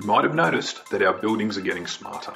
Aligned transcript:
You 0.00 0.06
might 0.06 0.22
have 0.22 0.34
noticed 0.34 0.90
that 0.90 1.02
our 1.02 1.12
buildings 1.12 1.58
are 1.58 1.62
getting 1.62 1.88
smarter. 1.88 2.34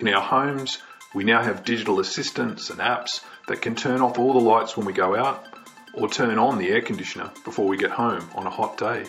In 0.00 0.08
our 0.08 0.20
homes, 0.20 0.78
we 1.14 1.22
now 1.22 1.40
have 1.40 1.64
digital 1.64 2.00
assistants 2.00 2.68
and 2.68 2.80
apps 2.80 3.20
that 3.46 3.62
can 3.62 3.76
turn 3.76 4.00
off 4.00 4.18
all 4.18 4.32
the 4.32 4.40
lights 4.40 4.76
when 4.76 4.84
we 4.84 4.92
go 4.92 5.14
out 5.14 5.44
or 5.92 6.08
turn 6.08 6.36
on 6.36 6.58
the 6.58 6.70
air 6.70 6.82
conditioner 6.82 7.30
before 7.44 7.68
we 7.68 7.76
get 7.76 7.92
home 7.92 8.28
on 8.34 8.48
a 8.48 8.50
hot 8.50 8.76
day. 8.76 9.04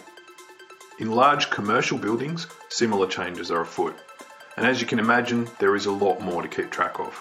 In 0.99 1.09
large 1.09 1.49
commercial 1.49 1.97
buildings, 1.97 2.45
similar 2.69 3.07
changes 3.07 3.49
are 3.49 3.61
afoot. 3.61 3.95
And 4.57 4.67
as 4.67 4.79
you 4.79 4.85
can 4.85 4.99
imagine, 4.99 5.49
there 5.57 5.75
is 5.75 5.87
a 5.87 5.91
lot 5.91 6.21
more 6.21 6.43
to 6.43 6.47
keep 6.47 6.69
track 6.69 6.99
of. 6.99 7.19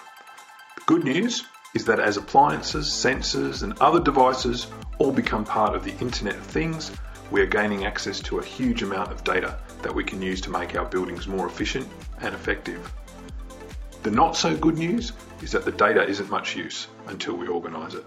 The 0.75 0.83
good 0.85 1.03
news 1.03 1.43
is 1.73 1.85
that 1.85 1.99
as 1.99 2.17
appliances, 2.17 2.85
sensors, 2.85 3.63
and 3.63 3.77
other 3.79 3.99
devices 3.99 4.67
all 4.99 5.11
become 5.11 5.43
part 5.43 5.75
of 5.75 5.83
the 5.83 5.97
Internet 5.97 6.35
of 6.35 6.43
Things, 6.43 6.91
we 7.31 7.41
are 7.41 7.45
gaining 7.45 7.85
access 7.85 8.19
to 8.21 8.39
a 8.39 8.45
huge 8.45 8.83
amount 8.83 9.11
of 9.11 9.23
data 9.23 9.57
that 9.81 9.93
we 9.93 10.03
can 10.03 10.21
use 10.21 10.41
to 10.41 10.49
make 10.49 10.75
our 10.75 10.85
buildings 10.85 11.27
more 11.27 11.47
efficient 11.47 11.87
and 12.21 12.33
effective. 12.33 12.91
The 14.03 14.11
not 14.11 14.35
so 14.35 14.55
good 14.55 14.77
news 14.77 15.13
is 15.41 15.51
that 15.51 15.65
the 15.65 15.71
data 15.71 16.07
isn't 16.07 16.29
much 16.29 16.55
use 16.55 16.87
until 17.07 17.35
we 17.35 17.47
organise 17.47 17.95
it. 17.95 18.05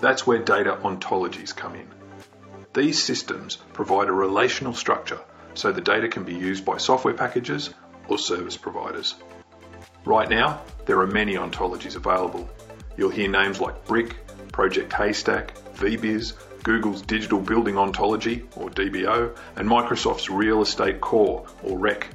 That's 0.00 0.26
where 0.26 0.38
data 0.38 0.78
ontologies 0.82 1.54
come 1.54 1.74
in. 1.74 1.88
These 2.74 3.02
systems 3.02 3.56
provide 3.72 4.08
a 4.08 4.12
relational 4.12 4.74
structure 4.74 5.20
so 5.54 5.72
the 5.72 5.80
data 5.80 6.08
can 6.08 6.24
be 6.24 6.34
used 6.34 6.64
by 6.64 6.78
software 6.78 7.14
packages 7.14 7.70
or 8.08 8.18
service 8.18 8.56
providers. 8.56 9.14
Right 10.04 10.28
now, 10.28 10.60
there 10.86 11.00
are 11.00 11.06
many 11.06 11.34
ontologies 11.34 11.96
available. 11.96 12.48
You'll 12.96 13.10
hear 13.10 13.28
names 13.28 13.60
like 13.60 13.84
Brick, 13.86 14.16
Project 14.52 14.92
Haystack, 14.92 15.54
VBIS, 15.76 16.34
Google's 16.64 17.02
Digital 17.02 17.40
Building 17.40 17.76
Ontology, 17.76 18.42
or 18.56 18.70
DBO, 18.70 19.36
and 19.56 19.68
Microsoft's 19.68 20.30
Real 20.30 20.62
Estate 20.62 20.98
Core, 20.98 21.46
or 21.62 21.78
REC. 21.78 22.08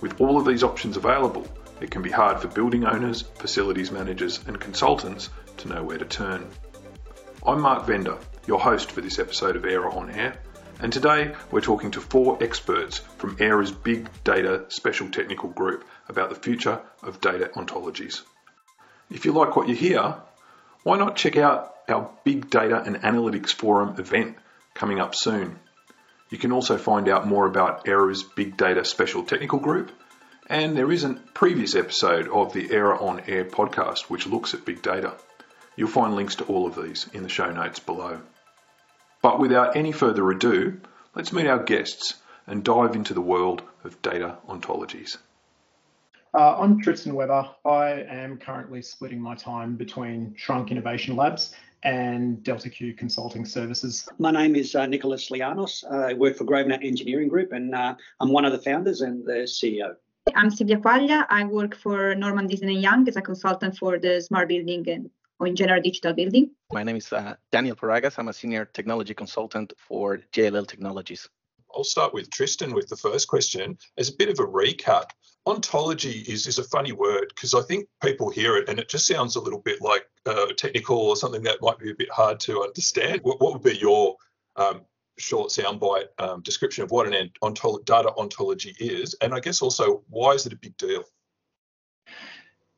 With 0.00 0.20
all 0.20 0.36
of 0.36 0.44
these 0.44 0.64
options 0.64 0.96
available, 0.96 1.46
it 1.80 1.92
can 1.92 2.02
be 2.02 2.10
hard 2.10 2.40
for 2.40 2.48
building 2.48 2.84
owners, 2.84 3.22
facilities 3.22 3.92
managers, 3.92 4.40
and 4.48 4.60
consultants 4.60 5.30
to 5.58 5.68
know 5.68 5.84
where 5.84 5.98
to 5.98 6.04
turn. 6.04 6.44
I'm 7.46 7.60
Mark 7.60 7.86
Vender, 7.86 8.18
your 8.48 8.58
host 8.58 8.90
for 8.90 9.02
this 9.02 9.20
episode 9.20 9.54
of 9.54 9.64
AIRAH 9.64 9.94
on 9.96 10.10
Air, 10.10 10.36
and 10.80 10.92
today 10.92 11.32
we're 11.52 11.60
talking 11.60 11.92
to 11.92 12.00
four 12.00 12.42
experts 12.42 12.98
from 13.18 13.36
AIRAH's 13.38 13.70
Big 13.70 14.08
Data 14.24 14.64
Special 14.66 15.08
Technical 15.10 15.50
Group 15.50 15.84
about 16.08 16.30
the 16.30 16.34
future 16.34 16.80
of 17.04 17.20
data 17.20 17.52
ontologies. 17.54 18.22
If 19.12 19.24
you 19.24 19.30
like 19.30 19.54
what 19.54 19.68
you 19.68 19.76
hear, 19.76 20.16
why 20.82 20.98
not 20.98 21.14
check 21.14 21.36
out 21.36 21.75
our 21.88 22.10
Big 22.24 22.50
Data 22.50 22.82
and 22.82 22.96
Analytics 22.96 23.52
Forum 23.52 23.96
event 23.98 24.36
coming 24.74 25.00
up 25.00 25.14
soon? 25.14 25.58
You 26.30 26.38
can 26.38 26.52
also 26.52 26.76
find 26.76 27.08
out 27.08 27.26
more 27.26 27.46
about 27.46 27.86
AIRAH's 27.86 28.22
Big 28.22 28.56
Data 28.56 28.84
Special 28.84 29.22
Technical 29.22 29.60
Group, 29.60 29.92
and 30.48 30.76
there 30.76 30.90
is 30.90 31.04
a 31.04 31.14
previous 31.34 31.74
episode 31.74 32.28
of 32.28 32.52
the 32.52 32.72
ERA 32.72 32.98
on 32.98 33.20
Air 33.26 33.44
podcast 33.44 34.02
which 34.10 34.26
looks 34.26 34.54
at 34.54 34.64
big 34.64 34.82
data. 34.82 35.14
You'll 35.76 35.88
find 35.88 36.14
links 36.14 36.36
to 36.36 36.44
all 36.44 36.66
of 36.66 36.80
these 36.80 37.08
in 37.12 37.22
the 37.22 37.28
show 37.28 37.50
notes 37.50 37.78
below. 37.78 38.20
But 39.22 39.38
without 39.38 39.76
any 39.76 39.92
further 39.92 40.30
ado, 40.30 40.80
let's 41.14 41.32
meet 41.32 41.46
our 41.46 41.62
guests 41.62 42.14
and 42.46 42.64
dive 42.64 42.94
into 42.94 43.14
the 43.14 43.20
world 43.20 43.62
of 43.84 44.00
data 44.02 44.38
ontologies. 44.48 45.18
Uh, 46.32 46.60
I'm 46.60 46.80
Tristan 46.80 47.14
Weber. 47.14 47.48
I 47.64 48.04
am 48.08 48.36
currently 48.36 48.82
splitting 48.82 49.20
my 49.20 49.34
time 49.34 49.76
between 49.76 50.34
Shrunk 50.36 50.70
Innovation 50.70 51.16
Labs 51.16 51.54
and 51.86 52.42
Delta 52.42 52.68
Q 52.68 52.94
Consulting 52.94 53.44
Services. 53.44 54.08
My 54.18 54.32
name 54.32 54.56
is 54.56 54.74
uh, 54.74 54.86
Nicholas 54.86 55.30
Lianos. 55.30 55.88
I 55.88 56.14
work 56.14 56.36
for 56.36 56.44
Grosvenor 56.44 56.80
Engineering 56.82 57.28
Group 57.28 57.52
and 57.52 57.74
uh, 57.74 57.94
I'm 58.20 58.30
one 58.32 58.44
of 58.44 58.50
the 58.50 58.58
founders 58.58 59.02
and 59.02 59.24
the 59.24 59.46
CEO. 59.46 59.94
I'm 60.34 60.50
Silvia 60.50 60.78
Quaglia. 60.78 61.24
I 61.30 61.44
work 61.44 61.76
for 61.76 62.16
Norman 62.16 62.48
Disney 62.48 62.74
and 62.74 62.82
Young 62.82 63.08
as 63.08 63.14
a 63.14 63.22
consultant 63.22 63.78
for 63.78 64.00
the 64.00 64.20
smart 64.20 64.48
building 64.48 64.84
and 64.90 65.08
or 65.38 65.46
in 65.46 65.54
general 65.54 65.80
digital 65.80 66.12
building. 66.12 66.50
My 66.72 66.82
name 66.82 66.96
is 66.96 67.12
uh, 67.12 67.34
Daniel 67.52 67.76
Paragas. 67.76 68.18
I'm 68.18 68.28
a 68.28 68.32
senior 68.32 68.64
technology 68.64 69.14
consultant 69.14 69.72
for 69.76 70.18
JLL 70.32 70.66
Technologies. 70.66 71.28
I'll 71.76 71.84
start 71.84 72.14
with 72.14 72.30
Tristan 72.30 72.72
with 72.72 72.88
the 72.88 72.96
first 72.96 73.28
question. 73.28 73.76
As 73.98 74.08
a 74.08 74.16
bit 74.16 74.30
of 74.30 74.38
a 74.38 74.46
recap, 74.46 75.10
ontology 75.44 76.24
is, 76.26 76.46
is 76.46 76.58
a 76.58 76.64
funny 76.64 76.92
word 76.92 77.26
because 77.34 77.54
I 77.54 77.60
think 77.62 77.86
people 78.02 78.30
hear 78.30 78.56
it 78.56 78.68
and 78.68 78.78
it 78.78 78.88
just 78.88 79.06
sounds 79.06 79.36
a 79.36 79.40
little 79.40 79.60
bit 79.60 79.82
like 79.82 80.06
uh, 80.24 80.46
technical 80.56 80.96
or 80.96 81.16
something 81.16 81.42
that 81.42 81.58
might 81.60 81.78
be 81.78 81.90
a 81.90 81.94
bit 81.94 82.10
hard 82.10 82.40
to 82.40 82.62
understand. 82.62 83.20
What, 83.22 83.40
what 83.40 83.52
would 83.52 83.62
be 83.62 83.78
your 83.78 84.16
um, 84.56 84.80
short 85.18 85.50
soundbite 85.50 86.06
um, 86.18 86.40
description 86.42 86.82
of 86.82 86.90
what 86.90 87.12
an 87.12 87.30
ontolo- 87.42 87.84
data 87.84 88.10
ontology 88.16 88.74
is? 88.80 89.14
And 89.20 89.34
I 89.34 89.40
guess 89.40 89.60
also, 89.60 90.02
why 90.08 90.32
is 90.32 90.46
it 90.46 90.54
a 90.54 90.56
big 90.56 90.76
deal? 90.78 91.04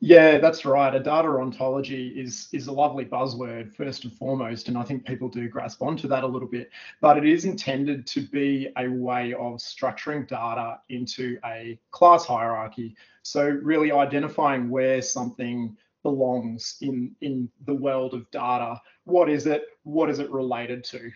Yeah, 0.01 0.37
that's 0.37 0.63
right. 0.63 0.95
A 0.95 0.99
data 0.99 1.27
ontology 1.27 2.07
is 2.09 2.47
is 2.53 2.67
a 2.67 2.71
lovely 2.71 3.03
buzzword 3.03 3.75
first 3.75 4.05
and 4.05 4.13
foremost, 4.13 4.69
and 4.69 4.77
I 4.77 4.83
think 4.83 5.05
people 5.05 5.27
do 5.27 5.49
grasp 5.49 5.81
onto 5.81 6.07
that 6.07 6.23
a 6.23 6.27
little 6.27 6.47
bit. 6.47 6.69
But 7.01 7.17
it 7.17 7.25
is 7.25 7.43
intended 7.43 8.07
to 8.07 8.21
be 8.21 8.69
a 8.77 8.87
way 8.87 9.33
of 9.33 9.57
structuring 9.57 10.25
data 10.25 10.79
into 10.87 11.37
a 11.43 11.77
class 11.91 12.25
hierarchy. 12.25 12.95
So 13.23 13.43
really 13.43 13.91
identifying 13.91 14.69
where 14.69 15.01
something 15.01 15.75
belongs 16.03 16.77
in 16.79 17.13
in 17.19 17.49
the 17.65 17.75
world 17.75 18.13
of 18.13 18.29
data. 18.31 18.81
What 19.03 19.29
is 19.29 19.47
it? 19.47 19.63
What 19.83 20.09
is 20.09 20.19
it 20.19 20.31
related 20.31 20.85
to? 20.85 21.11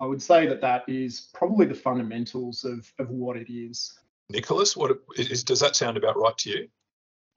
I 0.00 0.06
would 0.06 0.22
say 0.22 0.46
that 0.46 0.60
that 0.60 0.84
is 0.86 1.28
probably 1.34 1.66
the 1.66 1.74
fundamentals 1.74 2.64
of 2.64 2.92
of 3.00 3.10
what 3.10 3.36
it 3.36 3.52
is. 3.52 3.98
Nicholas, 4.30 4.76
what 4.76 4.96
is, 5.16 5.42
does 5.42 5.58
that 5.58 5.74
sound 5.74 5.96
about 5.96 6.16
right 6.16 6.36
to 6.38 6.50
you? 6.50 6.68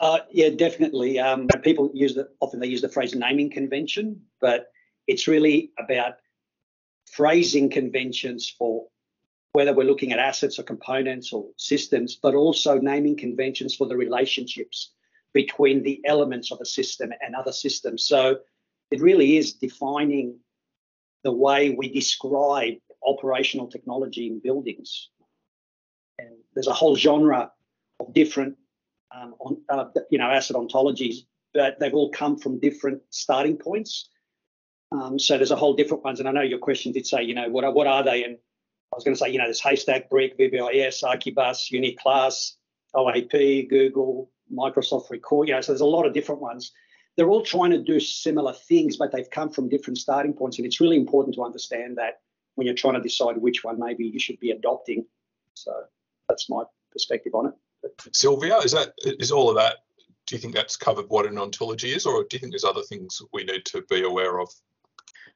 Uh, 0.02 0.22
yeah, 0.32 0.50
definitely. 0.50 1.20
Um, 1.20 1.48
people 1.64 1.92
use 1.94 2.16
the 2.16 2.28
often 2.40 2.60
they 2.60 2.68
use 2.68 2.82
the 2.82 2.90
phrase 2.90 3.14
naming 3.14 3.52
convention, 3.52 4.20
but 4.42 4.72
it's 5.06 5.28
really 5.28 5.72
about 5.78 6.14
phrasing 7.12 7.70
conventions 7.70 8.50
for 8.50 8.88
whether 9.54 9.74
we're 9.74 9.86
looking 9.86 10.12
at 10.12 10.18
assets 10.18 10.58
or 10.58 10.64
components 10.64 11.32
or 11.32 11.50
systems, 11.58 12.16
but 12.16 12.34
also 12.34 12.80
naming 12.80 13.16
conventions 13.16 13.76
for 13.76 13.88
the 13.88 13.96
relationships 13.96 14.92
between 15.34 15.84
the 15.84 16.02
elements 16.06 16.52
of 16.52 16.60
a 16.62 16.66
system 16.66 17.12
and 17.22 17.36
other 17.36 17.52
systems. 17.52 18.04
So 18.04 18.40
it 18.90 19.02
really 19.02 19.38
is 19.38 19.54
defining 19.54 20.40
the 21.24 21.32
way 21.32 21.76
we 21.78 21.94
describe 21.94 22.74
operational 23.06 23.68
technology 23.68 24.26
in 24.26 24.40
buildings. 24.40 25.10
And 26.18 26.30
there's 26.56 26.68
a 26.68 26.74
whole 26.74 26.96
genre 26.96 27.52
of 28.00 28.14
different 28.14 28.58
um, 29.16 29.36
on, 29.40 29.58
uh, 29.70 29.86
you 30.10 30.18
know, 30.18 30.30
asset 30.30 30.56
ontologies, 30.56 31.26
but 31.54 31.80
they've 31.80 31.94
all 31.94 32.12
come 32.12 32.38
from 32.38 32.60
different 32.60 33.02
starting 33.10 33.58
points. 33.58 34.10
Um, 34.92 35.18
so 35.18 35.38
there's 35.38 35.52
a 35.52 35.56
whole 35.56 35.74
different 35.74 36.04
ones. 36.04 36.20
And 36.20 36.28
I 36.28 36.32
know 36.32 36.42
your 36.42 36.60
question 36.60 36.92
did 36.92 37.08
say, 37.08 37.24
you 37.24 37.34
know, 37.34 37.50
what 37.50 37.64
are, 37.64 37.72
what 37.72 37.88
are 37.88 38.04
they? 38.04 38.24
And 38.24 38.36
I 38.36 38.96
was 38.96 39.04
going 39.04 39.16
to 39.16 39.20
say, 39.20 39.30
you 39.30 39.38
know, 39.38 39.46
there's 39.46 39.62
Haystack, 39.62 40.10
Brick, 40.10 40.38
VBIS, 40.38 41.04
Archibus, 41.04 41.72
Uniclass, 41.72 42.54
OAP, 42.96 43.70
Google, 43.70 44.30
Microsoft 44.54 45.10
Record. 45.10 45.48
You 45.48 45.56
know, 45.56 45.62
so 45.62 45.72
there's 45.72 45.82
a 45.82 45.86
lot 45.86 46.06
of 46.06 46.14
different 46.14 46.42
ones. 46.42 46.72
They're 47.16 47.30
all 47.30 47.44
trying 47.44 47.72
to 47.72 47.82
do 47.82 48.00
similar 48.00 48.54
things, 48.54 48.98
but 48.98 49.12
they've 49.12 49.30
come 49.30 49.50
from 49.50 49.70
different 49.70 49.98
starting 49.98 50.34
points. 50.34 50.58
And 50.58 50.66
it's 50.66 50.82
really 50.82 50.98
important 50.98 51.36
to 51.36 51.44
understand 51.44 51.98
that 51.98 52.20
when 52.56 52.66
you're 52.66 52.76
trying 52.76 52.96
to 52.96 53.02
decide 53.02 53.38
which 53.38 53.64
one 53.64 53.80
maybe 53.80 54.06
you 54.06 54.20
should 54.20 54.40
be 54.40 54.52
adopting. 54.52 55.06
So 55.54 55.72
that's 56.28 56.50
my 56.50 56.64
perspective 56.92 57.34
on 57.34 57.48
it. 57.48 57.54
Sylvia, 58.12 58.58
is 58.58 58.72
that 58.72 58.94
is 59.04 59.32
all 59.32 59.50
of 59.50 59.56
that? 59.56 59.78
Do 60.28 60.36
you 60.36 60.42
think 60.42 60.54
that's 60.54 60.78
covered 60.78 61.10
what 61.10 61.26
an 61.26 61.38
ontology 61.38 61.94
is, 61.94 62.06
or 62.06 62.24
do 62.24 62.36
you 62.36 62.40
think 62.40 62.52
there's 62.52 62.64
other 62.64 62.84
things 62.84 63.22
we 63.34 63.44
need 63.44 63.66
to 63.66 63.82
be 63.90 64.04
aware 64.04 64.40
of? 64.40 64.50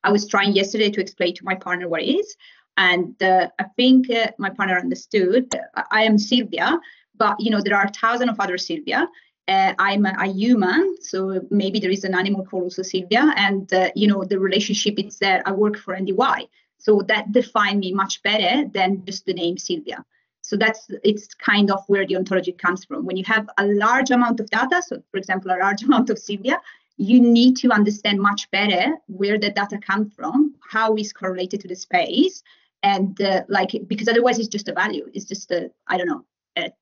I 0.04 0.12
was 0.12 0.28
trying 0.28 0.54
yesterday 0.54 0.90
to 0.92 1.02
explain 1.02 1.34
to 1.36 1.46
my 1.46 1.56
partner 1.56 1.90
what 1.90 2.04
it 2.04 2.12
is, 2.12 2.36
and 2.78 3.22
uh, 3.22 3.48
I 3.60 3.64
think 3.76 4.10
uh, 4.10 4.32
my 4.38 4.50
partner 4.50 4.78
understood. 4.78 5.54
I 5.92 6.04
am 6.04 6.18
Sylvia, 6.18 6.80
but 7.18 7.40
you 7.40 7.52
know 7.52 7.62
there 7.62 7.78
are 7.78 7.90
thousands 7.90 8.32
of 8.32 8.40
other 8.40 8.58
Sylvia. 8.58 9.08
Uh, 9.48 9.74
I'm 9.78 10.06
a, 10.06 10.16
a, 10.20 10.28
human, 10.28 10.96
so 11.02 11.40
maybe 11.52 11.80
there 11.80 11.92
is 11.92 12.04
an 12.04 12.16
animal 12.16 12.44
called 12.44 12.64
also 12.64 12.82
Sylvia, 12.82 13.34
and 13.38 13.72
uh, 13.74 13.90
you 13.96 14.08
know 14.08 14.24
the 14.24 14.40
relationship 14.40 15.00
is 15.00 15.20
there. 15.20 15.42
I 15.46 15.52
work 15.52 15.78
for 15.78 15.96
NDY, 15.96 16.48
so 16.78 17.02
that 17.08 17.32
define 17.32 17.80
me 17.80 17.92
much 17.94 18.24
better 18.24 18.68
than 18.68 19.06
just 19.06 19.26
the 19.26 19.34
name 19.34 19.58
Sylvia. 19.58 20.06
So 20.46 20.56
that's 20.56 20.88
it's 21.04 21.34
kind 21.34 21.72
of 21.72 21.84
where 21.88 22.06
the 22.06 22.16
ontology 22.16 22.52
comes 22.52 22.86
from. 22.86 23.06
When 23.06 23.18
you 23.18 23.24
have 23.26 23.50
a 23.58 23.66
large 23.66 24.12
amount 24.12 24.40
of 24.40 24.50
data, 24.50 24.82
so 24.86 25.02
for 25.10 25.18
example, 25.18 25.52
a 25.52 25.58
large 25.58 25.84
amount 25.88 26.10
of 26.10 26.20
Sylvia, 26.20 26.62
you 26.98 27.20
need 27.20 27.58
to 27.58 27.72
understand 27.72 28.20
much 28.20 28.50
better 28.52 28.96
where 29.08 29.38
the 29.40 29.50
data 29.50 29.78
comes 29.80 30.14
from, 30.14 30.56
how 30.72 30.94
it's 30.96 31.12
correlated 31.12 31.62
to 31.62 31.68
the 31.68 31.76
space, 31.76 32.44
and 32.84 33.20
uh, 33.22 33.44
like 33.50 33.72
because 33.88 34.08
otherwise 34.08 34.38
it's 34.38 34.48
just 34.48 34.68
a 34.68 34.74
value. 34.74 35.10
It's 35.14 35.26
just 35.26 35.52
a 35.52 35.72
I 35.88 35.98
don't 35.98 36.08
know, 36.08 36.26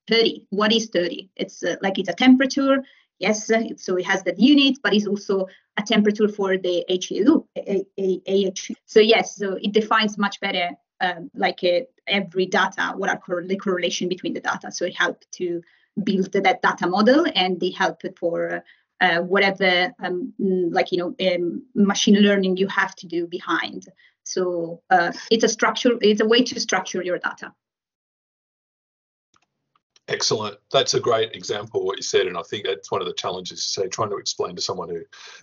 30. 0.09 0.45
What 0.49 0.73
is 0.73 0.89
30? 0.89 1.29
It's 1.37 1.63
uh, 1.63 1.77
like 1.81 1.97
it's 1.99 2.09
a 2.09 2.13
temperature. 2.13 2.83
Yes, 3.19 3.49
uh, 3.49 3.63
so 3.77 3.95
it 3.95 4.05
has 4.05 4.23
that 4.23 4.39
unit, 4.39 4.79
but 4.83 4.93
it's 4.93 5.07
also 5.07 5.47
a 5.77 5.83
temperature 5.83 6.27
for 6.27 6.57
the 6.57 6.83
HU, 6.89 7.47
a, 7.55 7.85
a, 7.97 8.21
a, 8.27 8.53
So 8.85 8.99
yes, 8.99 9.37
so 9.37 9.57
it 9.61 9.71
defines 9.71 10.17
much 10.17 10.39
better 10.41 10.71
um, 11.03 11.29
like 11.35 11.63
uh, 11.63 11.81
every 12.07 12.47
data, 12.47 12.93
what 12.95 13.09
are 13.09 13.43
the 13.45 13.57
correlation 13.57 14.09
between 14.09 14.33
the 14.33 14.39
data. 14.39 14.71
So 14.71 14.85
it 14.85 14.95
helped 14.95 15.31
to 15.33 15.61
build 16.01 16.31
that 16.31 16.61
data 16.61 16.87
model 16.87 17.25
and 17.35 17.59
they 17.59 17.69
help 17.69 18.01
for 18.17 18.63
uh, 19.01 19.19
whatever 19.19 19.93
um, 19.99 20.33
like 20.39 20.91
you 20.91 20.97
know 20.97 21.15
um, 21.35 21.63
machine 21.75 22.15
learning 22.15 22.57
you 22.57 22.67
have 22.67 22.95
to 22.95 23.07
do 23.07 23.27
behind. 23.27 23.85
So 24.23 24.81
uh, 24.89 25.11
it's 25.29 25.43
a 25.43 25.49
structure, 25.49 25.91
it's 26.01 26.21
a 26.21 26.25
way 26.25 26.41
to 26.43 26.59
structure 26.59 27.03
your 27.03 27.19
data. 27.19 27.53
Excellent. 30.07 30.57
That's 30.71 30.93
a 30.93 30.99
great 30.99 31.33
example 31.33 31.85
what 31.85 31.97
you 31.97 32.03
said, 32.03 32.27
and 32.27 32.37
I 32.37 32.41
think 32.43 32.65
that's 32.65 32.91
one 32.91 33.01
of 33.01 33.07
the 33.07 33.13
challenges. 33.13 33.63
Say, 33.63 33.87
trying 33.87 34.09
to 34.09 34.17
explain 34.17 34.55
to 34.55 34.61
someone 34.61 34.89
who 34.89 35.01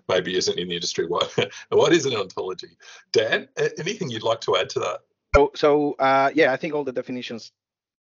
maybe 0.09 0.37
isn't 0.37 0.59
in 0.59 0.69
the 0.69 0.75
industry 0.75 1.07
what 1.07 1.35
what 1.71 1.93
is 1.93 2.07
an 2.07 2.15
ontology. 2.15 2.77
Dan, 3.13 3.49
anything 3.79 4.11
you'd 4.11 4.23
like 4.23 4.41
to 4.43 4.57
add 4.57 4.71
to 4.71 4.81
that? 4.81 5.01
So, 5.35 5.53
so 5.55 5.93
uh, 5.93 6.31
yeah, 6.35 6.53
I 6.53 6.57
think 6.57 6.75
all 6.75 6.85
the 6.85 6.93
definitions 6.93 7.53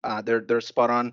uh, 0.05 0.22
they're 0.22 0.40
they're 0.40 0.61
spot 0.61 0.90
on. 0.90 1.12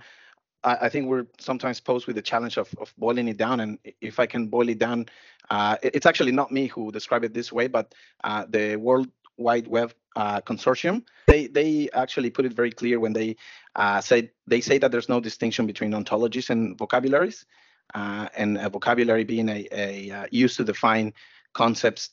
I, 0.64 0.76
I, 0.84 0.90
think 0.90 1.08
we're 1.08 1.28
sometimes 1.40 1.80
posed 1.80 2.08
with 2.08 2.16
the 2.16 2.22
challenge 2.22 2.58
of, 2.58 2.74
of 2.80 2.94
boiling 2.98 3.28
it 3.28 3.38
down, 3.38 3.60
and 3.60 3.78
if 4.02 4.20
I 4.20 4.26
can 4.26 4.48
boil 4.48 4.70
it 4.70 4.80
down, 4.80 5.08
uh, 5.50 5.78
it's 5.84 6.06
actually 6.06 6.32
not 6.32 6.52
me 6.52 6.68
who 6.68 6.92
described 6.92 7.26
it 7.26 7.34
this 7.34 7.52
way, 7.52 7.68
but 7.68 7.94
uh, 8.24 8.46
the 8.48 8.78
World 8.78 9.10
Wide 9.38 9.68
Web 9.68 9.94
uh, 10.16 10.42
consortium. 10.42 11.04
They 11.28 11.48
they 11.48 11.90
actually 11.94 12.30
put 12.30 12.46
it 12.46 12.54
very 12.54 12.72
clear 12.72 13.00
when 13.00 13.14
they 13.14 13.36
uh, 13.76 14.00
say 14.00 14.32
they 14.48 14.62
say 14.62 14.78
that 14.78 14.92
there's 14.92 15.10
no 15.10 15.20
distinction 15.20 15.68
between 15.68 15.92
ontologies 15.92 16.50
and 16.50 16.78
vocabularies, 16.78 17.46
and 17.94 18.58
a 18.58 18.70
vocabulary 18.70 19.26
being 19.26 19.50
a, 19.50 19.68
a 19.74 20.28
used 20.32 20.56
to 20.58 20.64
define 20.64 21.14
concepts 21.54 22.12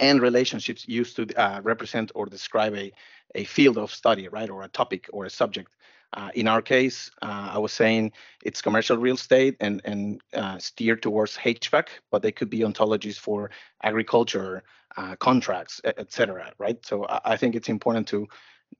and 0.00 0.20
relationships 0.20 0.86
used 0.88 1.16
to 1.16 1.60
represent 1.62 2.12
or 2.14 2.26
describe 2.26 2.74
a, 2.74 2.92
a 3.34 3.44
field 3.44 3.78
of 3.78 3.92
study, 3.92 4.28
right, 4.28 4.50
or 4.50 4.62
a 4.62 4.68
topic 4.68 5.08
or 5.12 5.24
a 5.24 5.30
subject. 5.30 5.70
Uh, 6.14 6.30
in 6.34 6.48
our 6.48 6.62
case, 6.62 7.10
uh, 7.20 7.50
I 7.52 7.58
was 7.58 7.72
saying 7.72 8.12
it's 8.42 8.62
commercial 8.62 8.96
real 8.96 9.16
estate 9.16 9.56
and 9.60 9.82
and 9.84 10.22
uh, 10.32 10.58
steered 10.58 11.02
towards 11.02 11.36
HVAC, 11.36 11.88
but 12.10 12.22
they 12.22 12.32
could 12.32 12.48
be 12.48 12.60
ontologies 12.60 13.18
for 13.18 13.50
agriculture, 13.82 14.62
uh, 14.96 15.16
contracts, 15.16 15.80
etc. 15.84 16.52
Right. 16.58 16.84
So 16.84 17.04
I, 17.06 17.20
I, 17.32 17.36
think 17.36 17.54
it's 17.54 17.68
important 17.68 18.08
to 18.08 18.26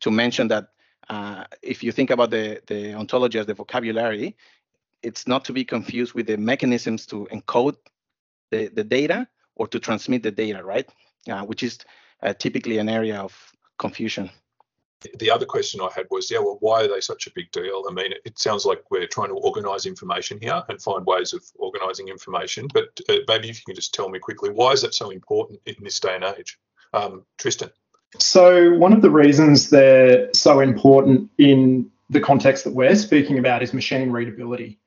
to 0.00 0.11
mention 0.11 0.49
that 0.49 0.69
uh, 1.11 1.44
if 1.61 1.83
you 1.83 1.93
think 1.93 2.11
about 2.11 2.31
the 2.31 2.62
the 2.67 2.94
ontology 2.94 3.39
as 3.39 3.44
the 3.44 3.55
vocabulary, 3.55 4.35
it's 5.03 5.27
not 5.27 5.44
to 5.44 5.53
be 5.53 5.65
confused 5.65 6.15
with 6.15 6.27
the 6.27 6.39
mechanisms 6.39 7.05
to 7.06 7.29
encode 7.31 7.77
the 8.51 8.69
the 8.69 8.85
data 8.85 9.29
or 9.55 9.69
to 9.69 9.79
transmit 9.79 10.23
the 10.23 10.31
data, 10.31 10.65
right? 10.65 10.89
Uh, 11.29 11.44
which 11.44 11.62
is 11.62 11.79
typically 12.39 12.79
an 12.79 12.89
area 12.89 13.21
of 13.21 13.53
confusion 13.79 14.31
the 15.19 15.31
other 15.31 15.47
question 15.47 15.81
I 15.81 15.91
had 15.95 16.07
was, 16.11 16.31
yeah, 16.31 16.39
well, 16.39 16.59
why 16.61 16.85
are 16.85 16.89
they 16.89 17.01
such 17.01 17.27
a 17.27 17.33
big 17.35 17.51
deal? 17.53 17.85
I 17.89 17.93
mean, 17.93 18.13
it 18.25 18.39
sounds 18.39 18.65
like 18.65 18.83
we're 18.91 19.07
trying 19.07 19.29
to 19.29 19.35
organise 19.35 19.87
information 19.87 20.39
here 20.41 20.63
and 20.69 20.83
find 20.83 21.07
ways 21.07 21.33
of 21.33 21.45
organising 21.57 22.09
information. 22.09 22.69
But 22.73 23.01
uh, 23.09 23.19
maybe 23.29 23.49
if 23.49 23.59
you 23.59 23.65
can 23.67 23.77
just 23.77 23.95
tell 23.95 24.09
me 24.09 24.19
quickly, 24.19 24.51
why 24.51 24.73
is 24.73 24.83
that 24.83 24.95
so 24.95 25.11
important 25.11 25.61
in 25.67 25.77
this 25.83 26.01
day 26.01 26.15
and 26.17 26.25
age? 26.25 26.59
Um, 26.93 27.25
Tristan. 27.39 27.71
So, 28.19 28.75
one 28.75 28.93
of 28.93 29.03
the 29.03 29.11
reasons 29.11 29.71
they're 29.71 30.33
so 30.33 30.61
important 30.61 31.31
in 31.39 31.91
the 32.11 32.21
context 32.21 32.65
that 32.65 32.73
we're 32.73 32.97
speaking 32.97 33.39
about 33.39 33.63
is 33.63 33.75
machine 33.75 34.11
readability. 34.11 34.81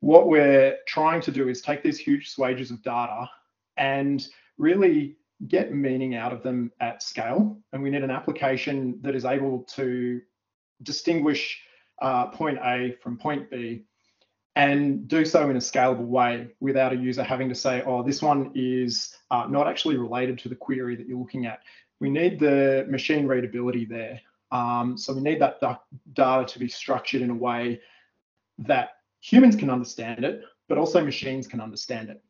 What 0.00 0.28
we're 0.28 0.78
trying 0.88 1.20
to 1.22 1.30
do 1.30 1.48
is 1.48 1.60
take 1.60 1.82
these 1.82 1.98
huge 1.98 2.30
swages 2.30 2.70
of 2.70 2.82
data 2.82 3.28
and 3.76 4.26
really 4.56 5.16
get 5.48 5.74
meaning 5.74 6.14
out 6.14 6.32
of 6.32 6.42
them 6.42 6.70
at 6.80 7.02
scale. 7.02 7.58
And 7.72 7.82
we 7.82 7.90
need 7.90 8.02
an 8.02 8.10
application 8.10 8.98
that 9.02 9.14
is 9.14 9.24
able 9.24 9.64
to 9.74 10.20
distinguish 10.82 11.60
uh, 12.02 12.26
point 12.26 12.58
A 12.64 12.96
from 13.02 13.16
point 13.16 13.50
B 13.50 13.84
and 14.56 15.08
do 15.08 15.24
so 15.24 15.50
in 15.50 15.56
a 15.56 15.60
scalable 15.60 16.06
way 16.06 16.48
without 16.60 16.92
a 16.92 16.96
user 16.96 17.22
having 17.22 17.48
to 17.48 17.54
say, 17.54 17.82
oh, 17.82 18.02
this 18.02 18.22
one 18.22 18.52
is 18.54 19.16
uh, 19.30 19.46
not 19.48 19.66
actually 19.66 19.96
related 19.96 20.38
to 20.38 20.48
the 20.48 20.54
query 20.54 20.94
that 20.96 21.06
you're 21.08 21.18
looking 21.18 21.46
at. 21.46 21.60
We 22.00 22.10
need 22.10 22.38
the 22.38 22.86
machine 22.88 23.26
readability 23.26 23.84
there. 23.84 24.20
Um, 24.52 24.96
so 24.96 25.12
we 25.12 25.20
need 25.20 25.40
that 25.40 25.60
data 26.12 26.52
to 26.52 26.58
be 26.58 26.68
structured 26.68 27.22
in 27.22 27.30
a 27.30 27.34
way 27.34 27.80
that 28.58 28.90
humans 29.20 29.56
can 29.56 29.70
understand 29.70 30.24
it, 30.24 30.42
but 30.68 30.78
also 30.78 31.04
machines 31.04 31.48
can 31.48 31.60
understand 31.60 32.10
it. 32.10 32.22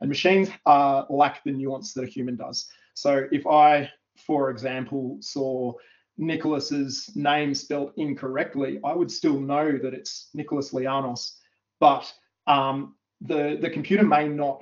And 0.00 0.08
machines 0.08 0.48
uh, 0.66 1.04
lack 1.10 1.44
the 1.44 1.52
nuance 1.52 1.92
that 1.94 2.04
a 2.04 2.06
human 2.06 2.36
does. 2.36 2.68
So 2.94 3.26
if 3.30 3.46
I, 3.46 3.90
for 4.16 4.50
example, 4.50 5.18
saw 5.20 5.74
Nicholas's 6.16 7.10
name 7.14 7.54
spelled 7.54 7.92
incorrectly, 7.96 8.80
I 8.84 8.94
would 8.94 9.10
still 9.10 9.38
know 9.40 9.78
that 9.78 9.94
it's 9.94 10.28
Nicholas 10.34 10.72
Lianos, 10.72 11.36
but 11.80 12.12
um, 12.46 12.94
the 13.20 13.58
the 13.60 13.70
computer 13.70 14.04
may 14.04 14.28
not 14.28 14.60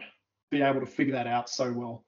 be 0.50 0.62
able 0.62 0.80
to 0.80 0.86
figure 0.86 1.14
that 1.14 1.26
out 1.26 1.48
so 1.48 1.72
well. 1.72 2.04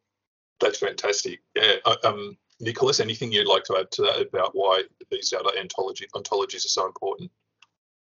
That's 0.61 0.79
fantastic. 0.79 1.41
Yeah. 1.55 1.77
Uh, 1.85 1.97
um, 2.05 2.37
Nicholas, 2.61 3.01
anything 3.01 3.33
you'd 3.33 3.49
like 3.49 3.65
to 3.65 3.77
add 3.79 3.91
to 3.93 4.03
that 4.03 4.21
about 4.21 4.51
why 4.53 4.83
these 5.11 5.33
other 5.33 5.51
ontology, 5.59 6.07
ontologies 6.15 6.67
are 6.67 6.69
so 6.69 6.87
important? 6.87 7.31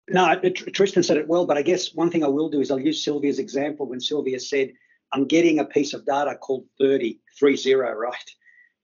No, 0.08 0.40
Tristan 0.72 1.02
said 1.02 1.18
it 1.18 1.28
well, 1.28 1.44
but 1.44 1.58
I 1.58 1.62
guess 1.62 1.94
one 1.94 2.10
thing 2.10 2.24
I 2.24 2.28
will 2.28 2.48
do 2.48 2.60
is 2.60 2.70
I'll 2.70 2.80
use 2.80 3.04
Sylvia's 3.04 3.38
example 3.38 3.86
when 3.86 4.00
Sylvia 4.00 4.40
said 4.40 4.72
I'm 5.12 5.26
getting 5.26 5.58
a 5.58 5.64
piece 5.64 5.94
of 5.94 6.06
data 6.06 6.36
called 6.36 6.66
30, 6.78 7.20
30, 7.40 7.74
right? 7.74 8.30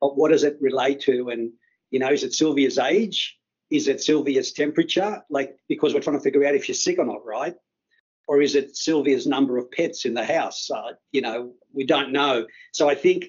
But 0.00 0.16
what 0.16 0.30
does 0.30 0.44
it 0.44 0.58
relate 0.60 1.00
to? 1.02 1.30
And, 1.30 1.52
you 1.90 1.98
know, 1.98 2.10
is 2.10 2.24
it 2.24 2.34
Sylvia's 2.34 2.78
age? 2.78 3.38
Is 3.70 3.88
it 3.88 4.02
Sylvia's 4.02 4.52
temperature? 4.52 5.22
Like, 5.30 5.56
because 5.68 5.94
we're 5.94 6.00
trying 6.00 6.18
to 6.18 6.22
figure 6.22 6.44
out 6.46 6.54
if 6.54 6.64
she's 6.64 6.82
sick 6.82 6.98
or 6.98 7.04
not, 7.04 7.24
right? 7.24 7.54
Or 8.26 8.40
is 8.40 8.54
it 8.54 8.76
Sylvia's 8.76 9.26
number 9.26 9.58
of 9.58 9.70
pets 9.70 10.04
in 10.04 10.14
the 10.14 10.24
house? 10.24 10.70
Uh, 10.70 10.92
you 11.12 11.20
know, 11.20 11.54
we 11.72 11.84
don't 11.84 12.12
know. 12.12 12.46
So 12.72 12.88
I 12.88 12.94
think 12.94 13.26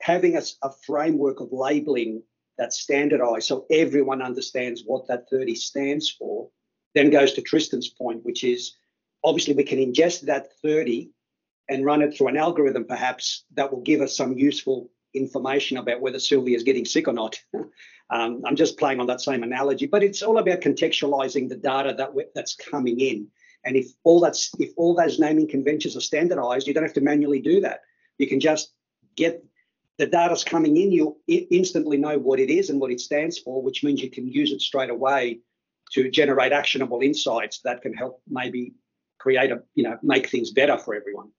having 0.00 0.36
a, 0.36 0.42
a 0.62 0.70
framework 0.86 1.40
of 1.40 1.48
labeling 1.50 2.22
that's 2.58 2.80
standardized 2.80 3.48
so 3.48 3.66
everyone 3.70 4.22
understands 4.22 4.82
what 4.86 5.08
that 5.08 5.28
30 5.30 5.54
stands 5.56 6.10
for 6.10 6.48
then 6.94 7.10
goes 7.10 7.32
to 7.32 7.42
Tristan's 7.42 7.88
point, 7.88 8.24
which 8.24 8.44
is 8.44 8.76
obviously 9.24 9.54
we 9.54 9.64
can 9.64 9.78
ingest 9.78 10.22
that 10.22 10.52
30 10.62 11.10
and 11.68 11.84
run 11.84 12.02
it 12.02 12.16
through 12.16 12.28
an 12.28 12.36
algorithm 12.36 12.84
perhaps 12.84 13.44
that 13.54 13.72
will 13.72 13.80
give 13.80 14.00
us 14.00 14.16
some 14.16 14.36
useful 14.36 14.90
information 15.14 15.78
about 15.78 16.00
whether 16.00 16.18
Sylvia 16.18 16.56
is 16.56 16.62
getting 16.62 16.84
sick 16.84 17.08
or 17.08 17.12
not. 17.14 17.38
um, 18.10 18.42
I'm 18.44 18.56
just 18.56 18.78
playing 18.78 19.00
on 19.00 19.06
that 19.06 19.20
same 19.20 19.42
analogy, 19.42 19.86
but 19.86 20.02
it's 20.02 20.22
all 20.22 20.38
about 20.38 20.60
contextualizing 20.60 21.48
the 21.48 21.56
data 21.56 21.94
that 21.96 22.10
that's 22.34 22.54
coming 22.56 23.00
in. 23.00 23.28
And 23.64 23.76
if 23.76 23.86
all 24.02 24.20
that's 24.20 24.50
if 24.58 24.72
all 24.76 24.94
those 24.94 25.18
naming 25.18 25.48
conventions 25.48 25.96
are 25.96 26.00
standardized, 26.00 26.66
you 26.66 26.74
don't 26.74 26.82
have 26.82 26.92
to 26.94 27.00
manually 27.00 27.40
do 27.40 27.60
that. 27.60 27.80
You 28.18 28.26
can 28.26 28.40
just 28.40 28.72
get 29.16 29.42
the 29.96 30.06
data's 30.06 30.44
coming 30.44 30.76
in, 30.76 30.90
you 30.90 31.16
instantly 31.28 31.96
know 31.96 32.18
what 32.18 32.40
it 32.40 32.50
is 32.50 32.68
and 32.68 32.80
what 32.80 32.90
it 32.90 33.00
stands 33.00 33.38
for, 33.38 33.62
which 33.62 33.84
means 33.84 34.02
you 34.02 34.10
can 34.10 34.28
use 34.28 34.50
it 34.50 34.60
straight 34.60 34.90
away 34.90 35.40
to 35.92 36.10
generate 36.10 36.52
actionable 36.52 37.00
insights 37.00 37.60
that 37.60 37.80
can 37.80 37.94
help 37.94 38.20
maybe 38.28 38.74
create 39.18 39.52
a, 39.52 39.62
you 39.74 39.84
know, 39.84 39.96
make 40.02 40.28
things 40.28 40.50
better 40.50 40.76
for 40.76 40.94
everyone. 40.94 41.30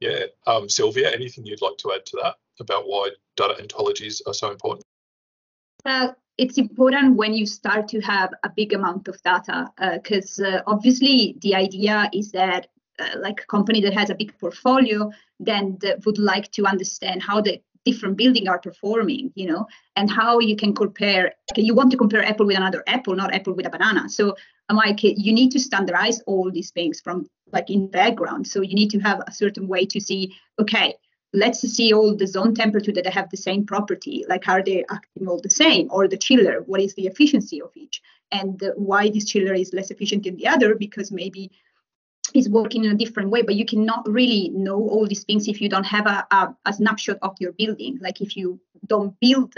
Yeah. 0.00 0.24
Um, 0.46 0.68
Sylvia, 0.68 1.12
anything 1.12 1.46
you'd 1.46 1.62
like 1.62 1.76
to 1.78 1.92
add 1.92 2.06
to 2.06 2.18
that 2.22 2.36
about 2.60 2.84
why 2.86 3.10
data 3.36 3.54
ontologies 3.60 4.20
are 4.26 4.34
so 4.34 4.50
important? 4.50 4.84
Uh, 5.84 6.08
it's 6.38 6.58
important 6.58 7.16
when 7.16 7.32
you 7.32 7.46
start 7.46 7.88
to 7.88 8.00
have 8.00 8.32
a 8.44 8.50
big 8.54 8.72
amount 8.72 9.08
of 9.08 9.20
data 9.22 9.70
because 9.94 10.38
uh, 10.38 10.48
uh, 10.48 10.62
obviously 10.66 11.36
the 11.40 11.54
idea 11.54 12.10
is 12.12 12.32
that 12.32 12.68
uh, 12.98 13.18
like 13.18 13.40
a 13.40 13.46
company 13.46 13.80
that 13.80 13.94
has 13.94 14.10
a 14.10 14.14
big 14.14 14.36
portfolio 14.38 15.10
then 15.40 15.78
would 16.04 16.18
like 16.18 16.50
to 16.52 16.66
understand 16.66 17.22
how 17.22 17.40
the 17.40 17.60
different 17.84 18.16
buildings 18.16 18.48
are 18.48 18.58
performing 18.58 19.30
you 19.36 19.46
know 19.46 19.64
and 19.94 20.10
how 20.10 20.40
you 20.40 20.56
can 20.56 20.74
compare 20.74 21.32
you 21.56 21.72
want 21.72 21.90
to 21.90 21.96
compare 21.96 22.24
apple 22.24 22.46
with 22.46 22.56
another 22.56 22.82
apple 22.88 23.14
not 23.14 23.32
apple 23.32 23.54
with 23.54 23.66
a 23.66 23.70
banana 23.70 24.08
so 24.08 24.34
i'm 24.68 24.76
like 24.76 25.04
you 25.04 25.32
need 25.32 25.50
to 25.50 25.60
standardize 25.60 26.20
all 26.26 26.50
these 26.50 26.70
things 26.70 27.00
from 27.00 27.28
like 27.52 27.70
in 27.70 27.88
background. 27.88 28.46
So 28.46 28.60
you 28.60 28.74
need 28.74 28.90
to 28.90 28.98
have 29.00 29.22
a 29.26 29.32
certain 29.32 29.68
way 29.68 29.86
to 29.86 30.00
see, 30.00 30.34
okay, 30.58 30.94
let's 31.32 31.60
see 31.60 31.92
all 31.92 32.16
the 32.16 32.26
zone 32.26 32.54
temperature 32.54 32.92
that 32.92 33.06
have 33.06 33.30
the 33.30 33.36
same 33.36 33.66
property. 33.66 34.24
Like 34.28 34.48
are 34.48 34.62
they 34.62 34.84
acting 34.90 35.28
all 35.28 35.40
the 35.40 35.50
same? 35.50 35.88
Or 35.90 36.08
the 36.08 36.16
chiller, 36.16 36.62
what 36.66 36.80
is 36.80 36.94
the 36.94 37.06
efficiency 37.06 37.60
of 37.62 37.70
each? 37.76 38.02
And 38.32 38.60
why 38.76 39.10
this 39.10 39.24
chiller 39.24 39.54
is 39.54 39.72
less 39.72 39.90
efficient 39.90 40.24
than 40.24 40.36
the 40.36 40.48
other? 40.48 40.74
Because 40.74 41.12
maybe 41.12 41.52
it's 42.34 42.48
working 42.48 42.84
in 42.84 42.92
a 42.92 42.96
different 42.96 43.30
way, 43.30 43.42
but 43.42 43.54
you 43.54 43.64
cannot 43.64 44.08
really 44.08 44.48
know 44.48 44.76
all 44.76 45.06
these 45.06 45.24
things 45.24 45.46
if 45.46 45.60
you 45.60 45.68
don't 45.68 45.86
have 45.86 46.06
a, 46.06 46.26
a, 46.30 46.56
a 46.64 46.72
snapshot 46.72 47.18
of 47.22 47.36
your 47.38 47.52
building. 47.52 47.98
Like 48.00 48.20
if 48.20 48.36
you 48.36 48.60
don't 48.86 49.18
build 49.20 49.54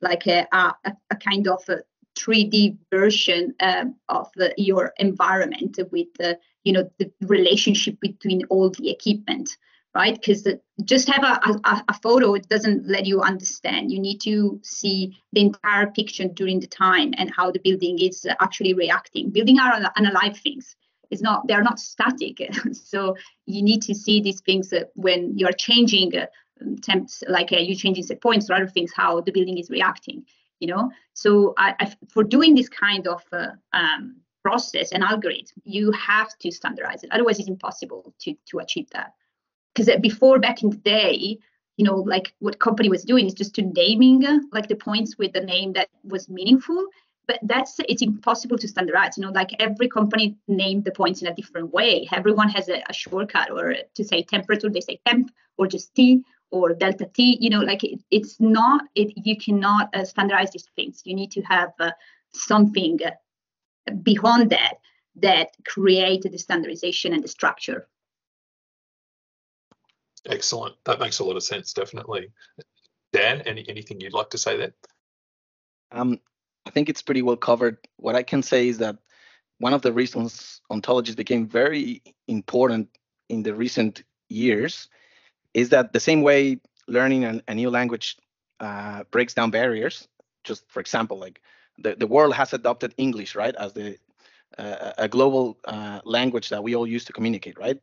like 0.00 0.26
a, 0.26 0.46
a, 0.52 0.74
a 1.10 1.16
kind 1.16 1.48
of 1.48 1.62
a 1.68 1.78
3D 2.18 2.76
version 2.90 3.54
um, 3.60 3.96
of 4.08 4.28
the, 4.36 4.52
your 4.58 4.92
environment 4.98 5.78
with 5.90 6.08
the, 6.18 6.38
you 6.64 6.72
know, 6.72 6.90
the 6.98 7.10
relationship 7.22 8.00
between 8.00 8.44
all 8.50 8.70
the 8.70 8.90
equipment. 8.90 9.56
right? 9.94 10.14
Because 10.14 10.46
just 10.84 11.08
have 11.08 11.22
a, 11.22 11.68
a, 11.68 11.84
a, 11.88 11.94
photo 12.02 12.34
it 12.34 12.48
doesn't 12.48 12.88
let 12.88 13.04
you 13.06 13.20
understand. 13.20 13.92
You 13.92 14.00
need 14.00 14.20
to 14.22 14.58
see 14.62 15.18
the 15.32 15.42
entire 15.42 15.86
picture 15.88 16.28
during 16.28 16.60
the 16.60 16.66
time 16.66 17.12
and 17.18 17.30
how 17.36 17.50
the 17.50 17.60
building 17.60 17.98
is 17.98 18.26
actually 18.40 18.74
reacting. 18.74 19.30
Building 19.30 19.58
are 19.58 19.82
alive 19.96 20.38
things. 20.38 20.76
It's 21.10 21.20
not 21.20 21.46
they 21.46 21.54
are 21.54 21.62
not 21.62 21.78
static. 21.78 22.38
so 22.72 23.16
you 23.46 23.62
need 23.62 23.82
to 23.82 23.94
see 23.94 24.22
these 24.22 24.40
things 24.40 24.72
when 24.94 25.38
you 25.38 25.46
are 25.46 25.52
changing 25.52 26.16
uh, 26.16 26.26
temps, 26.80 27.22
like 27.28 27.52
uh, 27.52 27.58
you 27.58 27.74
changing 27.74 28.04
set 28.04 28.22
points 28.22 28.48
or 28.48 28.54
other 28.54 28.68
things, 28.68 28.92
how 28.96 29.20
the 29.20 29.32
building 29.32 29.58
is 29.58 29.68
reacting. 29.68 30.24
You 30.58 30.68
know, 30.68 30.90
so 31.12 31.54
I, 31.58 31.74
I, 31.80 31.92
for 32.08 32.22
doing 32.22 32.54
this 32.54 32.68
kind 32.68 33.08
of 33.08 33.22
uh, 33.32 33.48
um, 33.72 34.20
process 34.42 34.92
and 34.92 35.02
algorithm, 35.02 35.62
you 35.64 35.92
have 35.92 36.36
to 36.38 36.50
standardize 36.50 37.02
it. 37.04 37.10
Otherwise, 37.12 37.38
it's 37.38 37.48
impossible 37.48 38.14
to 38.20 38.34
to 38.46 38.58
achieve 38.58 38.88
that. 38.90 39.12
Because 39.74 39.94
before 40.00 40.38
back 40.38 40.62
in 40.62 40.70
the 40.70 40.76
day 40.76 41.38
you 41.78 41.86
know 41.86 41.96
like 41.96 42.34
what 42.40 42.58
company 42.58 42.90
was 42.90 43.02
doing 43.02 43.26
is 43.26 43.32
just 43.32 43.54
to 43.54 43.62
naming 43.62 44.22
like 44.52 44.68
the 44.68 44.76
points 44.76 45.16
with 45.16 45.32
the 45.32 45.40
name 45.40 45.72
that 45.72 45.88
was 46.04 46.28
meaningful 46.28 46.86
but 47.26 47.38
that's 47.42 47.76
it's 47.88 48.02
impossible 48.02 48.58
to 48.58 48.68
standardize 48.68 49.16
you 49.16 49.22
know 49.22 49.30
like 49.30 49.50
every 49.60 49.88
company 49.88 50.36
named 50.48 50.84
the 50.84 50.90
points 50.90 51.22
in 51.22 51.28
a 51.28 51.34
different 51.34 51.72
way. 51.72 52.08
Everyone 52.12 52.48
has 52.48 52.68
a, 52.68 52.82
a 52.88 52.92
shortcut 52.92 53.50
or 53.50 53.76
to 53.94 54.04
say 54.04 54.22
temperature 54.22 54.68
they 54.68 54.80
say 54.80 55.00
temp 55.06 55.30
or 55.58 55.66
just 55.66 55.94
t 55.94 56.22
or 56.50 56.74
delta 56.74 57.08
t 57.14 57.38
you 57.40 57.50
know 57.50 57.60
like 57.60 57.84
it, 57.84 58.00
it's 58.10 58.40
not 58.40 58.82
it 58.94 59.12
you 59.16 59.36
cannot 59.36 59.94
uh, 59.94 60.04
standardize 60.04 60.50
these 60.50 60.68
things. 60.76 61.02
You 61.04 61.14
need 61.14 61.30
to 61.32 61.42
have 61.42 61.72
uh, 61.78 61.92
something 62.32 62.98
beyond 64.02 64.50
that 64.50 64.74
that 65.16 65.50
create 65.66 66.22
the 66.22 66.38
standardization 66.38 67.12
and 67.12 67.22
the 67.22 67.28
structure 67.28 67.86
Excellent. 70.28 70.76
That 70.84 71.00
makes 71.00 71.18
a 71.18 71.24
lot 71.24 71.36
of 71.36 71.42
sense, 71.42 71.72
definitely. 71.72 72.28
Dan, 73.12 73.42
any, 73.42 73.64
anything 73.68 74.00
you'd 74.00 74.12
like 74.12 74.30
to 74.30 74.38
say 74.38 74.56
there? 74.56 74.72
Um, 75.90 76.20
I 76.64 76.70
think 76.70 76.88
it's 76.88 77.02
pretty 77.02 77.22
well 77.22 77.36
covered. 77.36 77.78
What 77.96 78.14
I 78.14 78.22
can 78.22 78.42
say 78.42 78.68
is 78.68 78.78
that 78.78 78.96
one 79.58 79.74
of 79.74 79.82
the 79.82 79.92
reasons 79.92 80.60
ontologies 80.70 81.16
became 81.16 81.46
very 81.46 82.02
important 82.28 82.88
in 83.28 83.42
the 83.42 83.54
recent 83.54 84.04
years 84.28 84.88
is 85.54 85.68
that 85.70 85.92
the 85.92 86.00
same 86.00 86.22
way 86.22 86.60
learning 86.88 87.24
a, 87.24 87.42
a 87.48 87.54
new 87.54 87.70
language 87.70 88.16
uh, 88.60 89.02
breaks 89.10 89.34
down 89.34 89.50
barriers, 89.50 90.08
just 90.44 90.64
for 90.68 90.80
example, 90.80 91.18
like 91.18 91.42
the, 91.78 91.94
the 91.94 92.06
world 92.06 92.34
has 92.34 92.52
adopted 92.52 92.94
English, 92.96 93.34
right, 93.34 93.54
as 93.56 93.72
the 93.72 93.98
uh, 94.58 94.92
a 94.98 95.08
global 95.08 95.58
uh, 95.64 96.00
language 96.04 96.48
that 96.50 96.62
we 96.62 96.74
all 96.74 96.86
use 96.86 97.04
to 97.06 97.12
communicate, 97.12 97.58
right? 97.58 97.80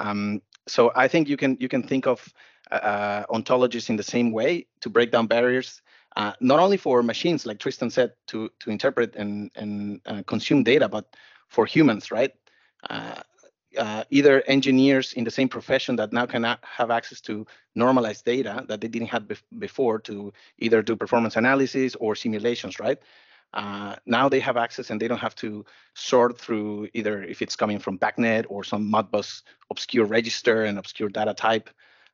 Um, 0.00 0.42
so 0.66 0.92
I 0.94 1.08
think 1.08 1.28
you 1.28 1.36
can 1.36 1.56
you 1.60 1.68
can 1.68 1.82
think 1.82 2.06
of 2.06 2.32
uh, 2.70 3.24
ontologies 3.30 3.88
in 3.88 3.96
the 3.96 4.02
same 4.02 4.32
way 4.32 4.66
to 4.80 4.90
break 4.90 5.10
down 5.10 5.26
barriers, 5.26 5.80
uh, 6.16 6.32
not 6.40 6.60
only 6.60 6.76
for 6.76 7.02
machines, 7.02 7.46
like 7.46 7.58
Tristan 7.58 7.90
said, 7.90 8.12
to 8.28 8.50
to 8.60 8.70
interpret 8.70 9.16
and 9.16 9.50
and 9.56 10.00
uh, 10.06 10.22
consume 10.26 10.62
data, 10.62 10.88
but 10.88 11.06
for 11.48 11.66
humans, 11.66 12.10
right? 12.10 12.32
Uh, 12.90 13.22
uh, 13.76 14.02
either 14.10 14.42
engineers 14.46 15.12
in 15.12 15.24
the 15.24 15.30
same 15.30 15.48
profession 15.48 15.94
that 15.96 16.12
now 16.12 16.26
can 16.26 16.42
have 16.62 16.90
access 16.90 17.20
to 17.20 17.46
normalized 17.74 18.24
data 18.24 18.64
that 18.66 18.80
they 18.80 18.88
didn't 18.88 19.08
have 19.08 19.24
before 19.58 19.98
to 19.98 20.32
either 20.58 20.82
do 20.82 20.96
performance 20.96 21.36
analysis 21.36 21.94
or 21.96 22.14
simulations, 22.14 22.80
right? 22.80 22.98
Uh, 23.54 23.96
now 24.06 24.28
they 24.28 24.40
have 24.40 24.56
access 24.56 24.90
and 24.90 25.00
they 25.00 25.08
don't 25.08 25.18
have 25.18 25.34
to 25.34 25.64
sort 25.94 26.38
through 26.38 26.88
either 26.94 27.22
if 27.22 27.40
it's 27.40 27.56
coming 27.56 27.78
from 27.78 27.98
BACnet 27.98 28.44
or 28.48 28.62
some 28.62 28.90
Modbus 28.92 29.42
obscure 29.70 30.04
register 30.04 30.64
and 30.64 30.78
obscure 30.78 31.08
data 31.08 31.34
type, 31.34 31.70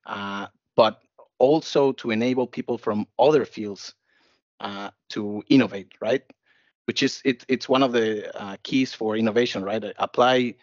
uh, 0.06 0.46
but 0.76 1.00
also 1.38 1.92
to 1.92 2.10
enable 2.10 2.46
people 2.46 2.78
from 2.78 3.06
other 3.18 3.44
fields 3.44 3.94
uh, 4.60 4.90
to 5.10 5.42
innovate, 5.48 5.92
right? 6.00 6.22
Which 6.86 7.02
is 7.02 7.20
it, 7.24 7.44
it's 7.48 7.68
one 7.68 7.82
of 7.82 7.92
the 7.92 8.30
uh, 8.40 8.56
keys 8.62 8.94
for 8.94 9.16
innovation, 9.16 9.64
right? 9.64 9.82
Apply 9.98 10.54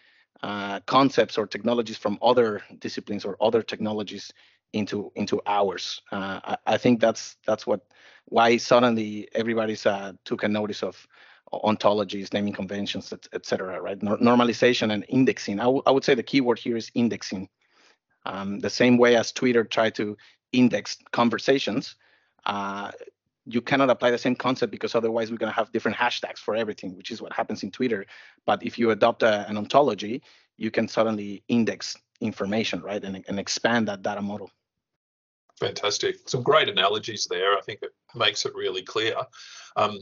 uh, 0.42 0.80
concepts 0.80 1.36
or 1.36 1.46
technologies 1.46 1.98
from 1.98 2.18
other 2.22 2.62
disciplines 2.78 3.24
or 3.24 3.36
other 3.40 3.62
technologies 3.62 4.32
into 4.72 5.12
into 5.14 5.40
ours. 5.46 6.00
Uh, 6.10 6.40
I, 6.44 6.56
I, 6.66 6.78
think 6.78 7.00
that's 7.00 7.36
that's 7.46 7.66
what 7.66 7.80
why 8.26 8.56
suddenly 8.56 9.28
everybody's 9.34 9.86
uh, 9.86 10.12
took 10.24 10.42
a 10.42 10.48
notice 10.48 10.82
of 10.82 11.06
ontologies, 11.52 12.32
naming 12.32 12.54
conventions, 12.54 13.12
etc. 13.32 13.76
Et 13.76 13.82
right? 13.82 14.00
normalization 14.00 14.92
and 14.92 15.04
indexing. 15.08 15.60
I, 15.60 15.66
I 15.86 15.90
would 15.90 16.04
say 16.04 16.14
the 16.14 16.22
keyword 16.22 16.58
here 16.58 16.76
is 16.76 16.90
indexing. 16.94 17.48
Um, 18.24 18.60
the 18.60 18.70
same 18.70 18.98
way 18.98 19.16
as 19.16 19.32
Twitter 19.32 19.64
tried 19.64 19.94
to 19.96 20.16
index 20.52 20.96
conversations, 21.12 21.96
uh, 22.46 22.92
you 23.44 23.60
cannot 23.60 23.90
apply 23.90 24.10
the 24.12 24.18
same 24.18 24.36
concept 24.36 24.70
because 24.70 24.94
otherwise 24.94 25.30
we're 25.30 25.36
going 25.36 25.50
to 25.50 25.56
have 25.56 25.72
different 25.72 25.96
hashtags 25.96 26.38
for 26.38 26.54
everything, 26.54 26.96
which 26.96 27.10
is 27.10 27.20
what 27.20 27.32
happens 27.32 27.62
in 27.62 27.70
Twitter. 27.70 28.06
But 28.46 28.62
if 28.62 28.78
you 28.78 28.90
adopt 28.90 29.22
a, 29.22 29.48
an 29.48 29.56
ontology, 29.56 30.22
you 30.56 30.70
can 30.70 30.86
suddenly 30.86 31.42
index 31.48 31.96
information, 32.20 32.80
right, 32.82 33.02
and, 33.02 33.24
and 33.26 33.38
expand 33.38 33.88
that 33.88 34.02
data 34.02 34.22
model. 34.22 34.50
Fantastic. 35.62 36.28
Some 36.28 36.42
great 36.42 36.68
analogies 36.68 37.26
there. 37.30 37.56
I 37.56 37.60
think 37.60 37.80
it 37.82 37.92
makes 38.14 38.44
it 38.46 38.54
really 38.54 38.82
clear. 38.82 39.14
Um, 39.76 40.00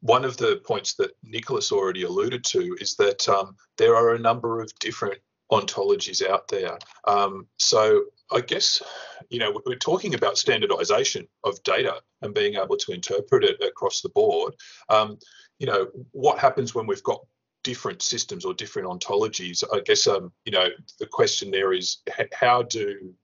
one 0.00 0.24
of 0.24 0.36
the 0.38 0.60
points 0.66 0.94
that 0.94 1.12
Nicholas 1.22 1.70
already 1.70 2.02
alluded 2.02 2.42
to 2.44 2.76
is 2.80 2.96
that 2.96 3.28
um, 3.28 3.56
there 3.78 3.94
are 3.94 4.14
a 4.14 4.18
number 4.18 4.60
of 4.60 4.76
different 4.80 5.20
ontologies 5.52 6.26
out 6.26 6.48
there. 6.48 6.78
Um, 7.06 7.46
so 7.58 8.06
I 8.32 8.40
guess, 8.40 8.82
you 9.30 9.38
know, 9.38 9.60
we're 9.66 9.76
talking 9.76 10.14
about 10.14 10.38
standardization 10.38 11.28
of 11.44 11.62
data 11.62 12.00
and 12.22 12.34
being 12.34 12.54
able 12.54 12.78
to 12.78 12.92
interpret 12.92 13.44
it 13.44 13.62
across 13.62 14.00
the 14.00 14.08
board. 14.08 14.54
Um, 14.88 15.18
you 15.58 15.66
know, 15.66 15.88
what 16.10 16.38
happens 16.38 16.74
when 16.74 16.86
we've 16.86 17.02
got 17.04 17.20
different 17.62 18.02
systems 18.02 18.44
or 18.44 18.54
different 18.54 18.88
ontologies? 18.88 19.62
I 19.72 19.80
guess, 19.80 20.08
um, 20.08 20.32
you 20.44 20.52
know, 20.52 20.68
the 20.98 21.06
question 21.06 21.50
there 21.52 21.72
is 21.72 21.98
how 22.32 22.62
do 22.62 23.14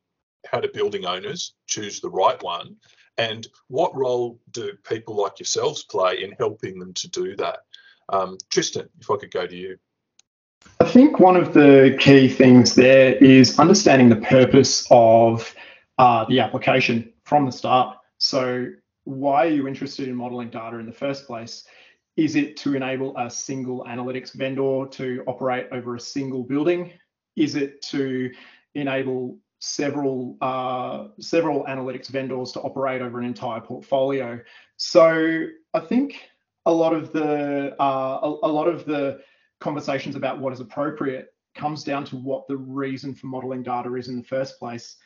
how 0.50 0.60
do 0.60 0.68
building 0.72 1.06
owners 1.06 1.54
choose 1.66 2.00
the 2.00 2.10
right 2.10 2.42
one? 2.42 2.76
And 3.16 3.46
what 3.66 3.96
role 3.96 4.40
do 4.52 4.72
people 4.88 5.16
like 5.16 5.38
yourselves 5.40 5.84
play 5.84 6.22
in 6.22 6.32
helping 6.38 6.78
them 6.78 6.94
to 6.94 7.08
do 7.10 7.36
that? 7.36 7.60
Um, 8.10 8.38
Tristan, 8.50 8.88
if 9.00 9.10
I 9.10 9.16
could 9.16 9.32
go 9.32 9.46
to 9.46 9.56
you. 9.56 9.76
I 10.80 10.84
think 10.84 11.18
one 11.18 11.36
of 11.36 11.52
the 11.52 11.96
key 12.00 12.28
things 12.28 12.74
there 12.74 13.14
is 13.16 13.58
understanding 13.58 14.08
the 14.08 14.16
purpose 14.26 14.86
of 14.90 15.54
uh, 15.98 16.24
the 16.28 16.40
application 16.40 17.12
from 17.24 17.46
the 17.46 17.52
start. 17.52 17.98
So, 18.18 18.68
why 19.04 19.46
are 19.46 19.50
you 19.50 19.66
interested 19.66 20.08
in 20.08 20.14
modeling 20.14 20.50
data 20.50 20.78
in 20.78 20.86
the 20.86 20.92
first 20.92 21.26
place? 21.26 21.64
Is 22.16 22.36
it 22.36 22.56
to 22.58 22.74
enable 22.74 23.16
a 23.16 23.30
single 23.30 23.84
analytics 23.84 24.34
vendor 24.34 24.86
to 24.90 25.22
operate 25.26 25.68
over 25.72 25.96
a 25.96 26.00
single 26.00 26.44
building? 26.44 26.92
Is 27.36 27.54
it 27.54 27.80
to 27.82 28.30
enable 28.74 29.38
several 29.60 30.36
uh, 30.40 31.08
several 31.20 31.64
analytics 31.64 32.08
vendors 32.08 32.52
to 32.52 32.60
operate 32.60 33.02
over 33.02 33.18
an 33.18 33.26
entire 33.26 33.60
portfolio. 33.60 34.40
So 34.76 35.46
I 35.74 35.80
think 35.80 36.20
a 36.66 36.72
lot 36.72 36.92
of 36.92 37.12
the 37.12 37.74
uh, 37.80 38.20
a, 38.22 38.28
a, 38.46 38.52
lot 38.52 38.68
of 38.68 38.84
the 38.84 39.20
conversations 39.60 40.16
about 40.16 40.38
what 40.38 40.52
is 40.52 40.60
appropriate 40.60 41.32
comes 41.54 41.82
down 41.82 42.04
to 42.04 42.16
what 42.16 42.46
the 42.46 42.56
reason 42.56 43.14
for 43.14 43.26
modeling 43.26 43.62
data 43.62 43.92
is 43.94 44.08
in 44.08 44.16
the 44.16 44.24
first 44.24 44.58
place. 44.58 44.96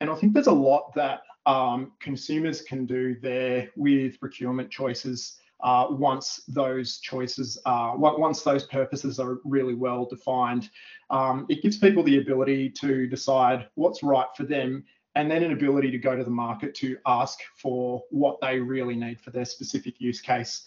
And 0.00 0.10
I 0.10 0.14
think 0.16 0.34
there's 0.34 0.48
a 0.48 0.52
lot 0.52 0.92
that 0.94 1.20
um, 1.46 1.92
consumers 2.00 2.62
can 2.62 2.86
do 2.86 3.16
there 3.20 3.70
with 3.76 4.18
procurement 4.18 4.70
choices 4.70 5.36
uh, 5.62 5.86
once 5.90 6.42
those 6.48 6.98
choices 6.98 7.58
are, 7.64 7.96
once 7.96 8.42
those 8.42 8.64
purposes 8.64 9.18
are 9.18 9.38
really 9.44 9.74
well 9.74 10.04
defined. 10.04 10.68
Um, 11.10 11.46
it 11.48 11.62
gives 11.62 11.78
people 11.78 12.02
the 12.02 12.18
ability 12.18 12.70
to 12.70 13.06
decide 13.06 13.68
what's 13.74 14.02
right 14.02 14.26
for 14.36 14.44
them 14.44 14.84
and 15.16 15.30
then 15.30 15.42
an 15.42 15.52
ability 15.52 15.90
to 15.90 15.98
go 15.98 16.16
to 16.16 16.24
the 16.24 16.30
market 16.30 16.74
to 16.74 16.96
ask 17.06 17.38
for 17.56 18.02
what 18.10 18.40
they 18.40 18.58
really 18.58 18.96
need 18.96 19.20
for 19.20 19.30
their 19.30 19.44
specific 19.44 20.00
use 20.00 20.20
case. 20.20 20.66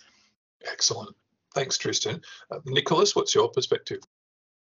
Excellent. 0.72 1.16
Thanks, 1.54 1.78
Tristan. 1.78 2.22
Uh, 2.52 2.60
Nicholas, 2.66 3.16
what's 3.16 3.36
your 3.36 3.50
perspective? 3.50 4.00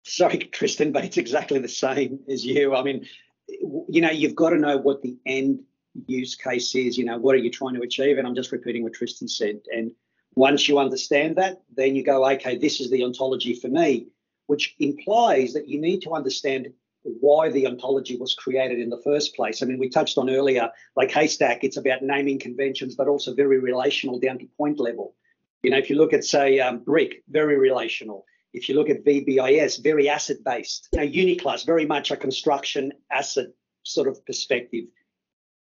Sorry, 0.04 0.38
Tristan, 0.38 0.92
but 0.92 1.04
it's 1.04 1.18
exactly 1.18 1.60
the 1.60 1.68
same 1.68 2.20
as 2.30 2.46
you. 2.46 2.76
I 2.76 2.82
mean, 2.82 3.06
you 3.48 4.02
know, 4.02 4.10
you've 4.10 4.36
got 4.36 4.50
to 4.52 4.58
know 4.58 4.78
what 4.78 5.02
the 5.02 5.18
end 5.26 5.60
use 6.08 6.36
case 6.36 6.74
is. 6.76 6.98
You 6.98 7.06
know, 7.06 7.18
what 7.18 7.36
are 7.36 7.40
you 7.40 7.52
trying 7.52 7.76
to 7.76 7.82
achieve? 7.82 8.18
And 8.18 8.28
I'm 8.28 8.36
just 8.36 8.52
repeating 8.52 8.84
what 8.84 8.94
Tristan 8.94 9.28
said. 9.28 9.60
And 9.72 9.92
once 10.38 10.68
you 10.68 10.78
understand 10.78 11.36
that, 11.36 11.64
then 11.76 11.96
you 11.96 12.04
go, 12.04 12.24
okay, 12.30 12.56
this 12.56 12.80
is 12.80 12.92
the 12.92 13.04
ontology 13.04 13.56
for 13.56 13.70
me, 13.70 14.06
which 14.46 14.76
implies 14.80 15.52
that 15.54 15.68
you 15.68 15.82
need 15.82 16.00
to 16.00 16.14
understand 16.14 16.68
why 17.02 17.50
the 17.50 17.66
ontology 17.66 18.18
was 18.18 18.36
created 18.36 18.80
in 18.80 18.92
the 18.92 19.02
first 19.04 19.36
place. 19.36 19.64
I 19.64 19.66
mean, 19.66 19.80
we 19.80 19.90
touched 19.90 20.20
on 20.20 20.30
earlier, 20.30 20.70
like 20.96 21.10
Haystack, 21.10 21.64
it's 21.64 21.78
about 21.78 22.04
naming 22.04 22.38
conventions, 22.38 22.94
but 22.94 23.08
also 23.08 23.34
very 23.34 23.60
relational 23.60 24.20
down 24.20 24.38
to 24.38 24.46
point 24.58 24.80
level. 24.80 25.16
You 25.64 25.72
know, 25.72 25.80
if 25.80 25.90
you 25.90 25.98
look 25.98 26.14
at, 26.14 26.24
say, 26.24 26.60
um, 26.60 26.84
Brick, 26.84 27.24
very 27.28 27.58
relational. 27.58 28.24
If 28.54 28.70
you 28.70 28.76
look 28.76 28.92
at 28.92 29.04
VBIS, 29.04 29.82
very 29.82 30.08
asset 30.08 30.38
based. 30.46 30.88
Know, 30.94 31.02
Uniclass, 31.02 31.66
very 31.66 31.88
much 31.88 32.12
a 32.12 32.18
construction 32.18 32.92
asset 33.12 33.48
sort 33.82 34.08
of 34.08 34.24
perspective. 34.24 34.86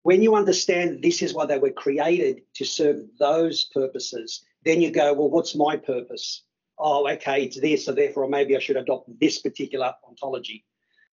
When 0.04 0.22
you 0.22 0.36
understand 0.36 1.02
this 1.02 1.22
is 1.22 1.34
why 1.34 1.48
they 1.48 1.60
were 1.60 1.72
created 1.72 2.44
to 2.56 2.66
serve 2.66 3.02
those 3.20 3.66
purposes, 3.66 4.46
then 4.66 4.82
you 4.82 4.92
go, 4.92 5.14
well, 5.14 5.30
what's 5.30 5.56
my 5.56 5.78
purpose? 5.78 6.44
Oh, 6.78 7.08
okay, 7.12 7.44
it's 7.44 7.60
this, 7.60 7.86
so 7.86 7.92
therefore 7.92 8.28
maybe 8.28 8.56
I 8.56 8.60
should 8.60 8.78
adopt 8.78 9.10
this 9.20 9.42
particular 9.42 9.94
ontology. 10.08 10.66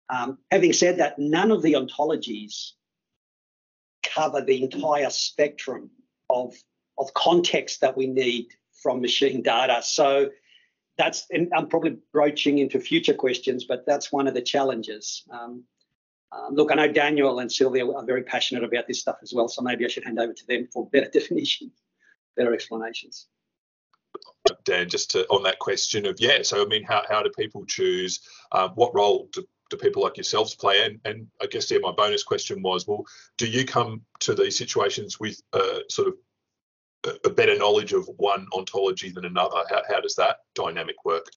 Um, 0.10 0.38
having 0.51 0.74
said 0.74 1.00
that, 1.00 1.20
none 1.20 1.51
of 1.51 1.62
the 1.62 1.74
ontologies 1.74 2.72
cover 4.04 4.42
the 4.42 4.63
entire 4.63 5.10
spectrum 5.10 5.89
of, 6.30 6.54
of 6.98 7.13
context 7.13 7.82
that 7.82 7.98
we 7.98 8.08
need 8.08 8.48
from 8.82 9.01
machine 9.01 9.42
data. 9.42 9.82
So 9.84 10.30
that's, 10.98 11.25
and 11.32 11.51
I'm 11.56 11.68
probably 11.68 11.98
broaching 12.13 12.60
into 12.60 12.80
future 12.80 13.13
questions, 13.13 13.66
but 13.66 13.86
that's 13.86 14.12
one 14.12 14.27
of 14.27 14.34
the 14.34 14.42
challenges. 14.42 15.24
Um, 15.32 15.63
um, 16.32 16.56
look, 16.56 16.72
I 16.72 16.75
know 16.75 16.92
Daniel 16.92 17.39
and 17.39 17.51
Sylvia 17.51 17.89
are 17.89 18.06
very 18.06 18.24
passionate 18.24 18.63
about 18.63 18.88
this 18.88 19.00
stuff 19.00 19.18
as 19.22 19.34
well, 19.34 19.48
so 19.48 19.62
maybe 19.62 19.86
I 19.86 19.88
should 19.88 20.04
hand 20.04 20.20
over 20.20 20.34
to 20.34 20.48
them 20.48 20.68
for 20.72 20.89
better 20.89 21.10
definitions, 21.13 21.72
better 22.36 22.54
explanations. 22.54 23.27
Dan, 24.64 24.90
just 24.90 25.12
to, 25.12 25.26
on 25.28 25.44
that 25.44 25.60
question 25.60 26.06
of 26.06 26.18
yeah, 26.20 26.42
so 26.42 26.62
I 26.62 26.66
mean, 26.66 26.84
how, 26.84 27.04
how 27.10 27.24
do 27.24 27.30
people 27.38 27.66
choose? 27.66 28.20
Um, 28.52 28.72
what 28.76 28.94
role 28.96 29.30
do, 29.32 29.46
do 29.70 29.78
people 29.78 30.04
like 30.04 30.18
yourselves 30.18 30.56
play? 30.56 30.86
And 30.86 31.00
and 31.06 31.28
I 31.42 31.48
guess 31.48 31.70
yeah, 31.72 31.80
my 31.82 31.92
bonus 31.92 32.24
question 32.24 32.62
was, 32.62 32.88
well, 32.88 33.06
do 33.38 33.48
you 33.48 33.66
come 33.66 34.02
to 34.22 34.34
these 34.34 34.58
situations 34.58 35.20
with 35.20 35.42
uh, 35.54 35.80
sort 35.90 36.10
of 36.10 36.14
a, 37.24 37.30
better 37.30 37.58
knowledge 37.58 37.94
of 37.94 38.10
one 38.18 38.48
ontology 38.54 39.10
than 39.12 39.26
another? 39.26 39.58
How 39.70 39.82
how 39.88 40.02
does 40.02 40.16
that 40.16 40.38
dynamic 40.56 41.04
work? 41.06 41.28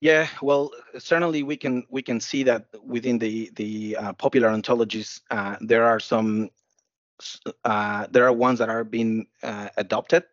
Yeah, 0.00 0.28
well, 0.42 0.72
certainly 0.98 1.42
we 1.42 1.56
can 1.56 1.84
we 1.88 2.02
can 2.02 2.20
see 2.20 2.42
that 2.44 2.66
within 2.84 3.18
the 3.18 3.50
the 3.54 3.96
uh, 3.96 4.12
popular 4.12 4.48
ontologies, 4.48 5.20
uh, 5.30 5.56
there 5.60 5.84
are 5.84 6.00
some 6.00 6.50
uh, 7.64 8.06
there 8.10 8.26
are 8.26 8.32
ones 8.32 8.58
that 8.58 8.68
are 8.68 8.84
being 8.84 9.26
uh, 9.42 9.68
adopted 9.76 10.24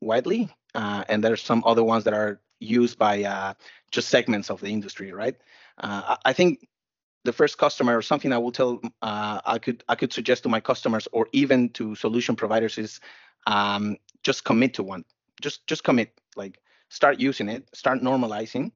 widely, 0.00 0.48
uh, 0.74 1.04
and 1.08 1.22
there's 1.22 1.42
some 1.42 1.62
other 1.66 1.84
ones 1.84 2.04
that 2.04 2.14
are 2.14 2.40
used 2.60 2.98
by 2.98 3.24
uh, 3.24 3.54
just 3.90 4.08
segments 4.08 4.50
of 4.50 4.60
the 4.60 4.68
industry, 4.68 5.12
right? 5.12 5.36
I 5.78 6.34
think 6.34 6.68
the 7.24 7.32
first 7.32 7.56
customer 7.56 7.96
or 7.96 8.02
something 8.02 8.32
I 8.32 8.38
will 8.38 8.52
tell 8.52 8.80
I 9.00 9.58
could 9.58 9.82
I 9.88 9.94
could 9.94 10.12
suggest 10.12 10.42
to 10.42 10.50
my 10.50 10.60
customers 10.60 11.08
or 11.12 11.26
even 11.32 11.70
to 11.70 11.94
solution 11.94 12.36
providers 12.36 12.76
is 12.76 13.00
um, 13.46 13.96
just 14.22 14.44
commit 14.44 14.74
to 14.74 14.82
one. 14.82 15.04
Just 15.40 15.66
just 15.66 15.84
commit. 15.84 16.12
Like 16.36 16.60
start 16.90 17.18
using 17.18 17.48
it, 17.48 17.66
start 17.74 18.00
normalizing 18.02 18.72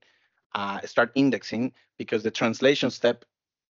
uh, 0.54 0.80
start 0.82 1.10
indexing 1.14 1.72
because 1.98 2.22
the 2.22 2.30
translation 2.30 2.90
step 2.90 3.24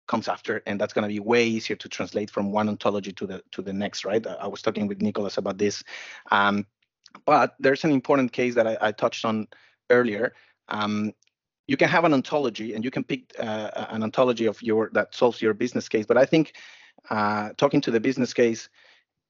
comes 0.06 0.28
after 0.28 0.62
and 0.66 0.80
that's 0.80 0.92
going 0.92 1.06
to 1.06 1.12
be 1.12 1.20
way 1.20 1.46
easier 1.46 1.76
to 1.76 1.88
translate 1.88 2.30
from 2.30 2.50
one 2.50 2.68
ontology 2.68 3.12
to 3.12 3.26
the 3.26 3.42
to 3.52 3.62
the 3.62 3.72
next 3.72 4.04
right 4.04 4.26
i 4.26 4.46
was 4.46 4.60
talking 4.60 4.88
with 4.88 5.00
nicholas 5.00 5.38
about 5.38 5.56
this 5.56 5.84
um, 6.32 6.66
but 7.26 7.54
there's 7.58 7.84
an 7.84 7.90
important 7.90 8.32
case 8.32 8.54
that 8.54 8.66
i, 8.66 8.76
I 8.80 8.92
touched 8.92 9.24
on 9.24 9.48
earlier 9.90 10.34
um, 10.68 11.12
you 11.66 11.76
can 11.76 11.88
have 11.88 12.04
an 12.04 12.14
ontology 12.14 12.74
and 12.74 12.84
you 12.84 12.90
can 12.90 13.04
pick 13.04 13.32
uh, 13.38 13.86
an 13.90 14.02
ontology 14.02 14.46
of 14.46 14.60
your 14.62 14.90
that 14.92 15.14
solves 15.14 15.40
your 15.42 15.54
business 15.54 15.88
case 15.88 16.06
but 16.06 16.16
i 16.16 16.24
think 16.24 16.54
uh, 17.10 17.50
talking 17.56 17.80
to 17.80 17.90
the 17.90 18.00
business 18.00 18.34
case 18.34 18.68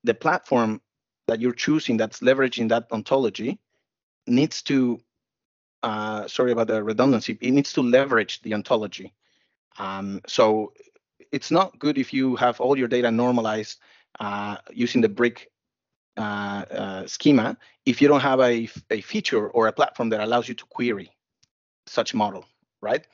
the 0.05 0.15
platform 0.15 0.81
that 1.29 1.41
you're 1.41 1.53
choosing 1.53 1.97
that's 1.97 2.21
leveraging 2.21 2.69
that 2.69 2.87
ontology 2.91 3.59
needs 4.27 4.63
to 4.63 5.01
uh, 5.83 6.27
sorry 6.29 6.53
about 6.53 6.67
the 6.67 6.83
redundancy, 6.83 7.39
it 7.41 7.53
needs 7.53 7.73
to 7.73 7.83
leverage 7.83 8.43
the 8.43 8.55
ontology. 8.55 9.15
Um, 9.79 10.21
so 10.27 10.73
it's 11.33 11.51
not 11.51 11.79
good 11.79 11.97
if 11.97 12.13
you 12.13 12.37
have 12.37 12.61
all 12.61 12.77
your 12.77 12.89
data 12.89 13.11
normalized 13.11 13.79
uh, 14.19 14.57
using 14.73 15.01
the 15.01 15.09
brick 15.09 15.51
schema 17.07 17.57
if 17.87 18.00
you 18.02 18.09
don't 18.09 18.21
have 18.21 18.40
a, 18.40 18.69
a 18.90 19.00
feature 19.00 19.49
or 19.49 19.67
a 19.67 19.73
platform 19.73 20.11
that 20.11 20.21
allows 20.21 20.49
you 20.49 20.55
to 20.55 20.64
query 20.67 21.11
such 21.87 22.14
model, 22.14 22.44
right? 22.81 23.07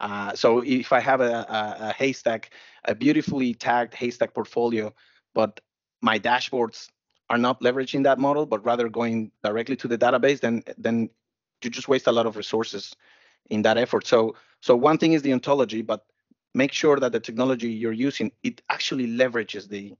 Uh, 0.00 0.34
so 0.34 0.62
if 0.64 0.92
I 0.92 1.00
have 1.00 1.20
a, 1.20 1.32
a, 1.32 1.76
a, 1.88 1.92
haystack, 1.92 2.50
a 2.84 2.94
beautifully 2.94 3.54
tagged 3.54 3.94
haystack 3.94 4.32
portfolio, 4.32 4.94
but 5.34 5.60
my 6.00 6.18
dashboards 6.18 6.88
are 7.28 7.38
not 7.38 7.60
leveraging 7.60 8.04
that 8.04 8.18
model, 8.18 8.46
but 8.46 8.64
rather 8.64 8.88
going 8.88 9.30
directly 9.44 9.76
to 9.76 9.88
the 9.88 9.98
database, 9.98 10.40
then 10.40 10.62
then 10.78 11.10
you 11.62 11.70
just 11.70 11.88
waste 11.88 12.06
a 12.06 12.12
lot 12.12 12.26
of 12.26 12.36
resources 12.36 12.94
in 13.50 13.62
that 13.62 13.76
effort. 13.76 14.06
So 14.06 14.34
so 14.62 14.74
one 14.74 14.98
thing 14.98 15.12
is 15.12 15.22
the 15.22 15.32
ontology, 15.32 15.82
but 15.82 16.06
make 16.54 16.72
sure 16.72 16.98
that 16.98 17.12
the 17.12 17.20
technology 17.20 17.70
you're 17.70 17.92
using 17.92 18.32
it 18.42 18.62
actually 18.70 19.06
leverages 19.06 19.68
the 19.68 19.94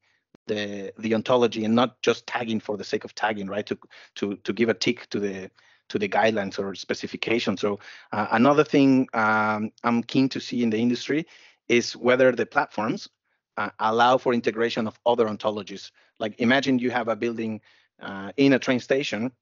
the 0.47 0.93
the 0.99 1.15
ontology 1.15 1.65
and 1.65 1.75
not 1.75 2.01
just 2.03 2.27
tagging 2.27 2.61
for 2.61 2.77
the 2.77 2.85
sake 2.85 3.05
of 3.05 3.15
tagging, 3.15 3.47
right? 3.47 3.67
To 3.67 3.79
to 4.17 4.37
to 4.37 4.53
give 4.53 4.69
a 4.69 4.75
tick 4.75 5.09
to 5.11 5.21
the 5.21 5.51
to 5.89 5.99
the 5.99 6.09
guidelines 6.09 6.59
or 6.59 6.75
specifications. 6.75 7.61
So 7.61 7.81
uh, 8.13 8.29
another 8.31 8.65
thing 8.65 9.09
um, 9.13 9.73
I'm 9.83 10.03
keen 10.03 10.29
to 10.31 10.41
see 10.41 10.63
in 10.63 10.71
the 10.71 10.79
industry 10.79 11.27
is 11.69 11.97
whether 11.97 12.33
the 12.33 12.47
platforms 12.47 13.09
uh, 13.57 13.71
allow 13.79 14.17
for 14.17 14.33
integration 14.33 14.87
of 14.87 14.99
other 15.05 15.27
ontologies. 15.27 15.91
Like 16.19 16.41
imagine 16.41 16.79
you 16.79 16.91
have 16.91 17.09
a 17.09 17.17
building 17.17 17.61
uh, 18.01 18.33
in 18.37 18.53
a 18.53 18.59
train 18.59 18.81
station 18.81 19.33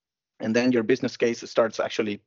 and 0.41 0.55
then 0.57 0.73
your 0.73 0.83
business 0.83 1.17
case 1.17 1.49
starts 1.49 1.81
actually 1.81 2.21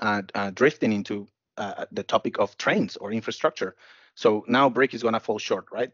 uh, 0.00 0.22
uh, 0.34 0.50
drifting 0.50 0.92
into 0.92 1.26
uh, 1.56 1.86
the 1.90 2.02
topic 2.02 2.38
of 2.38 2.56
trains 2.56 2.96
or 2.96 3.12
infrastructure. 3.12 3.74
So 4.14 4.44
now 4.48 4.68
Brick 4.68 4.94
is 4.94 5.02
going 5.02 5.14
to 5.14 5.20
fall 5.20 5.38
short, 5.38 5.66
right? 5.72 5.90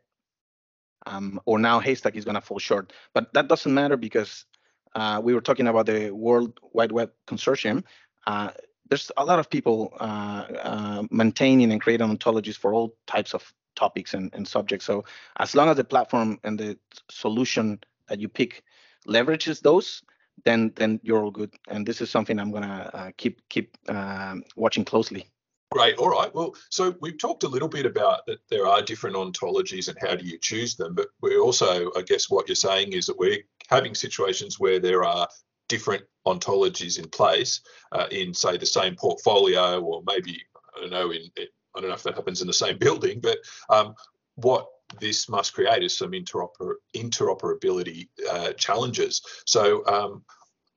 Um, 1.06 1.40
or 1.44 1.58
now 1.58 1.80
Haystack 1.80 2.16
is 2.16 2.24
going 2.24 2.36
to 2.36 2.40
fall 2.40 2.58
short. 2.58 2.92
But 3.12 3.32
that 3.34 3.48
doesn't 3.48 3.72
matter 3.72 3.96
because 3.96 4.46
uh, 4.94 5.20
we 5.22 5.34
were 5.34 5.40
talking 5.40 5.66
about 5.66 5.86
the 5.86 6.10
World 6.10 6.58
Wide 6.72 6.92
Web 6.92 7.10
Consortium. 7.26 7.84
Uh, 8.26 8.50
there's 8.88 9.10
a 9.16 9.24
lot 9.24 9.38
of 9.38 9.50
people 9.50 9.92
uh, 9.98 11.04
maintaining 11.10 11.72
and 11.72 11.80
creating 11.80 12.06
ontologies 12.06 12.56
for 12.56 12.74
all 12.74 12.94
types 13.06 13.34
of 13.34 13.52
topics 13.74 14.14
and, 14.14 14.32
and 14.34 14.46
subjects. 14.46 14.86
So 14.86 15.04
as 15.38 15.54
long 15.54 15.68
as 15.68 15.76
the 15.76 15.84
platform 15.84 16.38
and 16.44 16.58
the 16.58 16.78
solution 17.10 17.80
that 18.08 18.20
you 18.20 18.28
pick 18.28 18.62
leverages 19.06 19.60
those, 19.60 20.02
then 20.44 20.72
then 20.76 21.00
you're 21.02 21.22
all 21.22 21.30
good. 21.30 21.54
And 21.68 21.86
this 21.86 22.00
is 22.00 22.10
something 22.10 22.38
I'm 22.38 22.50
gonna 22.50 22.90
uh, 22.92 23.10
keep 23.16 23.48
keep 23.48 23.76
um, 23.88 24.44
watching 24.56 24.84
closely. 24.84 25.26
Great. 25.74 25.96
All 25.96 26.08
right. 26.08 26.32
Well, 26.32 26.54
so 26.70 26.94
we've 27.00 27.18
talked 27.18 27.42
a 27.42 27.48
little 27.48 27.66
bit 27.66 27.84
about 27.84 28.24
that 28.26 28.38
there 28.48 28.64
are 28.64 28.80
different 28.80 29.16
ontologies 29.16 29.88
and 29.88 29.98
how 30.00 30.14
do 30.14 30.24
you 30.24 30.38
choose 30.38 30.76
them, 30.76 30.94
but 30.94 31.08
we're 31.20 31.40
also, 31.40 31.90
I 31.96 32.02
guess, 32.02 32.30
what 32.30 32.48
you're 32.48 32.54
saying 32.54 32.92
is 32.92 33.06
that 33.06 33.18
we're 33.18 33.42
having 33.68 33.92
situations 33.96 34.60
where 34.60 34.78
there 34.78 35.02
are 35.02 35.26
different 35.68 36.04
ontologies 36.28 37.00
in 37.00 37.08
place 37.08 37.60
uh, 37.90 38.06
in, 38.12 38.32
say, 38.32 38.56
the 38.56 38.64
same 38.64 38.94
portfolio, 38.94 39.80
or 39.80 40.04
maybe 40.06 40.40
I 40.76 40.80
don't 40.82 40.90
know 40.90 41.10
in 41.10 41.22
I 41.37 41.80
don't 41.80 41.88
know 41.88 41.96
if 41.96 42.04
that 42.04 42.14
happens 42.14 42.40
in 42.40 42.46
the 42.46 42.52
same 42.52 42.78
building, 42.87 43.18
but 43.18 43.38
um, 43.68 43.96
what 44.37 44.68
this 45.00 45.28
must 45.28 45.54
create 45.54 45.82
is 45.82 45.98
some 45.98 46.12
interoper 46.12 46.74
interoperability 46.94 48.06
uh, 48.30 48.52
challenges. 48.52 49.22
So 49.44 49.84
um, 49.87 50.22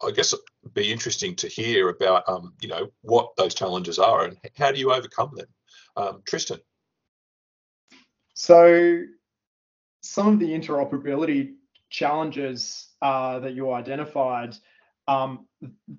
I 0.03 0.11
guess 0.11 0.33
it'd 0.33 0.73
be 0.73 0.91
interesting 0.91 1.35
to 1.37 1.47
hear 1.47 1.89
about 1.89 2.23
um, 2.27 2.53
you 2.61 2.67
know 2.67 2.91
what 3.01 3.35
those 3.37 3.53
challenges 3.53 3.99
are 3.99 4.25
and 4.25 4.37
how 4.55 4.71
do 4.71 4.79
you 4.79 4.91
overcome 4.91 5.31
them, 5.35 5.47
um, 5.95 6.21
Tristan. 6.27 6.59
So 8.35 9.01
some 10.01 10.27
of 10.27 10.39
the 10.39 10.49
interoperability 10.49 11.55
challenges 11.89 12.89
uh, 13.01 13.39
that 13.39 13.53
you 13.53 13.71
identified, 13.71 14.55
um, 15.07 15.47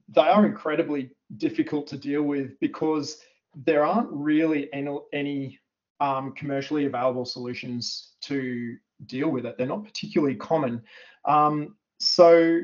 they 0.09 0.21
are 0.21 0.47
incredibly 0.47 1.11
difficult 1.37 1.87
to 1.89 1.99
deal 1.99 2.23
with 2.23 2.59
because 2.61 3.19
there 3.55 3.85
aren't 3.85 4.11
really 4.11 4.73
any, 4.73 5.59
um, 6.01 6.33
commercially 6.33 6.87
available 6.87 7.25
solutions 7.25 8.13
to 8.23 8.77
deal 9.07 9.31
with 9.31 9.47
it. 9.47 9.57
They're 9.59 9.67
not 9.67 9.85
particularly 9.85 10.37
common. 10.37 10.83
Um, 11.25 11.77
so 11.99 12.61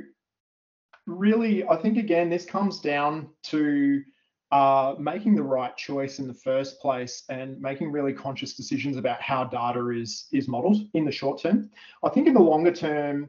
really, 1.07 1.67
I 1.67 1.77
think 1.77 1.99
again, 1.99 2.31
this 2.31 2.45
comes 2.45 2.81
down 2.81 3.29
to 3.45 4.03
uh, 4.53 4.95
making 4.99 5.35
the 5.35 5.43
right 5.43 5.77
choice 5.77 6.19
in 6.19 6.29
the 6.29 6.35
first 6.35 6.81
place 6.81 7.25
and 7.29 7.61
making 7.61 7.90
really 7.90 8.12
conscious 8.12 8.55
decisions 8.55 8.97
about 8.97 9.21
how 9.21 9.45
data 9.45 9.88
is 9.90 10.27
is 10.33 10.49
modeled 10.49 10.88
in 10.95 11.05
the 11.05 11.12
short 11.12 11.43
term. 11.43 11.71
I 12.05 12.09
think 12.11 12.29
in 12.29 12.35
the 12.35 12.40
longer 12.40 12.73
term, 12.73 13.29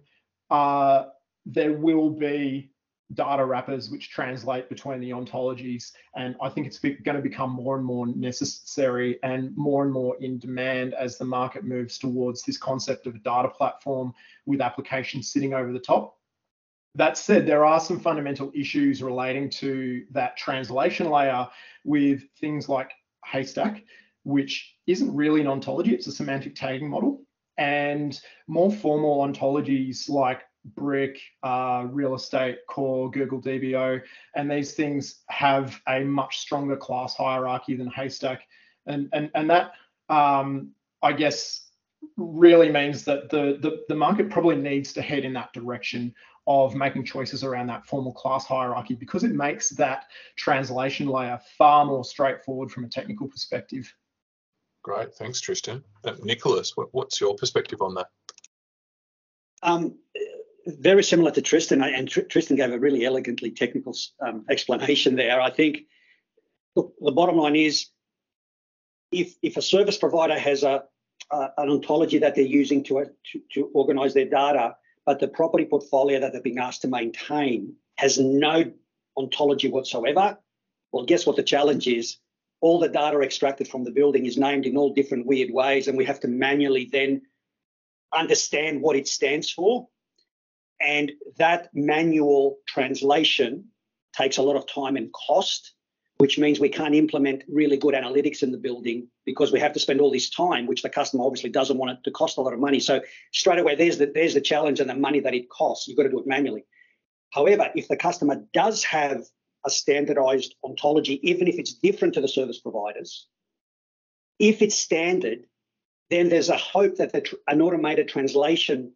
uh, 0.52 1.06
there 1.46 1.74
will 1.74 2.12
be 2.12 2.72
data 3.14 3.46
wrappers 3.46 3.90
which 3.90 4.10
translate 4.10 4.68
between 4.68 5.00
the 5.00 5.12
ontologies. 5.12 5.92
And 6.16 6.36
I 6.42 6.50
think 6.50 6.68
it's 6.68 6.80
going 6.80 7.16
to 7.16 7.22
become 7.22 7.52
more 7.52 7.76
and 7.78 7.86
more 7.86 8.08
necessary 8.08 9.20
and 9.24 9.56
more 9.56 9.84
and 9.84 9.94
more 9.94 10.18
in 10.22 10.40
demand 10.40 10.96
as 10.96 11.18
the 11.18 11.26
market 11.26 11.64
moves 11.64 12.00
towards 12.00 12.42
this 12.44 12.58
concept 12.58 13.06
of 13.06 13.16
a 13.16 13.20
data 13.20 13.50
platform 13.50 14.14
with 14.46 14.60
applications 14.60 15.32
sitting 15.32 15.54
over 15.54 15.72
the 15.72 15.80
top. 15.80 16.15
That 16.96 17.18
said, 17.18 17.46
there 17.46 17.66
are 17.66 17.80
some 17.80 18.00
fundamental 18.00 18.52
issues 18.56 19.04
relating 19.04 19.50
to 19.52 20.06
that 20.12 20.38
translation 20.38 21.10
layer 21.10 21.48
with 21.84 22.24
things 22.40 22.70
like 22.70 22.92
Haystack, 23.26 23.84
which 24.24 24.76
isn't 24.88 25.14
really 25.14 25.42
an 25.42 25.48
ontology, 25.48 25.94
it's 25.94 26.08
a 26.08 26.12
semantic 26.12 26.56
tagging 26.56 26.90
model. 26.90 27.22
and 27.58 28.20
more 28.48 28.70
formal 28.72 29.26
ontologies 29.26 30.10
like 30.10 30.42
Brick, 30.66 31.22
uh, 31.44 31.88
Real 31.90 32.16
Estate 32.16 32.58
Core, 32.68 33.10
Google 33.12 33.42
DBO, 33.42 34.02
and 34.36 34.50
these 34.52 34.74
things 34.74 35.22
have 35.30 35.80
a 35.88 36.02
much 36.04 36.40
stronger 36.40 36.76
class 36.76 37.16
hierarchy 37.16 37.76
than 37.76 37.88
Haystack, 37.88 38.42
and 38.88 39.08
and 39.14 39.30
and 39.36 39.50
that 39.50 39.72
um, 40.10 40.72
I 41.02 41.14
guess 41.14 41.70
really 42.18 42.72
means 42.72 43.06
that 43.06 43.30
the, 43.30 43.58
the 43.62 43.84
the 43.88 43.96
market 43.96 44.30
probably 44.30 44.56
needs 44.56 44.92
to 44.94 45.02
head 45.02 45.24
in 45.24 45.34
that 45.34 45.54
direction 45.54 46.14
of 46.48 46.76
making 46.76 47.04
choices 47.04 47.44
around 47.44 47.68
that 47.68 47.86
formal 47.86 48.14
class 48.14 48.46
hierarchy 48.46 48.94
because 48.94 49.24
it 49.24 49.32
makes 49.32 49.70
that 49.70 50.06
translation 50.36 51.08
layer 51.08 51.40
far 51.58 51.86
more 51.86 52.04
straightforward 52.04 52.72
from 52.72 52.86
a 52.86 52.90
technical 52.90 53.28
perspective. 53.28 53.92
Great, 54.84 55.14
thanks, 55.16 55.42
Tristan. 55.42 55.84
Uh, 56.04 56.14
Nicholas, 56.22 56.74
what, 56.76 56.90
what's 56.92 57.20
your 57.20 57.36
perspective 57.36 57.82
on 57.82 57.96
that? 57.96 58.08
Um, 59.64 59.98
very 60.68 61.04
similar 61.04 61.32
to 61.32 61.42
Tristan, 61.42 61.82
and 61.82 62.08
Tr- 62.08 62.22
Tristan 62.22 62.56
gave 62.56 62.72
a 62.72 62.80
really 62.80 63.06
elegantly 63.06 63.52
technical 63.52 63.96
um, 64.26 64.46
explanation 64.50 65.16
there. 65.16 65.42
I 65.42 65.50
think 65.50 65.86
look, 66.76 66.94
the 67.00 67.12
bottom 67.12 67.38
line 67.38 67.56
is 67.56 67.88
if 69.12 69.36
if 69.42 69.58
a 69.58 69.62
service 69.62 69.98
provider 69.98 70.38
has 70.38 70.64
a, 70.64 70.84
a 71.32 71.50
an 71.58 71.70
ontology 71.70 72.20
that 72.20 72.36
they're 72.36 72.46
using 72.46 72.84
to, 72.84 73.06
to, 73.32 73.42
to 73.54 73.72
organize 73.74 74.14
their 74.14 74.30
data, 74.30 74.76
but 75.06 75.20
the 75.20 75.28
property 75.28 75.66
portfolio 75.66 76.20
that 76.20 76.32
they're 76.32 76.42
being 76.42 76.60
asked 76.60 76.82
to 76.82 76.88
maintain 76.88 77.76
has 77.98 78.18
no 78.20 78.72
ontology 79.18 79.70
whatsoever, 79.70 80.38
well, 80.92 81.06
guess 81.06 81.26
what 81.26 81.36
the 81.36 81.44
challenge 81.44 81.88
is? 81.88 82.18
All 82.62 82.80
the 82.80 82.90
data 82.90 83.20
extracted 83.20 83.68
from 83.68 83.84
the 83.84 83.92
building 83.92 84.26
is 84.26 84.38
named 84.38 84.66
in 84.66 84.78
all 84.78 84.94
different 84.94 85.28
weird 85.28 85.52
ways, 85.52 85.88
and 85.88 85.98
we 85.98 86.06
have 86.06 86.20
to 86.22 86.28
manually 86.28 86.90
then 86.92 87.22
understand 88.14 88.82
what 88.82 88.96
it 88.96 89.08
stands 89.08 89.52
for. 89.52 89.88
And 90.82 91.12
that 91.38 91.70
manual 91.74 92.58
translation 92.68 93.66
takes 94.16 94.38
a 94.38 94.42
lot 94.42 94.56
of 94.56 94.68
time 94.68 94.96
and 94.96 95.12
cost, 95.14 95.75
which 96.26 96.40
means 96.40 96.60
we 96.60 96.70
can't 96.70 96.96
implement 96.96 97.44
really 97.48 97.78
good 97.78 97.94
analytics 97.94 98.42
in 98.42 98.52
the 98.52 98.58
building 98.58 99.08
because 99.26 99.52
we 99.52 99.60
have 99.60 99.74
to 99.74 99.80
spend 99.80 100.02
all 100.02 100.10
this 100.10 100.28
time, 100.28 100.66
which 100.66 100.82
the 100.82 100.90
customer 100.90 101.24
obviously 101.24 101.52
doesn't 101.52 101.78
want 101.78 101.92
it 101.92 102.04
to 102.04 102.10
cost 102.10 102.40
a 102.40 102.42
lot 102.42 102.52
of 102.52 102.60
money. 102.60 102.80
So 102.80 103.02
straight 103.32 103.60
away, 103.60 103.76
there's 103.76 104.00
the, 104.00 104.08
there's 104.08 104.34
the 104.34 104.42
challenge 104.42 104.80
and 104.80 104.90
the 104.90 104.96
money 104.96 105.20
that 105.20 105.36
it 105.36 105.52
costs. 105.52 105.88
You've 105.88 105.98
got 105.98 106.04
to 106.04 106.10
do 106.10 106.20
it 106.20 106.26
manually. 106.26 106.66
However, 107.30 107.70
if 107.76 107.88
the 107.88 107.96
customer 107.96 108.44
does 108.56 108.84
have 108.86 109.24
a 109.68 109.70
standardized 109.70 110.56
ontology, 110.64 111.20
even 111.30 111.48
if 111.48 111.60
it's 111.60 111.76
different 111.76 112.16
to 112.16 112.22
the 112.22 112.28
service 112.28 112.60
providers, 112.60 113.28
if 114.40 114.64
it's 114.64 114.76
standard, 114.76 115.46
then 116.10 116.30
there's 116.30 116.50
a 116.50 116.58
hope 116.58 116.96
that 116.96 117.14
the, 117.14 117.38
an 117.48 117.62
automated 117.62 118.08
translation 118.08 118.94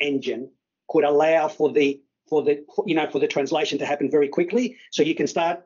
engine 0.00 0.50
could 0.90 1.04
allow 1.04 1.46
for 1.46 1.70
the 1.70 2.02
for 2.28 2.42
the 2.42 2.64
you 2.86 2.96
know 2.96 3.08
for 3.08 3.20
the 3.20 3.28
translation 3.28 3.78
to 3.78 3.86
happen 3.86 4.10
very 4.10 4.26
quickly. 4.26 4.78
So 4.90 5.04
you 5.04 5.14
can 5.14 5.28
start 5.28 5.62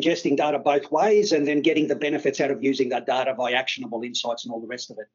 ingesting 0.00 0.36
data 0.36 0.58
both 0.58 0.90
ways 0.90 1.32
and 1.32 1.46
then 1.46 1.60
getting 1.60 1.88
the 1.88 1.96
benefits 1.96 2.40
out 2.40 2.50
of 2.50 2.62
using 2.62 2.88
that 2.90 3.06
data 3.06 3.34
by 3.34 3.52
actionable 3.52 4.02
insights 4.02 4.44
and 4.44 4.52
all 4.52 4.60
the 4.60 4.66
rest 4.66 4.90
of 4.90 4.98
it. 4.98 5.06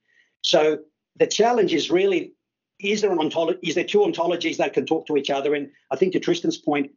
So 0.42 0.80
the 1.16 1.28
challenge 1.28 1.74
is 1.74 1.90
really 1.90 2.34
is 2.80 3.02
there 3.02 3.12
an 3.12 3.20
ontology 3.20 3.60
is 3.64 3.76
there 3.76 3.86
two 3.86 4.00
ontologies 4.00 4.58
that 4.58 4.74
can 4.74 4.86
talk 4.86 5.08
to 5.08 5.18
each 5.18 5.30
other? 5.30 5.56
And 5.56 5.72
I 5.92 5.96
think 5.96 6.14
to 6.14 6.20
Tristan's 6.20 6.58
point, 6.58 6.92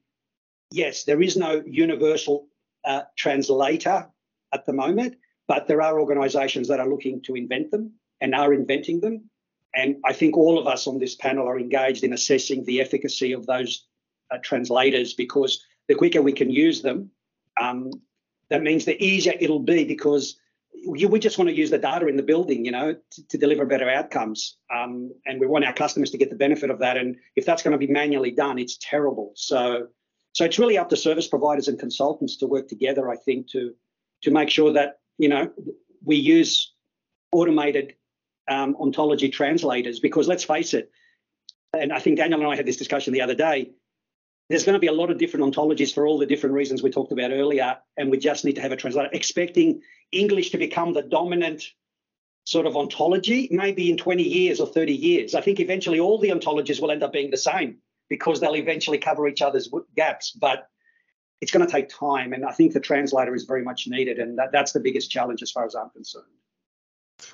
yes, 0.71 1.05
there 1.05 1.23
is 1.23 1.37
no 1.37 1.63
universal 1.67 2.49
uh, 2.85 3.03
translator 3.17 4.09
at 4.53 4.67
the 4.67 4.73
moment, 4.73 5.17
but 5.47 5.67
there 5.67 5.83
are 5.83 6.01
organizations 6.01 6.69
that 6.69 6.81
are 6.81 6.89
looking 6.89 7.23
to 7.23 7.37
invent 7.37 7.71
them 7.71 7.93
and 8.21 8.35
are 8.35 8.53
inventing 8.53 9.01
them. 9.01 9.31
And 9.75 9.97
I 10.05 10.13
think 10.13 10.37
all 10.37 10.59
of 10.59 10.67
us 10.67 10.87
on 10.87 10.99
this 10.99 11.15
panel 11.15 11.47
are 11.47 11.59
engaged 11.59 12.03
in 12.03 12.13
assessing 12.13 12.65
the 12.65 12.81
efficacy 12.81 13.33
of 13.33 13.47
those 13.47 13.87
uh, 14.31 14.39
translators 14.43 15.15
because 15.15 15.65
the 15.89 15.95
quicker 15.95 16.23
we 16.23 16.33
can 16.33 16.51
use 16.51 16.83
them, 16.83 17.11
um, 17.61 17.91
that 18.51 18.63
means 18.63 18.85
the 18.85 19.03
easier 19.03 19.35
it'll 19.39 19.61
be 19.61 19.85
because 19.85 20.39
we 20.87 21.19
just 21.19 21.39
want 21.39 21.49
to 21.51 21.57
use 21.57 21.71
the 21.71 21.79
data 21.79 22.07
in 22.07 22.17
the 22.17 22.23
building, 22.23 22.65
you 22.65 22.71
know, 22.71 22.95
to, 23.11 23.29
to 23.29 23.39
deliver 23.39 23.65
better 23.65 23.89
outcomes. 23.89 24.57
Um, 24.75 25.13
and 25.27 25.41
we 25.41 25.47
want 25.47 25.65
our 25.65 25.73
customers 25.73 26.11
to 26.13 26.19
get 26.19 26.31
the 26.31 26.37
benefit 26.37 26.71
of 26.71 26.79
that. 26.81 26.97
And 26.97 27.17
if 27.37 27.45
that's 27.45 27.63
going 27.63 27.73
to 27.73 27.79
be 27.79 27.93
manually 27.93 28.31
done, 28.31 28.59
it's 28.59 28.79
terrible. 28.81 29.33
So, 29.35 29.89
so 30.33 30.45
it's 30.45 30.59
really 30.59 30.79
up 30.79 30.89
to 30.91 30.97
service 30.97 31.27
providers 31.27 31.69
and 31.69 31.79
consultants 31.79 32.37
to 32.39 32.47
work 32.47 32.69
together, 32.69 33.11
I 33.11 33.17
think, 33.17 33.51
to 33.51 33.75
to 34.23 34.31
make 34.33 34.51
sure 34.51 34.73
that 34.73 34.99
you 35.17 35.29
know 35.29 35.51
we 36.05 36.17
use 36.17 36.73
automated 37.33 37.95
um, 38.49 38.77
ontology 38.81 39.29
translators 39.29 40.01
because 40.01 40.29
let's 40.29 40.45
face 40.45 40.75
it, 40.75 40.91
and 41.73 41.93
I 41.93 41.99
think 41.99 42.19
Daniel 42.19 42.41
and 42.41 42.51
I 42.51 42.57
had 42.57 42.67
this 42.67 42.77
discussion 42.77 43.13
the 43.13 43.21
other 43.21 43.35
day. 43.35 43.71
There's 44.49 44.65
going 44.65 44.75
to 44.75 44.81
be 44.81 44.87
a 44.87 44.93
lot 44.93 45.11
of 45.11 45.19
different 45.19 45.55
ontologies 45.55 45.93
for 45.93 46.07
all 46.07 46.19
the 46.19 46.27
different 46.27 46.55
reasons 46.55 46.83
we 46.83 46.91
talked 46.91 47.13
about 47.13 47.33
earlier, 47.33 47.79
and 47.97 48.11
we 48.11 48.19
just 48.19 48.45
need 48.45 48.57
to 48.57 48.63
have 48.63 48.73
a 48.73 48.77
translator. 48.77 49.11
Expecting 49.13 49.83
English 50.11 50.51
to 50.51 50.59
become 50.59 50.95
the 50.95 51.03
dominant 51.03 51.65
sort 52.45 52.67
of 52.67 52.77
ontology, 52.77 53.49
maybe 53.51 53.91
in 53.91 53.99
20 53.99 54.23
years 54.23 54.59
or 54.59 54.67
30 54.67 54.95
years. 54.95 55.35
I 55.35 55.43
think 55.43 55.61
eventually 55.61 56.01
all 56.01 56.19
the 56.19 56.31
ontologies 56.31 56.81
will 56.81 56.91
end 56.91 57.03
up 57.03 57.13
being 57.13 57.31
the 57.31 57.37
same 57.37 57.79
because 58.09 58.41
they'll 58.41 58.57
eventually 58.57 58.97
cover 58.97 59.29
each 59.29 59.43
other's 59.43 59.69
gaps. 59.95 60.33
But 60.33 60.67
it's 61.43 61.53
going 61.53 61.67
to 61.67 61.71
take 61.71 61.91
time, 61.91 62.33
and 62.33 62.47
I 62.47 62.53
think 62.53 62.73
the 62.73 62.81
translator 62.81 63.35
is 63.35 63.45
very 63.45 63.63
much 63.63 63.87
needed, 63.87 64.19
and 64.19 64.39
that, 64.39 64.51
that's 64.51 64.73
the 64.73 64.81
biggest 64.81 65.11
challenge 65.11 65.43
as 65.43 65.51
far 65.51 65.67
as 65.67 65.75
I'm 65.75 65.91
concerned. 65.91 66.25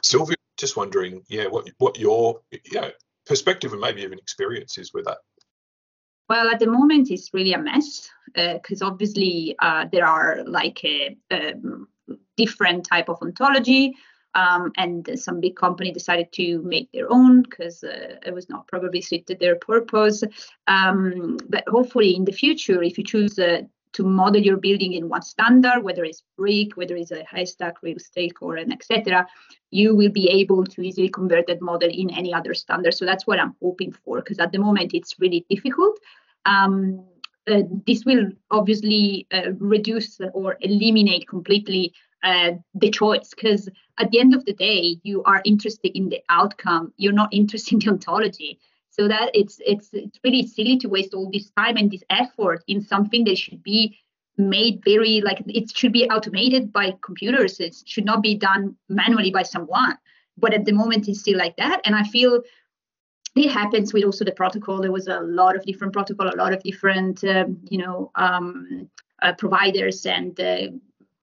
Sylvia, 0.02 0.36
just 0.58 0.76
wondering, 0.76 1.22
yeah, 1.28 1.46
what 1.46 1.70
what 1.78 1.98
your 1.98 2.40
you 2.50 2.80
know, 2.80 2.90
perspective 3.26 3.72
and 3.72 3.80
maybe 3.80 4.02
even 4.02 4.18
experience 4.18 4.78
is 4.78 4.92
with 4.92 5.04
that. 5.04 5.18
Well, 6.28 6.48
at 6.48 6.58
the 6.58 6.70
moment, 6.70 7.10
it's 7.10 7.34
really 7.34 7.52
a 7.52 7.58
mess 7.58 8.08
because 8.34 8.82
uh, 8.82 8.86
obviously 8.86 9.54
uh, 9.58 9.86
there 9.92 10.06
are 10.06 10.42
like 10.46 10.82
a, 10.84 11.16
a, 11.30 11.54
different 12.36 12.84
type 12.84 13.08
of 13.08 13.20
ontology, 13.22 13.94
um, 14.34 14.72
and 14.76 15.08
some 15.14 15.40
big 15.40 15.54
company 15.54 15.92
decided 15.92 16.32
to 16.32 16.60
make 16.62 16.90
their 16.92 17.10
own 17.12 17.42
because 17.42 17.84
uh, 17.84 18.16
it 18.26 18.34
was 18.34 18.48
not 18.48 18.66
probably 18.66 19.00
suited 19.00 19.38
their 19.38 19.56
purpose. 19.56 20.24
Um, 20.66 21.36
but 21.48 21.64
hopefully, 21.68 22.16
in 22.16 22.24
the 22.24 22.32
future, 22.32 22.82
if 22.82 22.98
you 22.98 23.04
choose 23.04 23.38
uh, 23.38 23.62
to 23.94 24.04
model 24.04 24.42
your 24.42 24.56
building 24.56 24.92
in 24.92 25.08
one 25.08 25.22
standard, 25.22 25.82
whether 25.82 26.04
it's 26.04 26.22
brick, 26.36 26.76
whether 26.76 26.96
it's 26.96 27.10
a 27.10 27.24
Haystack 27.30 27.82
real 27.82 27.96
estate, 27.96 28.34
or 28.40 28.56
an 28.56 28.72
etc., 28.72 29.26
you 29.70 29.94
will 29.94 30.10
be 30.10 30.28
able 30.28 30.64
to 30.64 30.82
easily 30.82 31.08
convert 31.08 31.46
that 31.46 31.62
model 31.62 31.90
in 31.90 32.10
any 32.10 32.32
other 32.32 32.54
standard. 32.54 32.94
So 32.94 33.04
that's 33.04 33.26
what 33.26 33.40
I'm 33.40 33.54
hoping 33.62 33.92
for, 33.92 34.18
because 34.18 34.38
at 34.38 34.52
the 34.52 34.58
moment 34.58 34.94
it's 34.94 35.18
really 35.18 35.46
difficult. 35.48 35.98
Um, 36.44 37.04
uh, 37.46 37.62
this 37.86 38.04
will 38.04 38.30
obviously 38.50 39.26
uh, 39.32 39.52
reduce 39.58 40.18
or 40.32 40.56
eliminate 40.60 41.28
completely 41.28 41.92
uh, 42.22 42.52
the 42.74 42.90
choice 42.90 43.30
because 43.30 43.68
at 43.98 44.10
the 44.10 44.18
end 44.18 44.34
of 44.34 44.44
the 44.46 44.54
day 44.54 44.98
you 45.02 45.22
are 45.24 45.42
interested 45.44 45.94
in 45.94 46.08
the 46.08 46.22
outcome 46.30 46.90
you're 46.96 47.12
not 47.12 47.28
interested 47.32 47.74
in 47.74 47.78
the 47.80 47.88
ontology 47.88 48.58
so 48.96 49.08
that 49.08 49.30
it's 49.34 49.60
it's 49.66 49.90
it's 49.92 50.20
really 50.22 50.46
silly 50.46 50.78
to 50.78 50.88
waste 50.88 51.14
all 51.14 51.28
this 51.32 51.50
time 51.50 51.76
and 51.76 51.90
this 51.90 52.04
effort 52.10 52.62
in 52.68 52.80
something 52.80 53.24
that 53.24 53.36
should 53.36 53.62
be 53.62 53.98
made 54.36 54.82
very 54.84 55.20
like 55.20 55.42
it 55.46 55.76
should 55.76 55.92
be 55.92 56.08
automated 56.08 56.72
by 56.72 56.96
computers. 57.04 57.58
It 57.58 57.76
should 57.86 58.04
not 58.04 58.22
be 58.22 58.36
done 58.36 58.76
manually 58.88 59.32
by 59.32 59.42
someone. 59.42 59.96
But 60.38 60.54
at 60.54 60.64
the 60.64 60.72
moment 60.72 61.08
it's 61.08 61.20
still 61.20 61.38
like 61.38 61.56
that. 61.56 61.80
And 61.84 61.94
i 61.94 62.04
feel 62.04 62.42
it 63.34 63.50
happens 63.50 63.92
with 63.92 64.04
also 64.04 64.24
the 64.24 64.32
protocol. 64.32 64.80
There 64.80 64.92
was 64.92 65.08
a 65.08 65.20
lot 65.20 65.56
of 65.56 65.64
different 65.64 65.92
protocol 65.92 66.32
a 66.32 66.36
lot 66.36 66.52
of 66.52 66.62
different 66.62 67.24
um, 67.24 67.58
you 67.68 67.78
know 67.78 68.12
um, 68.14 68.88
uh, 69.22 69.32
providers 69.32 70.06
and 70.06 70.38
uh, 70.38 70.68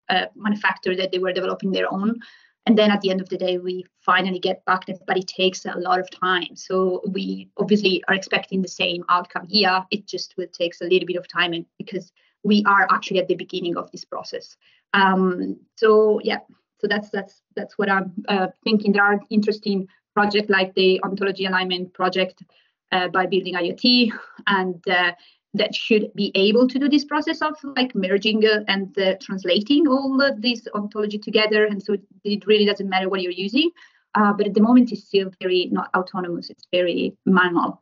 uh, 0.10 0.26
manufacturers 0.36 0.98
that 0.98 1.12
they 1.12 1.20
were 1.20 1.32
developing 1.32 1.72
their 1.72 1.92
own 1.92 2.20
and 2.66 2.78
then 2.78 2.92
at 2.92 3.02
the 3.02 3.10
end 3.10 3.22
of 3.22 3.30
the 3.30 3.38
day 3.38 3.58
we 3.58 3.86
finally 4.02 4.40
get 4.40 4.64
back 4.66 4.86
but 5.08 5.18
it 5.18 5.28
takes 5.28 5.66
a 5.66 5.78
lot 5.78 6.00
of 6.00 6.10
time. 6.12 6.56
So 6.56 7.02
we 7.08 7.50
obviously 7.58 8.04
are 8.08 8.14
expecting 8.14 8.62
the 8.62 8.68
same 8.68 9.04
outcome 9.10 9.48
here. 9.48 9.84
It 9.92 10.08
just 10.08 10.36
will 10.38 10.48
takes 10.48 10.82
a 10.82 10.86
little 10.86 11.08
bit 11.08 11.18
of 11.18 11.28
time 11.28 11.54
and 11.54 11.66
because 11.78 12.12
we 12.44 12.64
are 12.68 12.88
actually 12.92 13.20
at 13.20 13.28
the 13.28 13.36
beginning 13.36 13.78
of 13.78 13.92
this 13.92 14.06
process. 14.06 14.58
Um, 14.94 15.60
so 15.76 16.20
yeah. 16.24 16.40
So 16.80 16.88
that's 16.88 17.12
that's 17.12 17.44
that's 17.56 17.78
what 17.78 17.90
i'm 17.90 18.12
uh, 18.28 18.48
thinking. 18.64 18.92
There 18.92 19.04
are 19.04 19.20
interesting 19.30 19.88
projects 20.16 20.50
like 20.50 20.74
the 20.74 21.00
ontology 21.04 21.46
alignment 21.46 21.94
project 21.94 22.44
uh, 22.92 23.08
by 23.08 23.26
building 23.26 23.56
iot. 23.56 24.12
And 24.48 24.88
uh, 24.88 25.12
that 25.54 25.76
should 25.76 26.12
be 26.16 26.32
able 26.36 26.68
to 26.68 26.80
do 26.80 26.88
this 26.88 27.06
process 27.06 27.42
of 27.42 27.56
like 27.76 27.94
merging 27.94 28.46
uh, 28.46 28.64
and 28.68 28.98
uh, 28.98 29.16
translating 29.22 29.88
all 29.88 30.22
of 30.22 30.42
this 30.42 30.68
ontology 30.74 31.18
together. 31.18 31.66
And 31.66 31.84
so 31.84 31.98
it 32.24 32.46
really 32.48 32.66
doesn't 32.66 32.88
matter 32.90 33.10
what 33.10 33.22
you're 33.22 33.32
using. 33.32 33.72
Uh, 34.16 34.34
but 34.34 34.48
at 34.48 34.54
the 34.54 34.62
moment, 34.62 34.92
it's 34.92 35.06
still 35.06 35.32
very 35.42 35.70
not 35.72 35.90
autonomous. 35.96 36.50
It's 36.50 36.66
very 36.72 37.16
manual. 37.26 37.82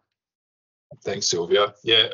Thanks, 1.03 1.27
Sylvia. 1.27 1.73
Yeah, 1.83 2.07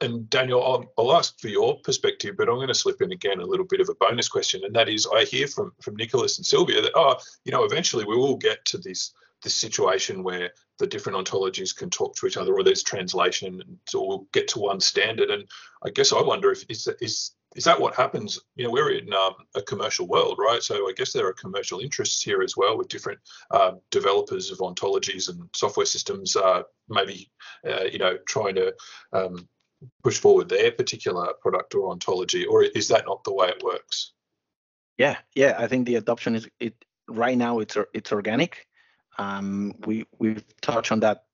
and 0.00 0.28
Daniel, 0.30 0.62
I'll, 0.64 0.92
I'll, 0.96 1.16
ask 1.16 1.38
for 1.38 1.48
your 1.48 1.78
perspective, 1.80 2.34
but 2.38 2.48
I'm 2.48 2.56
going 2.56 2.68
to 2.68 2.74
slip 2.74 3.02
in 3.02 3.12
again 3.12 3.40
a 3.40 3.44
little 3.44 3.66
bit 3.66 3.80
of 3.80 3.90
a 3.90 3.94
bonus 3.94 4.28
question, 4.28 4.64
and 4.64 4.74
that 4.74 4.88
is, 4.88 5.06
I 5.14 5.24
hear 5.24 5.46
from 5.46 5.72
from 5.82 5.96
Nicholas 5.96 6.38
and 6.38 6.46
Sylvia 6.46 6.80
that 6.80 6.92
oh, 6.94 7.16
you 7.44 7.52
know, 7.52 7.64
eventually 7.64 8.04
we 8.04 8.16
will 8.16 8.36
get 8.36 8.64
to 8.66 8.78
this 8.78 9.12
this 9.46 9.54
situation 9.54 10.24
where 10.24 10.50
the 10.78 10.88
different 10.88 11.16
ontologies 11.16 11.74
can 11.74 11.88
talk 11.88 12.16
to 12.16 12.26
each 12.26 12.36
other, 12.36 12.52
or 12.52 12.64
there's 12.64 12.82
translation, 12.82 13.60
and 13.60 13.78
so 13.88 14.04
we'll 14.04 14.26
get 14.32 14.48
to 14.48 14.58
one 14.58 14.80
standard. 14.80 15.30
And 15.30 15.44
I 15.84 15.90
guess 15.90 16.12
I 16.12 16.20
wonder 16.20 16.50
if 16.50 16.64
is 16.68 16.88
is 17.00 17.36
is 17.54 17.62
that 17.64 17.80
what 17.80 17.94
happens? 17.94 18.40
You 18.56 18.64
know, 18.64 18.72
we're 18.72 18.90
in 18.90 19.12
um, 19.14 19.34
a 19.54 19.62
commercial 19.62 20.08
world, 20.08 20.36
right? 20.40 20.60
So 20.60 20.88
I 20.88 20.92
guess 20.96 21.12
there 21.12 21.28
are 21.28 21.32
commercial 21.32 21.78
interests 21.78 22.20
here 22.22 22.42
as 22.42 22.56
well, 22.56 22.76
with 22.76 22.88
different 22.88 23.20
uh, 23.52 23.74
developers 23.92 24.50
of 24.50 24.58
ontologies 24.58 25.28
and 25.28 25.48
software 25.54 25.86
systems, 25.86 26.34
uh, 26.34 26.64
maybe 26.88 27.30
uh, 27.64 27.84
you 27.84 28.00
know 28.00 28.18
trying 28.26 28.56
to 28.56 28.74
um, 29.12 29.48
push 30.02 30.18
forward 30.18 30.48
their 30.48 30.72
particular 30.72 31.34
product 31.40 31.76
or 31.76 31.90
ontology, 31.92 32.44
or 32.46 32.64
is 32.64 32.88
that 32.88 33.04
not 33.06 33.22
the 33.22 33.32
way 33.32 33.46
it 33.46 33.62
works? 33.62 34.12
Yeah, 34.98 35.18
yeah, 35.36 35.54
I 35.56 35.68
think 35.68 35.86
the 35.86 35.96
adoption 35.96 36.34
is 36.34 36.48
it 36.58 36.74
right 37.06 37.38
now. 37.38 37.60
It's 37.60 37.76
it's 37.94 38.10
organic. 38.10 38.66
Um, 39.18 39.74
we 39.86 40.06
we've 40.18 40.44
touched 40.62 40.92
on 40.92 41.00
that, 41.00 41.24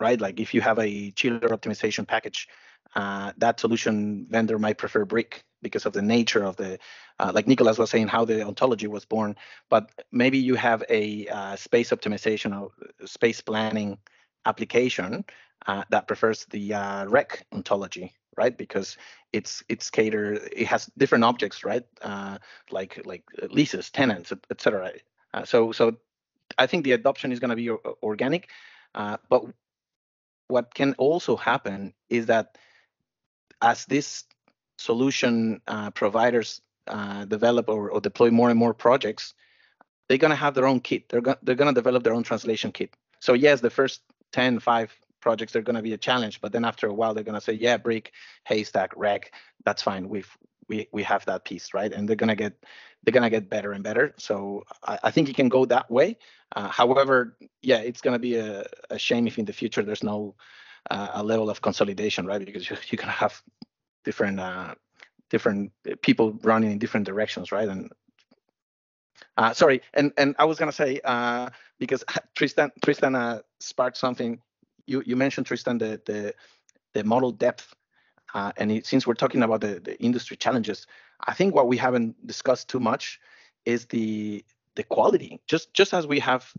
right? 0.00 0.20
Like 0.20 0.40
if 0.40 0.54
you 0.54 0.60
have 0.62 0.78
a 0.78 1.12
chiller 1.12 1.40
optimization 1.40 2.06
package, 2.06 2.48
uh, 2.96 3.32
that 3.38 3.60
solution 3.60 4.26
vendor 4.30 4.58
might 4.58 4.78
prefer 4.78 5.04
Brick 5.06 5.44
because 5.62 5.86
of 5.86 5.94
the 5.94 6.02
nature 6.02 6.44
of 6.44 6.56
the, 6.56 6.78
uh, 7.18 7.32
like 7.34 7.48
Nicholas 7.48 7.78
was 7.78 7.90
saying, 7.90 8.08
how 8.08 8.24
the 8.24 8.42
ontology 8.46 8.86
was 8.88 9.04
born. 9.06 9.36
But 9.70 9.90
maybe 10.12 10.38
you 10.38 10.56
have 10.56 10.84
a 10.90 11.28
uh, 11.28 11.56
space 11.56 11.90
optimization 11.90 12.58
or 12.60 12.72
space 13.06 13.40
planning 13.42 13.98
application 14.46 15.24
uh, 15.66 15.84
that 15.90 16.08
prefers 16.08 16.46
the 16.46 16.74
uh, 16.74 17.06
rec 17.06 17.46
ontology, 17.52 18.14
right? 18.36 18.56
Because 18.56 18.98
it's 19.32 19.62
it's 19.68 19.90
catered, 19.90 20.40
it 20.52 20.66
has 20.66 20.90
different 20.98 21.24
objects, 21.24 21.64
right? 21.64 21.84
Uh, 22.02 22.38
like 22.70 23.00
like 23.06 23.24
leases, 23.50 23.90
tenants, 23.90 24.32
etc. 24.50 24.92
Et 25.34 25.48
so 25.48 25.72
so 25.72 25.96
I 26.58 26.66
think 26.66 26.84
the 26.84 26.92
adoption 26.92 27.32
is 27.32 27.40
going 27.40 27.50
to 27.50 27.56
be 27.56 27.70
organic, 28.02 28.48
uh, 28.94 29.16
but 29.28 29.44
what 30.48 30.74
can 30.74 30.94
also 30.98 31.36
happen 31.36 31.94
is 32.08 32.26
that 32.26 32.58
as 33.62 33.84
this 33.86 34.24
solution 34.78 35.60
uh, 35.68 35.90
providers 35.90 36.60
uh, 36.86 37.24
develop 37.26 37.68
or, 37.68 37.90
or, 37.90 38.00
deploy 38.00 38.30
more 38.30 38.50
and 38.50 38.58
more 38.58 38.74
projects, 38.74 39.34
they're 40.08 40.18
going 40.18 40.30
to 40.30 40.36
have 40.36 40.54
their 40.54 40.66
own 40.66 40.80
kit. 40.80 41.08
They're, 41.08 41.20
they're 41.42 41.54
going 41.54 41.72
to 41.72 41.78
develop 41.78 42.02
their 42.02 42.14
own 42.14 42.24
translation 42.24 42.72
kit. 42.72 42.96
So 43.20 43.34
yes, 43.34 43.60
the 43.60 43.70
first 43.70 44.00
10, 44.32 44.58
5 44.58 44.90
projects 45.20 45.54
are 45.54 45.62
going 45.62 45.76
to 45.76 45.82
be 45.82 45.92
a 45.92 45.98
challenge, 45.98 46.40
but 46.40 46.52
then 46.52 46.64
after 46.64 46.86
a 46.86 46.94
while, 46.94 47.14
they're 47.14 47.24
going 47.24 47.36
to 47.36 47.40
say, 47.40 47.52
yeah, 47.52 47.76
Brick, 47.76 48.12
Haystack, 48.44 48.92
Rec, 48.96 49.32
that's 49.64 49.82
fine. 49.82 50.08
We've 50.08 50.36
we 50.70 50.88
we 50.92 51.02
have 51.02 51.26
that 51.26 51.44
piece, 51.44 51.74
right? 51.74 51.92
And 51.92 52.08
they're 52.08 52.16
gonna 52.16 52.36
get 52.36 52.54
they're 53.02 53.12
gonna 53.12 53.30
get 53.30 53.50
better 53.50 53.72
and 53.72 53.84
better. 53.84 54.14
So 54.18 54.64
I, 54.86 54.98
I 55.04 55.10
think 55.10 55.28
it 55.28 55.36
can 55.36 55.48
go 55.50 55.66
that 55.66 55.90
way. 55.90 56.16
Uh, 56.56 56.68
however, 56.68 57.36
yeah, 57.62 57.78
it's 57.78 58.00
gonna 58.00 58.18
be 58.20 58.36
a, 58.36 58.64
a 58.90 58.98
shame 58.98 59.26
if 59.26 59.38
in 59.38 59.44
the 59.44 59.52
future 59.52 59.82
there's 59.82 60.04
no 60.04 60.36
uh, 60.90 61.08
a 61.14 61.22
level 61.22 61.50
of 61.50 61.60
consolidation, 61.60 62.26
right? 62.26 62.44
Because 62.44 62.70
you, 62.70 62.76
you're 62.88 62.98
gonna 62.98 63.12
have 63.12 63.42
different 64.04 64.40
uh, 64.40 64.74
different 65.28 65.72
people 66.02 66.38
running 66.42 66.70
in 66.72 66.78
different 66.78 67.06
directions, 67.06 67.52
right? 67.52 67.68
And 67.68 67.90
uh, 69.36 69.52
sorry, 69.52 69.82
and 69.94 70.12
and 70.16 70.36
I 70.38 70.44
was 70.44 70.58
gonna 70.58 70.72
say 70.72 71.00
uh, 71.04 71.50
because 71.78 72.04
Tristan 72.36 72.70
Tristan 72.82 73.14
uh, 73.14 73.40
sparked 73.60 73.96
something. 73.96 74.40
You 74.86 75.02
you 75.04 75.16
mentioned 75.16 75.46
Tristan 75.46 75.78
the 75.78 76.00
the 76.06 76.34
the 76.94 77.04
model 77.04 77.32
depth 77.32 77.74
uh, 78.34 78.52
and 78.56 78.70
it, 78.72 78.86
since 78.86 79.06
we're 79.06 79.14
talking 79.14 79.42
about 79.42 79.60
the, 79.60 79.80
the 79.80 80.00
industry 80.02 80.36
challenges, 80.36 80.86
I 81.26 81.34
think 81.34 81.54
what 81.54 81.68
we 81.68 81.76
haven't 81.76 82.26
discussed 82.26 82.68
too 82.68 82.80
much 82.80 83.20
is 83.64 83.86
the 83.86 84.44
the 84.76 84.84
quality. 84.84 85.40
Just 85.46 85.74
just 85.74 85.92
as 85.94 86.06
we 86.06 86.20
have 86.20 86.52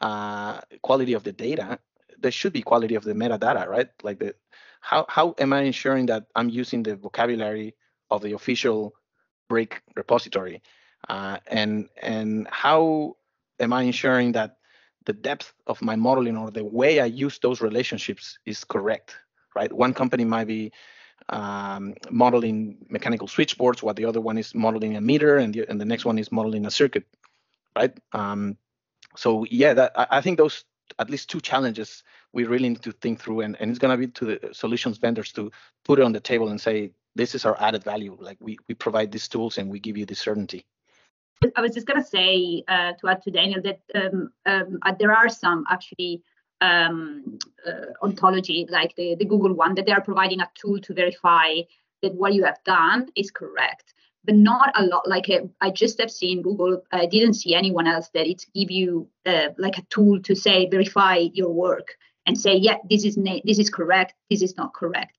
uh, 0.00 0.60
quality 0.82 1.12
of 1.12 1.24
the 1.24 1.32
data, 1.32 1.78
there 2.18 2.30
should 2.30 2.52
be 2.52 2.62
quality 2.62 2.94
of 2.94 3.04
the 3.04 3.12
metadata, 3.12 3.66
right? 3.66 3.88
Like 4.02 4.18
the 4.18 4.34
how 4.80 5.06
how 5.08 5.34
am 5.38 5.52
I 5.52 5.62
ensuring 5.62 6.06
that 6.06 6.26
I'm 6.34 6.48
using 6.48 6.82
the 6.82 6.96
vocabulary 6.96 7.74
of 8.10 8.22
the 8.22 8.32
official 8.32 8.94
Brick 9.48 9.82
repository, 9.96 10.62
uh, 11.08 11.38
and 11.46 11.88
and 12.00 12.48
how 12.50 13.16
am 13.58 13.72
I 13.72 13.82
ensuring 13.82 14.32
that 14.32 14.56
the 15.06 15.12
depth 15.12 15.52
of 15.66 15.82
my 15.82 15.96
modeling 15.96 16.36
or 16.36 16.50
the 16.50 16.64
way 16.64 17.00
I 17.00 17.06
use 17.06 17.38
those 17.38 17.60
relationships 17.60 18.38
is 18.46 18.64
correct, 18.64 19.16
right? 19.56 19.72
One 19.72 19.94
company 19.94 20.24
might 20.24 20.46
be 20.46 20.72
um, 21.30 21.94
modeling 22.10 22.76
mechanical 22.88 23.28
switchboards, 23.28 23.82
while 23.82 23.94
the 23.94 24.04
other 24.04 24.20
one 24.20 24.38
is 24.38 24.54
modeling 24.54 24.96
a 24.96 25.00
meter, 25.00 25.36
and 25.36 25.54
the, 25.54 25.68
and 25.68 25.80
the 25.80 25.84
next 25.84 26.04
one 26.04 26.18
is 26.18 26.30
modeling 26.30 26.66
a 26.66 26.70
circuit, 26.70 27.06
right? 27.76 27.96
Um, 28.12 28.56
so 29.16 29.46
yeah, 29.50 29.74
that, 29.74 29.92
I, 29.96 30.06
I 30.18 30.20
think 30.20 30.38
those 30.38 30.64
at 30.98 31.08
least 31.08 31.30
two 31.30 31.40
challenges 31.40 32.02
we 32.32 32.44
really 32.44 32.68
need 32.68 32.82
to 32.82 32.92
think 32.92 33.20
through, 33.20 33.40
and, 33.40 33.56
and 33.60 33.70
it's 33.70 33.78
going 33.78 33.92
to 33.92 34.06
be 34.06 34.12
to 34.12 34.24
the 34.24 34.54
solutions 34.54 34.98
vendors 34.98 35.32
to 35.32 35.50
put 35.84 35.98
it 35.98 36.04
on 36.04 36.12
the 36.12 36.20
table 36.20 36.48
and 36.48 36.60
say, 36.60 36.92
this 37.14 37.34
is 37.34 37.44
our 37.44 37.60
added 37.60 37.82
value. 37.84 38.16
Like 38.20 38.38
we, 38.40 38.58
we 38.68 38.74
provide 38.74 39.10
these 39.10 39.28
tools 39.28 39.58
and 39.58 39.70
we 39.70 39.80
give 39.80 39.96
you 39.96 40.06
this 40.06 40.20
certainty. 40.20 40.64
I 41.56 41.60
was 41.60 41.74
just 41.74 41.86
going 41.86 42.00
to 42.00 42.06
say 42.06 42.62
uh, 42.68 42.92
to 43.00 43.08
add 43.08 43.22
to 43.22 43.30
Daniel 43.30 43.62
that 43.62 43.80
um, 43.94 44.30
um, 44.46 44.78
uh, 44.82 44.92
there 44.98 45.12
are 45.12 45.28
some 45.28 45.64
actually 45.70 46.22
um, 46.60 47.38
uh, 47.66 47.86
ontology, 48.02 48.66
like 48.68 48.94
the, 48.96 49.14
the 49.16 49.24
Google 49.24 49.54
one, 49.54 49.74
that 49.74 49.86
they 49.86 49.92
are 49.92 50.00
providing 50.00 50.40
a 50.40 50.50
tool 50.54 50.80
to 50.80 50.94
verify 50.94 51.56
that 52.02 52.14
what 52.14 52.34
you 52.34 52.44
have 52.44 52.62
done 52.64 53.08
is 53.16 53.30
correct. 53.30 53.94
But 54.24 54.34
not 54.34 54.72
a 54.74 54.84
lot. 54.84 55.08
Like 55.08 55.30
uh, 55.30 55.46
I 55.60 55.70
just 55.70 55.98
have 56.00 56.10
seen 56.10 56.42
Google. 56.42 56.82
I 56.92 57.06
didn't 57.06 57.34
see 57.34 57.54
anyone 57.54 57.86
else 57.86 58.10
that 58.12 58.26
it 58.26 58.44
give 58.54 58.70
you 58.70 59.08
uh, 59.24 59.48
like 59.56 59.78
a 59.78 59.82
tool 59.88 60.20
to 60.22 60.34
say 60.34 60.68
verify 60.68 61.16
your 61.32 61.50
work 61.50 61.96
and 62.26 62.38
say, 62.38 62.54
yeah, 62.54 62.76
this 62.88 63.04
is 63.04 63.16
na- 63.16 63.40
this 63.44 63.58
is 63.58 63.70
correct, 63.70 64.14
this 64.28 64.42
is 64.42 64.56
not 64.56 64.74
correct. 64.74 65.16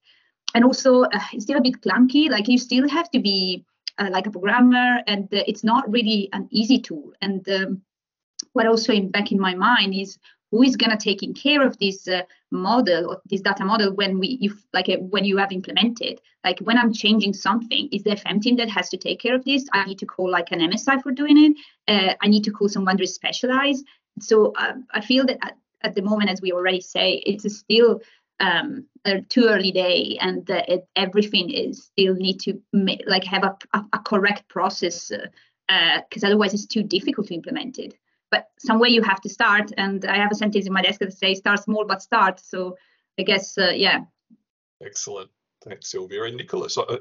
And 0.54 0.64
also, 0.64 1.04
uh, 1.04 1.20
it's 1.34 1.46
still 1.46 1.58
a 1.58 1.62
bit 1.62 1.82
clunky. 1.82 2.30
Like 2.30 2.48
you 2.48 2.58
still 2.58 2.88
have 2.90 3.10
to 3.12 3.20
be 3.20 3.66
uh, 3.98 4.10
like 4.12 4.28
a 4.28 4.32
programmer, 4.32 5.00
and 5.08 5.24
uh, 5.34 5.44
it's 5.48 5.64
not 5.64 5.90
really 5.92 6.30
an 6.34 6.48
easy 6.52 6.80
tool. 6.80 7.14
And 7.22 7.48
um, 7.50 7.82
what 8.54 8.68
also 8.68 8.94
in 8.94 9.10
back 9.10 9.32
in 9.32 9.40
my 9.40 9.56
mind 9.56 9.96
is 9.96 10.20
who 10.52 10.62
is 10.64 10.76
going 10.76 10.92
to 10.92 10.98
taking 10.98 11.34
care 11.34 11.66
of 11.66 11.78
this 11.80 12.08
uh, 12.08 12.22
model 12.52 13.10
or 13.10 13.22
this 13.26 13.42
data 13.42 13.64
model 13.64 13.94
when 13.96 14.20
we 14.20 14.38
if 14.42 14.54
like 14.74 14.90
uh, 14.90 14.98
when 14.98 15.26
you 15.26 15.38
have 15.38 15.52
implemented? 15.52 16.22
Like 16.44 16.60
when 16.60 16.78
i'm 16.78 16.94
changing 16.94 17.34
something 17.34 17.90
is 17.92 18.04
the 18.04 18.12
fm 18.12 18.42
team 18.42 18.58
that 18.58 18.70
has 18.70 18.90
to 18.90 18.98
take 18.98 19.20
care 19.20 19.36
of 19.36 19.46
this? 19.46 19.66
I 19.74 19.86
need 19.86 20.00
to 20.00 20.06
call 20.06 20.30
like 20.30 20.52
an 20.52 20.60
msi 20.60 21.02
for 21.02 21.12
doing 21.12 21.38
it. 21.38 21.54
Uh, 21.88 22.14
i 22.22 22.28
need 22.28 22.44
to 22.44 22.52
call 22.52 22.70
someone 22.70 22.98
who 22.98 23.04
is 23.04 23.16
specialized. 23.16 23.86
So 24.20 24.54
um, 24.58 24.86
i 24.94 25.02
feel 25.02 25.26
that 25.26 25.38
at, 25.42 25.58
at, 25.84 25.96
the 25.96 26.02
moment 26.02 26.30
as 26.30 26.42
we 26.42 26.52
already 26.52 26.82
say 26.82 27.24
it's 27.26 27.58
still 27.58 28.02
um, 28.42 28.86
a 29.06 29.22
too 29.22 29.46
early 29.48 29.72
day 29.72 30.18
and 30.20 30.50
it, 30.50 30.88
everything 30.96 31.50
is 31.52 31.86
still 31.86 32.16
need 32.16 32.40
to 32.42 32.60
like 33.06 33.24
have 33.24 33.44
a, 33.44 33.56
a, 33.74 33.86
a 33.94 34.00
correct 34.00 34.48
process 34.50 35.10
because 35.10 36.24
uh, 36.24 36.28
uh, 36.28 36.30
otherwise 36.30 36.54
it's 36.54 36.66
too 36.66 36.84
difficult 36.84 37.28
to 37.28 37.36
implement 37.36 37.78
it 37.78 37.94
but 38.32 38.48
somewhere 38.58 38.89
you 38.89 39.04
have 39.04 39.22
to 39.22 39.30
start. 39.30 39.72
And 39.78 40.04
I 40.06 40.17
have 40.17 40.32
a 40.32 40.36
sentence 40.36 40.65
in 40.65 40.74
my 40.74 40.82
desk 40.82 41.00
that 41.02 41.13
says 41.13 41.39
start 41.39 41.63
small 41.63 41.86
but 41.86 42.02
start. 42.02 42.39
So 42.39 42.78
I 43.20 43.24
guess 43.24 43.58
uh, 43.58 43.72
yeah. 43.76 44.02
Excellent. 44.84 45.30
Thanks, 45.63 45.91
Sylvia. 45.91 46.24
And 46.24 46.38
Nicholas, 46.38 46.78
uh, 46.78 46.98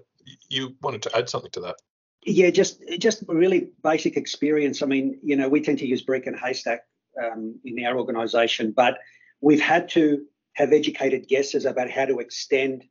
you 0.48 0.76
wanted 0.82 1.02
to 1.02 1.16
add 1.16 1.28
something 1.28 1.50
to 1.52 1.60
that. 1.60 1.76
Yeah, 2.24 2.50
just 2.50 2.82
just 2.98 3.24
really 3.28 3.70
basic 3.82 4.16
experience. 4.16 4.82
I 4.82 4.86
mean, 4.86 5.18
you 5.22 5.36
know, 5.36 5.48
we 5.48 5.62
tend 5.62 5.78
to 5.78 5.86
use 5.86 6.02
Brick 6.02 6.26
and 6.26 6.38
Haystack 6.38 6.80
um, 7.22 7.58
in 7.64 7.84
our 7.86 7.96
organisation, 7.96 8.72
but 8.72 8.98
we've 9.40 9.62
had 9.62 9.88
to 9.90 10.26
have 10.54 10.72
educated 10.72 11.28
guesses 11.28 11.64
about 11.64 11.90
how 11.90 12.04
to 12.04 12.18
extend, 12.18 12.84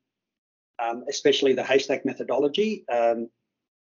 um, 0.80 1.04
especially 1.08 1.54
the 1.54 1.64
Haystack 1.64 2.06
methodology 2.06 2.86
um, 2.92 3.30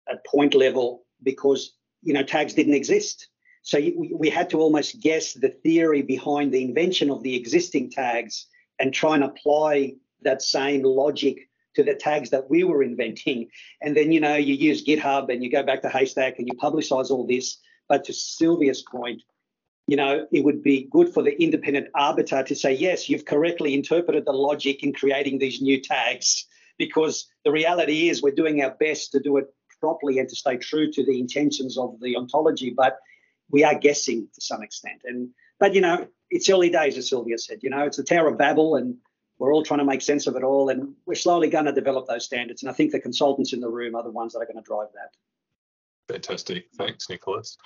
at 0.10 0.26
point 0.26 0.56
level, 0.56 1.06
because 1.22 1.76
you 2.02 2.14
know 2.14 2.24
tags 2.24 2.56
didn't 2.56 2.74
exist. 2.74 3.30
So 3.66 3.80
we 3.98 4.30
had 4.30 4.52
to 4.52 4.60
almost 4.60 5.00
guess 5.00 5.34
the 5.34 5.50
theory 5.50 6.04
behind 6.04 6.54
the 6.54 6.64
invention 6.64 7.10
of 7.10 7.24
the 7.24 7.36
existing 7.36 7.90
tags 7.90 8.46
and 8.80 8.94
try 8.94 9.16
and 9.16 9.24
apply 9.24 9.96
that 10.22 10.44
same 10.44 10.84
logic 10.84 11.50
to 11.74 11.84
the 11.84 11.96
tags 11.96 12.30
that 12.30 12.48
we 12.48 12.64
were 12.64 12.84
inventing. 12.84 13.50
And 13.82 13.98
then, 13.98 14.12
you 14.12 14.20
know, 14.20 14.36
you 14.36 14.54
use 14.54 14.86
GitHub 14.86 15.34
and 15.34 15.44
you 15.44 15.52
go 15.52 15.64
back 15.64 15.82
to 15.82 15.90
Haystack 15.90 16.38
and 16.38 16.48
you 16.48 16.54
publicize 16.54 17.10
all 17.10 17.26
this. 17.26 17.58
But 17.90 18.04
to 18.04 18.14
Sylvia's 18.14 18.84
point, 18.84 19.24
you 19.88 19.98
know, 19.98 20.28
it 20.32 20.44
would 20.44 20.62
be 20.62 20.88
good 20.92 21.12
for 21.12 21.24
the 21.24 21.36
independent 21.42 21.88
arbiter 21.96 22.44
to 22.44 22.56
say, 22.56 22.74
yes, 22.74 23.10
you've 23.10 23.26
correctly 23.26 23.74
interpreted 23.74 24.26
the 24.26 24.32
logic 24.32 24.84
in 24.84 24.94
creating 24.94 25.40
these 25.40 25.60
new 25.60 25.82
tags, 25.82 26.46
because 26.78 27.28
the 27.44 27.52
reality 27.52 28.10
is 28.10 28.22
we're 28.22 28.36
doing 28.36 28.62
our 28.62 28.76
best 28.80 29.12
to 29.14 29.20
do 29.20 29.38
it 29.38 29.48
properly 29.80 30.20
and 30.20 30.30
to 30.30 30.36
stay 30.36 30.56
true 30.56 30.92
to 30.92 31.04
the 31.04 31.20
intentions 31.20 31.80
of 31.80 32.00
the 32.00 32.16
ontology. 32.16 32.70
But 32.70 32.98
we 33.50 33.64
are 33.64 33.76
guessing 33.76 34.28
to 34.34 34.42
some 34.42 34.64
extent. 34.64 35.02
And 35.06 35.30
but 35.60 35.74
you 35.74 35.82
know, 35.82 36.08
it's 36.30 36.50
early 36.50 36.70
days, 36.70 36.98
as 36.98 37.10
Sylvia 37.10 37.38
said. 37.38 37.60
You 37.62 37.70
know, 37.70 37.86
it's 37.86 37.98
the 37.98 38.04
Tower 38.04 38.30
of 38.30 38.38
Babel, 38.38 38.76
and 38.76 38.96
we're 39.38 39.54
all 39.54 39.64
trying 39.64 39.80
to 39.80 39.86
make 39.86 40.02
sense 40.02 40.28
of 40.28 40.36
it 40.36 40.44
all. 40.44 40.70
And 40.70 40.94
we're 41.06 41.16
slowly 41.16 41.50
going 41.50 41.66
to 41.66 41.72
develop 41.72 42.08
those 42.08 42.26
standards. 42.26 42.64
And 42.64 42.70
I 42.70 42.74
think 42.74 42.92
the 42.92 43.00
consultants 43.00 43.54
in 43.54 43.60
the 43.60 43.70
room 43.70 43.96
are 43.96 44.04
the 44.04 44.12
ones 44.12 44.34
that 44.34 44.40
are 44.40 44.46
going 44.46 44.58
to 44.58 44.62
drive 44.62 44.90
that. 44.94 46.14
Fantastic. 46.14 46.66
Thanks, 46.78 47.10
Nicholas. 47.10 47.58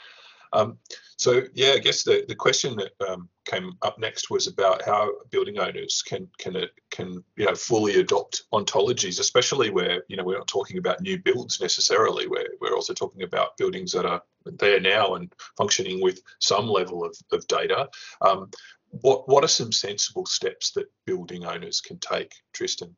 Um, 0.53 0.77
so 1.17 1.41
yeah, 1.53 1.73
I 1.73 1.79
guess 1.79 2.03
the, 2.03 2.23
the 2.27 2.35
question 2.35 2.77
that 2.77 2.91
um, 3.07 3.29
came 3.45 3.73
up 3.81 3.99
next 3.99 4.29
was 4.29 4.47
about 4.47 4.83
how 4.83 5.11
building 5.31 5.59
owners 5.59 6.01
can 6.01 6.29
can 6.37 6.55
uh, 6.55 6.67
can 6.91 7.23
you 7.35 7.45
know 7.45 7.55
fully 7.55 7.99
adopt 7.99 8.43
ontologies, 8.53 9.19
especially 9.19 9.69
where 9.69 10.03
you 10.07 10.15
know 10.15 10.23
we're 10.23 10.37
not 10.37 10.47
talking 10.47 10.77
about 10.77 11.01
new 11.01 11.19
builds 11.19 11.59
necessarily. 11.59 12.27
We're 12.27 12.49
we're 12.61 12.75
also 12.75 12.93
talking 12.93 13.23
about 13.23 13.57
buildings 13.57 13.91
that 13.91 14.05
are 14.05 14.21
there 14.45 14.79
now 14.79 15.15
and 15.15 15.33
functioning 15.57 16.01
with 16.01 16.21
some 16.39 16.67
level 16.67 17.03
of, 17.03 17.15
of 17.31 17.45
data. 17.47 17.89
Um, 18.21 18.49
what 18.89 19.27
what 19.27 19.43
are 19.43 19.49
some 19.49 19.71
sensible 19.71 20.25
steps 20.25 20.71
that 20.71 20.91
building 21.05 21.45
owners 21.45 21.81
can 21.81 21.99
take, 21.99 22.33
Tristan? 22.53 22.95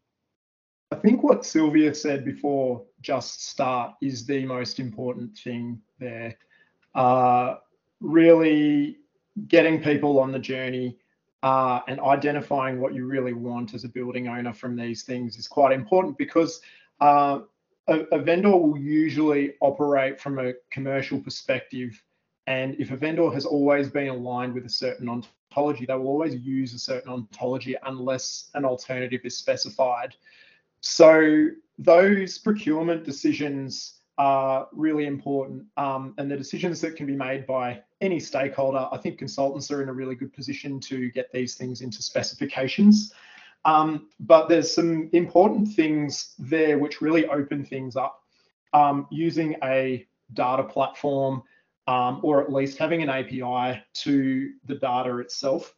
I 0.91 0.97
think 0.97 1.23
what 1.23 1.45
Sylvia 1.45 1.95
said 1.95 2.25
before, 2.25 2.83
just 3.01 3.47
start, 3.47 3.93
is 4.01 4.25
the 4.25 4.45
most 4.45 4.79
important 4.79 5.37
thing 5.37 5.81
there. 5.99 6.37
Uh, 6.95 7.55
really 8.01 8.97
getting 9.47 9.81
people 9.81 10.19
on 10.19 10.31
the 10.31 10.39
journey 10.39 10.97
uh, 11.43 11.79
and 11.87 11.99
identifying 12.01 12.79
what 12.79 12.93
you 12.93 13.05
really 13.05 13.33
want 13.33 13.73
as 13.73 13.83
a 13.83 13.89
building 13.89 14.27
owner 14.27 14.53
from 14.53 14.75
these 14.75 15.03
things 15.03 15.37
is 15.37 15.47
quite 15.47 15.71
important 15.71 16.17
because 16.17 16.61
uh, 16.99 17.39
a, 17.87 17.99
a, 18.11 18.19
vendor 18.19 18.55
will 18.55 18.77
usually 18.77 19.53
operate 19.61 20.19
from 20.19 20.37
a 20.37 20.53
commercial 20.69 21.19
perspective. 21.19 22.01
And 22.45 22.75
if 22.79 22.91
a 22.91 22.97
vendor 22.97 23.31
has 23.31 23.45
always 23.45 23.89
been 23.89 24.09
aligned 24.09 24.53
with 24.53 24.65
a 24.65 24.69
certain 24.69 25.09
ontology, 25.09 25.85
they 25.85 25.95
will 25.95 26.07
always 26.07 26.35
use 26.35 26.73
a 26.73 26.79
certain 26.79 27.11
ontology 27.11 27.75
unless 27.85 28.51
an 28.53 28.65
alternative 28.65 29.21
is 29.23 29.35
specified. 29.35 30.15
So 30.81 31.47
those 31.79 32.37
procurement 32.37 33.03
decisions 33.03 34.00
are 34.17 34.67
really 34.71 35.05
important 35.05 35.65
um, 35.77 36.13
and 36.17 36.29
the 36.29 36.37
decisions 36.37 36.81
that 36.81 36.95
can 36.95 37.05
be 37.05 37.15
made 37.15 37.45
by 37.47 37.81
any 38.01 38.19
stakeholder. 38.19 38.87
I 38.91 38.97
think 38.97 39.17
consultants 39.17 39.71
are 39.71 39.81
in 39.81 39.89
a 39.89 39.93
really 39.93 40.15
good 40.15 40.33
position 40.33 40.79
to 40.81 41.09
get 41.11 41.31
these 41.31 41.55
things 41.55 41.81
into 41.81 42.01
specifications. 42.01 43.13
Um, 43.65 44.09
but 44.19 44.49
there's 44.49 44.73
some 44.73 45.09
important 45.13 45.73
things 45.73 46.33
there 46.39 46.79
which 46.79 47.01
really 47.01 47.27
open 47.27 47.63
things 47.63 47.95
up. 47.95 48.23
Um, 48.73 49.07
using 49.11 49.55
a 49.63 50.07
data 50.33 50.63
platform 50.63 51.43
um, 51.87 52.19
or 52.23 52.41
at 52.41 52.51
least 52.51 52.77
having 52.77 53.01
an 53.01 53.09
API 53.09 53.81
to 53.93 54.51
the 54.65 54.75
data 54.75 55.17
itself, 55.17 55.75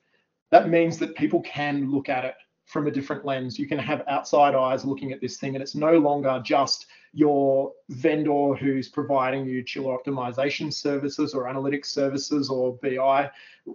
that 0.52 0.70
means 0.70 1.00
that 1.00 1.16
people 1.16 1.42
can 1.42 1.90
look 1.90 2.10
at 2.10 2.26
it 2.26 2.36
from 2.74 2.88
a 2.88 2.92
different 2.92 3.24
lens. 3.24 3.60
You 3.60 3.68
can 3.68 3.78
have 3.78 4.02
outside 4.08 4.56
eyes 4.56 4.84
looking 4.84 5.12
at 5.12 5.22
this 5.22 5.38
thing, 5.38 5.56
and 5.56 5.62
it's 5.62 5.76
no 5.76 6.00
longer 6.00 6.42
just 6.44 6.88
your 7.14 7.72
vendor 7.90 8.56
who's 8.56 8.90
providing 8.90 9.46
you 9.46 9.64
chiller 9.64 9.96
optimization 9.96 10.74
services 10.74 11.36
or 11.36 11.44
analytics 11.44 11.86
services 11.86 12.50
or 12.50 12.74
BI 12.82 13.30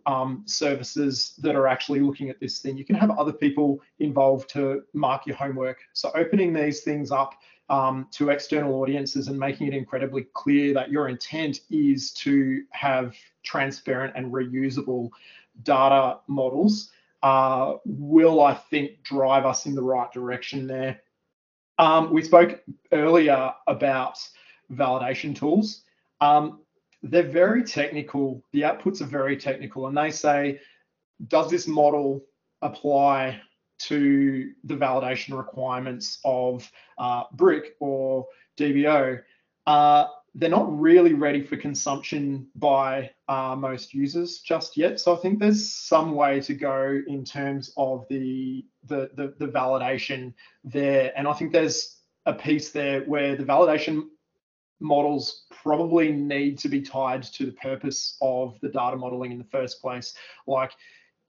um, 0.06 0.42
services 0.46 1.34
that 1.38 1.54
are 1.54 1.68
actually 1.68 2.00
looking 2.00 2.28
at 2.28 2.40
this 2.40 2.58
thing. 2.58 2.76
You 2.76 2.84
can 2.84 2.96
have 2.96 3.12
other 3.12 3.32
people 3.32 3.80
involved 4.00 4.50
to 4.50 4.82
mark 4.92 5.26
your 5.26 5.36
homework. 5.36 5.78
So 5.92 6.10
opening 6.16 6.52
these 6.52 6.80
things 6.80 7.12
up 7.12 7.34
um, 7.70 8.08
to 8.12 8.30
external 8.30 8.74
audiences 8.80 9.28
and 9.28 9.38
making 9.38 9.68
it 9.68 9.74
incredibly 9.74 10.26
clear 10.34 10.74
that 10.74 10.90
your 10.90 11.08
intent 11.08 11.60
is 11.70 12.10
to 12.14 12.64
have 12.70 13.14
transparent 13.44 14.14
and 14.16 14.32
reusable 14.32 15.10
data 15.62 16.18
models 16.26 16.90
uh, 17.22 17.74
will, 17.84 18.42
I 18.42 18.54
think, 18.54 19.02
drive 19.02 19.44
us 19.44 19.66
in 19.66 19.74
the 19.74 19.82
right 19.82 20.10
direction 20.12 20.66
there. 20.66 21.00
Um, 21.78 22.12
we 22.12 22.22
spoke 22.22 22.60
earlier 22.92 23.52
about 23.66 24.18
validation 24.72 25.34
tools. 25.34 25.82
Um, 26.20 26.60
they're 27.02 27.22
very 27.22 27.62
technical. 27.62 28.42
The 28.52 28.62
outputs 28.62 29.00
are 29.00 29.06
very 29.06 29.36
technical, 29.36 29.86
and 29.86 29.96
they 29.96 30.10
say, 30.10 30.60
does 31.28 31.50
this 31.50 31.66
model 31.66 32.24
apply 32.62 33.40
to 33.78 34.52
the 34.64 34.74
validation 34.74 35.36
requirements 35.36 36.18
of 36.24 36.68
uh, 36.98 37.24
Brick 37.32 37.76
or 37.78 38.26
DBO? 38.58 39.20
Uh, 39.66 40.06
they're 40.38 40.48
not 40.48 40.80
really 40.80 41.14
ready 41.14 41.42
for 41.42 41.56
consumption 41.56 42.46
by 42.54 43.10
uh, 43.26 43.56
most 43.58 43.92
users 43.92 44.38
just 44.38 44.76
yet. 44.76 45.00
So 45.00 45.12
I 45.12 45.18
think 45.18 45.40
there's 45.40 45.72
some 45.72 46.14
way 46.14 46.40
to 46.42 46.54
go 46.54 47.00
in 47.08 47.24
terms 47.24 47.72
of 47.76 48.06
the, 48.08 48.64
the, 48.84 49.10
the 49.14 49.34
the 49.38 49.52
validation 49.52 50.32
there, 50.62 51.12
and 51.16 51.26
I 51.26 51.32
think 51.32 51.52
there's 51.52 51.96
a 52.24 52.32
piece 52.32 52.70
there 52.70 53.00
where 53.02 53.34
the 53.34 53.44
validation 53.44 54.04
models 54.80 55.46
probably 55.50 56.12
need 56.12 56.56
to 56.58 56.68
be 56.68 56.80
tied 56.82 57.24
to 57.24 57.46
the 57.46 57.52
purpose 57.52 58.16
of 58.22 58.56
the 58.60 58.68
data 58.68 58.96
modeling 58.96 59.32
in 59.32 59.38
the 59.38 59.44
first 59.44 59.80
place. 59.80 60.14
Like 60.46 60.70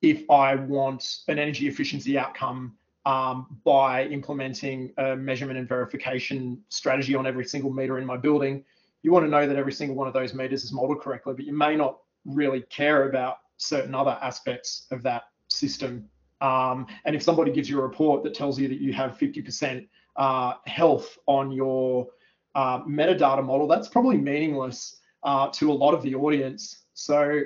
if 0.04 0.30
I 0.30 0.54
want 0.54 1.22
an 1.28 1.40
energy 1.40 1.68
efficiency 1.68 2.16
outcome 2.16 2.76
um, 3.06 3.60
by 3.64 4.06
implementing 4.06 4.94
a 4.98 5.16
measurement 5.16 5.58
and 5.58 5.68
verification 5.68 6.64
strategy 6.70 7.16
on 7.16 7.26
every 7.26 7.46
single 7.46 7.72
meter 7.72 7.98
in 7.98 8.06
my 8.06 8.18
building, 8.18 8.64
you 9.02 9.12
want 9.12 9.26
to 9.26 9.30
know 9.30 9.48
that 9.48 9.56
every 9.56 9.72
single 9.72 9.96
one 9.96 10.08
of 10.08 10.14
those 10.14 10.34
meters 10.34 10.64
is 10.64 10.72
modeled 10.72 11.02
correctly, 11.02 11.34
but 11.34 11.46
you 11.46 11.54
may 11.54 11.76
not 11.76 12.00
really 12.26 12.62
care 12.70 13.10
about 13.10 13.38
certain 13.58 13.96
other 13.96 14.18
aspects 14.22 14.88
of 14.92 15.04
that 15.04 15.24
system. 15.48 16.10
Um, 16.42 16.88
and 17.06 17.16
if 17.16 17.24
somebody 17.24 17.52
gives 17.52 17.70
you 17.70 17.80
a 17.80 17.82
report 17.82 18.24
that 18.24 18.34
tells 18.34 18.60
you 18.60 18.68
that 18.68 18.80
you 18.80 18.94
have 18.94 19.18
50% 19.18 19.88
uh, 20.16 20.54
health 20.66 21.18
on 21.26 21.52
your 21.52 22.08
uh, 22.56 22.84
metadata 22.84 23.44
model, 23.44 23.68
that's 23.68 23.88
probably 23.88 24.18
meaningless 24.18 24.98
uh, 25.24 25.50
to 25.50 25.72
a 25.72 25.74
lot 25.74 25.94
of 25.94 26.02
the 26.02 26.16
audience. 26.16 26.84
So 26.94 27.42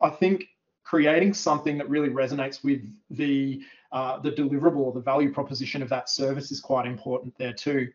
I 0.00 0.10
think 0.10 0.44
creating 0.84 1.34
something 1.34 1.78
that 1.78 1.88
really 1.88 2.10
resonates 2.10 2.62
with 2.62 2.82
the 3.10 3.62
uh, 3.92 4.18
the 4.18 4.32
deliverable 4.32 4.78
or 4.78 4.92
the 4.92 5.00
value 5.00 5.32
proposition 5.32 5.80
of 5.80 5.88
that 5.88 6.10
service 6.10 6.50
is 6.50 6.60
quite 6.60 6.84
important 6.84 7.32
there 7.38 7.52
too. 7.52 7.88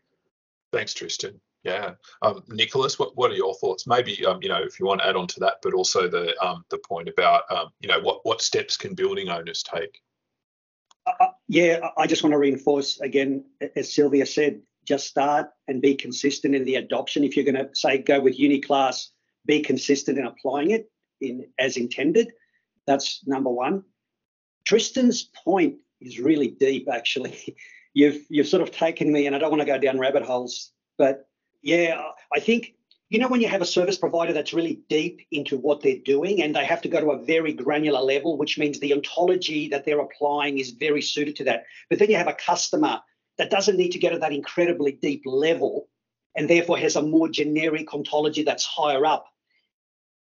Thanks, 0.72 0.94
Tristan. 0.94 1.42
Yeah, 1.64 1.96
um, 2.22 2.44
Nicholas, 2.48 2.98
what, 2.98 3.18
what 3.18 3.32
are 3.32 3.36
your 3.36 3.54
thoughts? 3.56 3.86
Maybe 3.86 4.26
um, 4.26 4.40
you 4.42 4.48
know 4.48 4.62
if 4.64 4.80
you 4.80 4.86
want 4.86 5.02
to 5.02 5.08
add 5.08 5.18
on 5.18 5.28
to 5.28 5.40
that, 5.42 5.56
but 5.62 5.74
also 5.74 6.08
the 6.08 6.34
um, 6.44 6.64
the 6.70 6.78
point 6.78 7.10
about 7.10 7.44
um, 7.52 7.70
you 7.82 7.90
know 7.90 8.00
what 8.00 8.22
what 8.24 8.42
steps 8.42 8.78
can 8.78 8.96
building 8.96 9.30
owners 9.30 9.62
take? 9.64 10.00
Uh, 11.06 11.12
uh 11.20 11.32
yeah, 11.48 11.90
I 11.98 12.08
just 12.08 12.24
want 12.24 12.34
to 12.34 12.38
reinforce 12.38 13.02
again, 13.02 13.44
as 13.76 13.94
Sylvia 13.94 14.26
said, 14.26 14.62
just 14.86 15.08
start 15.08 15.50
and 15.68 15.82
be 15.82 15.96
consistent 15.96 16.56
in 16.56 16.64
the 16.64 16.76
adoption. 16.76 17.24
If 17.24 17.36
you're 17.36 17.46
going 17.46 17.56
to 17.56 17.70
say 17.74 17.98
go 17.98 18.22
with 18.22 18.40
Uniclass, 18.40 19.08
be 19.46 19.62
consistent 19.62 20.18
in 20.18 20.26
applying 20.26 20.72
it 20.72 20.90
in 21.22 21.46
as 21.60 21.76
intended. 21.78 22.32
That's 22.88 23.22
number 23.28 23.50
one. 23.50 23.84
Tristan's 24.66 25.24
point 25.24 25.76
is 26.02 26.20
really 26.20 26.48
deep, 26.48 26.88
actually. 26.92 27.58
You've 27.96 28.24
you've 28.30 28.48
sort 28.48 28.62
of 28.62 28.72
taken 28.72 29.12
me, 29.12 29.26
and 29.26 29.36
I 29.36 29.40
don't 29.40 29.50
want 29.50 29.62
to 29.62 29.66
go 29.66 29.80
down 29.80 29.98
rabbit 29.98 30.22
holes, 30.22 30.72
but 31.00 31.28
yeah, 31.62 32.02
I 32.34 32.40
think 32.40 32.74
you 33.10 33.20
know 33.20 33.28
when 33.28 33.42
you 33.42 33.48
have 33.48 33.62
a 33.62 33.66
service 33.66 33.98
provider 33.98 34.34
that's 34.34 34.54
really 34.54 34.82
deep 34.88 35.22
into 35.32 35.58
what 35.58 35.82
they're 35.82 35.98
doing 36.06 36.42
and 36.42 36.56
they 36.56 36.66
have 36.66 36.82
to 36.84 36.90
go 36.90 37.00
to 37.00 37.12
a 37.12 37.26
very 37.26 37.54
granular 37.54 38.02
level, 38.02 38.38
which 38.38 38.58
means 38.58 38.80
the 38.80 38.94
ontology 38.94 39.70
that 39.70 39.86
they're 39.86 40.00
applying 40.00 40.60
is 40.60 40.72
very 40.72 41.02
suited 41.02 41.36
to 41.38 41.44
that. 41.46 41.66
But 41.90 42.00
then 42.00 42.10
you 42.10 42.18
have 42.18 42.28
a 42.28 42.34
customer 42.34 43.02
that 43.38 43.50
doesn't 43.50 43.78
need 43.78 43.92
to 43.94 44.00
get 44.00 44.12
to 44.12 44.20
that 44.20 44.34
incredibly 44.34 44.92
deep 44.92 45.24
level 45.26 45.88
and 46.36 46.50
therefore 46.50 46.78
has 46.78 46.96
a 46.96 47.02
more 47.02 47.28
generic 47.28 47.94
ontology 47.94 48.44
that's 48.44 48.66
higher 48.66 49.06
up. 49.06 49.26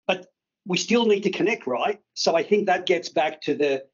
But 0.07 0.27
we 0.65 0.77
still 0.77 1.05
need 1.05 1.21
to 1.21 1.31
connect, 1.31 1.67
right? 1.67 1.99
So 2.13 2.35
I 2.35 2.43
think 2.43 2.67
that 2.67 2.85
gets 2.85 3.09
back 3.09 3.41
to 3.43 3.55
the 3.55 3.85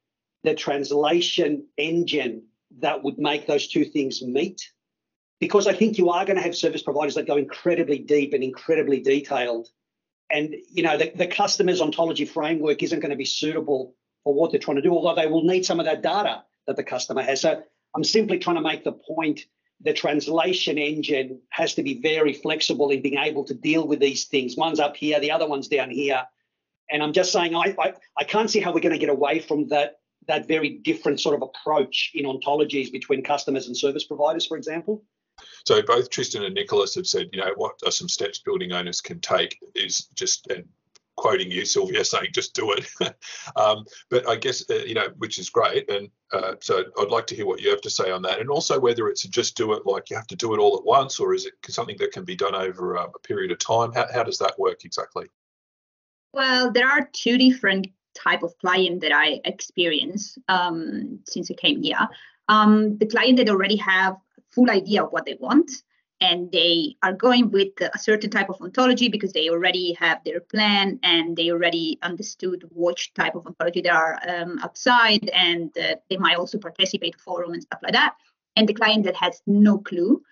the 0.44 0.54
translation 0.54 1.66
engine 1.78 2.44
that 2.80 3.04
would 3.04 3.18
make 3.18 3.48
those 3.48 3.68
two 3.68 3.84
things 3.84 4.22
meet 4.22 4.62
because 5.40 5.68
I 5.68 5.74
think 5.74 5.98
you 5.98 6.10
are 6.10 6.26
going 6.26 6.38
to 6.38 6.44
have 6.44 6.56
service 6.56 6.82
providers 6.82 7.16
that 7.16 7.28
go 7.28 7.38
incredibly 7.38 8.00
deep 8.00 8.34
and 8.34 8.44
incredibly 8.44 9.00
detailed. 9.00 9.68
And 10.30 10.56
you 10.72 10.84
know, 10.84 10.98
the, 10.98 11.12
the 11.16 11.28
customer's 11.28 11.82
ontology 11.82 12.26
framework 12.26 12.84
isn't 12.84 13.00
going 13.00 13.12
to 13.12 13.18
be 13.18 13.26
suitable 13.26 13.96
for 14.24 14.34
what 14.34 14.52
they're 14.52 14.60
trying 14.60 14.78
to 14.78 14.82
do, 14.82 14.92
although 14.92 15.20
they 15.20 15.28
will 15.28 15.44
need 15.44 15.66
some 15.66 15.80
of 15.80 15.86
that 15.86 16.02
data 16.02 16.44
that 16.66 16.76
the 16.76 16.84
customer 16.84 17.22
has. 17.22 17.42
So 17.42 17.62
I'm 17.96 18.04
simply 18.04 18.40
trying 18.40 18.58
to 18.58 18.62
make 18.62 18.84
the 18.84 18.92
point 18.92 19.46
the 19.82 19.94
translation 19.94 20.78
engine 20.78 21.40
has 21.50 21.76
to 21.76 21.84
be 21.84 22.02
very 22.02 22.34
flexible 22.34 22.90
in 22.90 23.02
being 23.02 23.18
able 23.18 23.46
to 23.46 23.54
deal 23.54 23.88
with 23.88 24.00
these 24.00 24.26
things. 24.26 24.58
One's 24.58 24.80
up 24.80 24.98
here, 24.98 25.20
the 25.20 25.32
other 25.32 25.48
one's 25.48 25.68
down 25.68 25.92
here. 25.92 26.24
And 26.90 27.04
I'm 27.04 27.14
just 27.14 27.32
saying 27.32 27.54
I, 27.56 27.76
I, 27.80 27.94
I 28.18 28.24
can't 28.24 28.50
see 28.50 28.60
how 28.60 28.74
we're 28.74 28.82
going 28.82 28.94
to 28.94 29.00
get 29.00 29.10
away 29.10 29.40
from 29.40 29.68
that 29.70 30.00
that 30.28 30.48
very 30.48 30.70
different 30.70 31.22
sort 31.22 31.36
of 31.36 31.42
approach 31.42 32.12
in 32.14 32.26
ontologies 32.26 32.92
between 32.92 33.24
customers 33.24 33.68
and 33.68 33.78
service 33.78 34.04
providers, 34.04 34.46
for 34.46 34.58
example. 34.58 35.04
So 35.66 35.82
both 35.82 36.10
Tristan 36.10 36.44
and 36.44 36.56
Nicholas 36.56 36.96
have 36.96 37.08
said, 37.08 37.30
you 37.32 37.40
know, 37.40 37.52
what 37.56 37.80
are 37.86 37.92
some 37.92 38.10
steps 38.10 38.40
building 38.40 38.72
owners 38.72 39.02
can 39.02 39.20
take 39.20 39.60
is 39.76 40.08
just 40.16 40.48
and 40.48 40.66
quoting 41.18 41.52
you, 41.52 41.66
Sylvia, 41.66 42.06
saying 42.06 42.30
just 42.32 42.54
do 42.54 42.72
it. 42.72 42.88
um, 43.58 43.86
but 44.10 44.28
I 44.30 44.38
guess 44.38 44.64
uh, 44.70 44.76
you 44.76 44.94
know, 44.94 45.10
which 45.18 45.40
is 45.40 45.50
great, 45.50 45.90
and 45.90 46.10
uh, 46.32 46.54
so 46.62 46.86
I'd 47.00 47.10
like 47.10 47.28
to 47.28 47.36
hear 47.36 47.46
what 47.46 47.60
you 47.60 47.70
have 47.72 47.82
to 47.82 47.90
say 47.90 48.10
on 48.12 48.22
that, 48.22 48.40
and 48.40 48.50
also 48.50 48.80
whether 48.80 49.10
it's 49.10 49.24
just 49.24 49.58
do 49.58 49.74
it 49.74 49.86
like 49.86 50.10
you 50.10 50.16
have 50.16 50.28
to 50.28 50.36
do 50.36 50.54
it 50.54 50.60
all 50.60 50.78
at 50.78 50.86
once, 50.86 51.20
or 51.20 51.34
is 51.34 51.46
it 51.46 51.54
something 51.68 51.98
that 52.00 52.14
can 52.14 52.24
be 52.24 52.36
done 52.36 52.56
over 52.56 52.98
uh, 52.98 53.08
a 53.14 53.20
period 53.20 53.52
of 53.52 53.60
time? 53.60 53.92
How, 53.92 54.06
how 54.14 54.24
does 54.24 54.38
that 54.38 54.58
work 54.58 54.86
exactly? 54.86 55.26
Well, 56.34 56.72
there 56.72 56.88
are 56.88 57.10
two 57.12 57.38
different 57.38 57.88
type 58.14 58.44
of 58.44 58.58
client 58.60 59.02
that 59.02 59.12
I 59.12 59.42
experience 59.46 60.38
um, 60.48 61.20
since 61.28 61.52
I 61.52 61.56
came 61.56 61.82
here. 61.82 62.08
Um, 62.48 62.98
the 62.98 63.06
client 63.06 63.38
that 63.38 63.50
already 63.50 63.76
have 63.78 64.18
full 64.58 64.72
idea 64.72 65.04
of 65.04 65.12
what 65.12 65.26
they 65.26 65.38
want 65.40 65.70
and 66.20 66.52
they 66.52 66.96
are 67.04 67.14
going 67.14 67.52
with 67.52 67.74
a 67.80 68.00
certain 68.00 68.32
type 68.32 68.50
of 68.50 68.60
ontology 68.62 69.08
because 69.08 69.34
they 69.34 69.50
already 69.50 69.94
have 69.94 70.20
their 70.24 70.40
plan 70.40 71.00
and 71.04 71.38
they 71.38 71.52
already 71.52 72.00
understood 72.02 72.64
which 72.72 73.14
type 73.14 73.36
of 73.36 73.46
ontology 73.46 73.82
they 73.82 73.90
are 73.90 74.20
um, 74.28 74.58
outside 74.64 75.30
and 75.30 75.78
uh, 75.78 75.96
they 76.10 76.18
might 76.18 76.38
also 76.38 76.58
participate 76.58 77.16
forum 77.22 77.54
and 77.54 77.62
stuff 77.62 77.82
like 77.84 77.94
that. 77.94 78.16
And 78.56 78.68
the 78.68 78.74
client 78.74 79.04
that 79.06 79.16
has 79.16 79.44
no 79.46 79.78
clue 79.78 80.24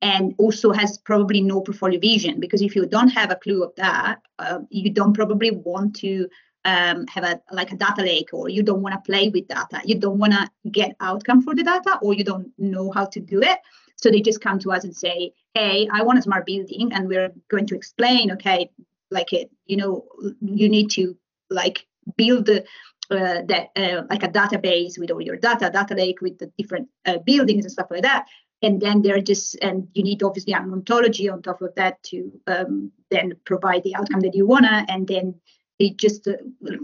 and 0.00 0.34
also 0.38 0.72
has 0.72 0.96
probably 0.96 1.42
no 1.42 1.60
portfolio 1.60 2.00
vision 2.00 2.40
because 2.40 2.62
if 2.62 2.74
you 2.74 2.86
don't 2.86 3.08
have 3.08 3.30
a 3.30 3.36
clue 3.44 3.62
of 3.62 3.72
that 3.76 4.22
uh, 4.38 4.60
you 4.70 4.90
don't 4.90 5.14
probably 5.14 5.50
want 5.50 5.94
to 5.96 6.28
um, 6.64 7.06
have 7.08 7.24
a 7.24 7.40
like 7.52 7.72
a 7.72 7.76
data 7.76 8.02
lake 8.02 8.30
or 8.32 8.48
you 8.48 8.62
don't 8.62 8.82
want 8.82 8.94
to 8.94 9.10
play 9.10 9.28
with 9.28 9.48
data 9.48 9.80
you 9.84 9.96
don't 9.98 10.18
want 10.18 10.32
to 10.32 10.48
get 10.70 10.96
outcome 11.00 11.42
for 11.42 11.54
the 11.54 11.62
data 11.62 11.98
or 12.02 12.14
you 12.14 12.24
don't 12.24 12.50
know 12.58 12.90
how 12.90 13.04
to 13.04 13.20
do 13.20 13.42
it 13.42 13.58
so 13.96 14.10
they 14.10 14.20
just 14.20 14.40
come 14.40 14.58
to 14.60 14.72
us 14.72 14.84
and 14.84 14.94
say, 14.94 15.32
hey, 15.54 15.88
I 15.90 16.02
want 16.02 16.18
a 16.18 16.22
smart 16.22 16.46
building, 16.46 16.92
and 16.92 17.08
we're 17.08 17.32
going 17.48 17.66
to 17.68 17.74
explain, 17.74 18.32
okay, 18.32 18.70
like 19.10 19.32
it, 19.32 19.50
you 19.66 19.76
know, 19.76 20.04
you 20.40 20.68
need 20.68 20.90
to 20.90 21.16
like 21.50 21.86
build 22.16 22.46
the, 22.46 22.64
uh, 23.10 23.42
that 23.46 23.68
uh, 23.76 24.02
like 24.10 24.22
a 24.22 24.28
database 24.28 24.98
with 24.98 25.10
all 25.10 25.20
your 25.20 25.36
data, 25.36 25.70
data 25.72 25.94
lake 25.94 26.20
with 26.20 26.38
the 26.38 26.50
different 26.58 26.88
uh, 27.06 27.18
buildings 27.18 27.64
and 27.64 27.72
stuff 27.72 27.86
like 27.90 28.02
that. 28.02 28.26
And 28.62 28.80
then 28.80 29.02
they're 29.02 29.20
just, 29.20 29.56
and 29.62 29.88
you 29.92 30.02
need 30.02 30.22
obviously 30.22 30.54
an 30.54 30.72
ontology 30.72 31.28
on 31.28 31.42
top 31.42 31.60
of 31.60 31.74
that 31.76 32.02
to 32.04 32.32
um, 32.46 32.92
then 33.10 33.34
provide 33.44 33.84
the 33.84 33.94
outcome 33.94 34.20
that 34.20 34.34
you 34.34 34.46
wanna, 34.46 34.84
and 34.88 35.06
then 35.06 35.34
they 35.78 35.90
just 35.90 36.28
uh, 36.28 36.34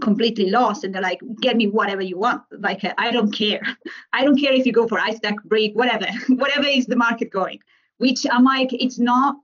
completely 0.01 0.49
lost 0.49 0.83
and 0.83 0.93
they're 0.93 1.01
like 1.01 1.19
get 1.39 1.55
me 1.55 1.67
whatever 1.67 2.01
you 2.01 2.17
want. 2.17 2.43
Like 2.51 2.83
uh, 2.83 2.93
i 2.97 3.11
don't 3.11 3.31
care. 3.31 3.61
I 4.13 4.23
don't 4.23 4.39
care 4.39 4.53
if 4.53 4.65
you 4.65 4.73
go 4.73 4.87
for 4.87 4.99
ice 4.99 5.17
stack 5.17 5.43
Brick 5.45 5.73
whatever 5.75 6.07
whatever 6.29 6.67
is 6.67 6.85
the 6.85 6.95
market 6.95 7.31
going. 7.31 7.59
Which 7.97 8.25
i'm 8.31 8.43
like 8.43 8.73
it's 8.73 8.99
not 8.99 9.35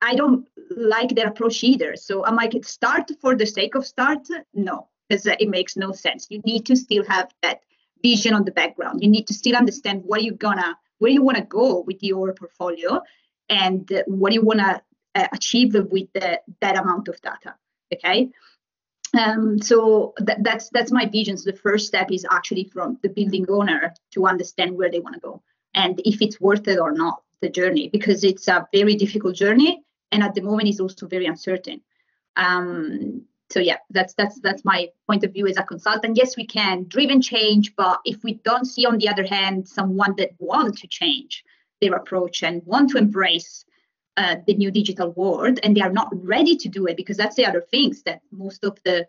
i 0.00 0.14
don't 0.14 0.46
like 0.70 1.10
their 1.14 1.28
approach 1.28 1.64
either. 1.64 1.96
So 1.96 2.24
i'm 2.26 2.36
like 2.36 2.52
start 2.64 3.10
for 3.20 3.34
the 3.36 3.46
sake 3.46 3.74
of 3.74 3.86
start? 3.86 4.26
No 4.54 4.88
because 5.08 5.26
uh, 5.26 5.34
it 5.38 5.48
makes 5.48 5.76
no 5.76 5.92
sense. 5.92 6.26
You 6.30 6.40
need 6.44 6.64
to 6.66 6.76
still 6.76 7.04
have 7.04 7.30
that 7.42 7.60
vision 8.02 8.34
on 8.34 8.44
the 8.44 8.52
background. 8.52 9.02
You 9.02 9.10
need 9.10 9.26
to 9.28 9.34
still 9.34 9.56
understand 9.56 10.02
what 10.04 10.22
you're 10.22 10.34
gonna 10.34 10.76
where 10.98 11.10
you 11.10 11.22
want 11.22 11.36
to 11.36 11.44
go 11.44 11.80
with 11.80 12.00
your 12.00 12.32
portfolio 12.32 13.02
and 13.48 13.92
uh, 13.92 14.02
what 14.06 14.32
you 14.32 14.40
want 14.42 14.60
to 14.60 14.80
uh, 15.16 15.26
achieve 15.32 15.74
with 15.74 16.08
the, 16.14 16.40
that 16.60 16.78
amount 16.78 17.08
of 17.08 17.20
data 17.20 17.54
okay 17.92 18.30
um, 19.18 19.60
so 19.60 20.14
th- 20.26 20.38
that's 20.42 20.68
that's 20.70 20.92
my 20.92 21.06
vision. 21.06 21.36
So 21.36 21.50
the 21.50 21.56
first 21.56 21.86
step 21.86 22.10
is 22.10 22.26
actually 22.30 22.64
from 22.64 22.98
the 23.02 23.08
building 23.08 23.46
owner 23.48 23.94
to 24.12 24.26
understand 24.26 24.76
where 24.76 24.90
they 24.90 25.00
want 25.00 25.14
to 25.14 25.20
go 25.20 25.42
and 25.74 26.00
if 26.04 26.20
it's 26.20 26.40
worth 26.40 26.68
it 26.68 26.78
or 26.78 26.92
not 26.92 27.22
the 27.40 27.48
journey 27.48 27.88
because 27.88 28.24
it's 28.24 28.48
a 28.48 28.66
very 28.72 28.94
difficult 28.94 29.34
journey 29.34 29.82
and 30.12 30.22
at 30.22 30.34
the 30.34 30.42
moment 30.42 30.68
it's 30.68 30.80
also 30.80 31.06
very 31.06 31.26
uncertain. 31.26 31.80
Um, 32.36 33.22
so 33.50 33.60
yeah, 33.60 33.76
that's 33.90 34.14
that's 34.14 34.40
that's 34.40 34.64
my 34.64 34.88
point 35.06 35.24
of 35.24 35.32
view 35.32 35.46
as 35.46 35.58
a 35.58 35.62
consultant. 35.62 36.16
Yes, 36.16 36.36
we 36.36 36.46
can 36.46 36.86
driven 36.88 37.20
change, 37.20 37.74
but 37.76 38.00
if 38.04 38.22
we 38.24 38.34
don't 38.44 38.64
see 38.64 38.86
on 38.86 38.98
the 38.98 39.08
other 39.08 39.26
hand 39.26 39.68
someone 39.68 40.14
that 40.16 40.30
want 40.38 40.78
to 40.78 40.86
change 40.86 41.44
their 41.80 41.94
approach 41.94 42.42
and 42.42 42.62
want 42.64 42.90
to 42.90 42.98
embrace 42.98 43.64
uh, 44.16 44.36
the 44.46 44.54
new 44.54 44.70
digital 44.70 45.10
world 45.12 45.58
and 45.62 45.76
they 45.76 45.80
are 45.80 45.92
not 45.92 46.08
ready 46.12 46.56
to 46.56 46.68
do 46.68 46.86
it 46.86 46.96
because 46.96 47.16
that's 47.16 47.36
the 47.36 47.46
other 47.46 47.62
things 47.70 48.02
that 48.02 48.20
most 48.30 48.64
of 48.64 48.78
the 48.84 49.06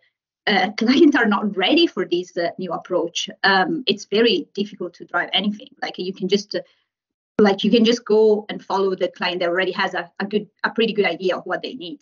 uh, 0.47 0.72
clients 0.78 1.16
are 1.16 1.26
not 1.26 1.56
ready 1.56 1.88
for 1.88 2.06
this 2.06 2.36
uh, 2.38 2.49
new 2.58 2.72
approach. 2.72 3.30
Um, 3.43 3.84
it's 3.88 4.06
very 4.06 4.47
difficult 4.54 4.93
to 4.95 5.06
drive 5.06 5.30
anything. 5.34 5.70
Like 5.82 5.97
you 5.97 6.14
can 6.14 6.28
just 6.28 6.56
uh, 6.56 6.62
like 7.39 7.64
you 7.64 7.72
can 7.72 7.84
just 7.84 8.06
go 8.06 8.45
and 8.49 8.64
follow 8.64 8.95
the 8.95 9.10
client 9.10 9.39
that 9.39 9.49
already 9.49 9.72
has 9.72 9.93
a, 9.93 10.12
a 10.20 10.26
good 10.26 10.47
a 10.64 10.70
pretty 10.70 10.93
good 10.93 11.06
idea 11.06 11.36
of 11.36 11.43
what 11.45 11.62
they 11.62 11.74
need. 11.74 12.01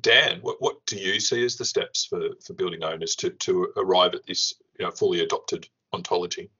Dan 0.00 0.40
what, 0.42 0.56
what 0.60 0.84
do 0.86 0.96
you 0.96 1.20
see 1.20 1.44
as 1.44 1.56
the 1.56 1.64
steps 1.64 2.06
for, 2.06 2.20
for 2.44 2.54
building 2.54 2.82
owners 2.82 3.14
to, 3.16 3.30
to 3.30 3.72
arrive 3.76 4.14
at 4.14 4.26
this 4.26 4.54
you 4.78 4.84
know, 4.84 4.90
fully 4.90 5.20
adopted 5.20 5.68
ontology? 5.92 6.50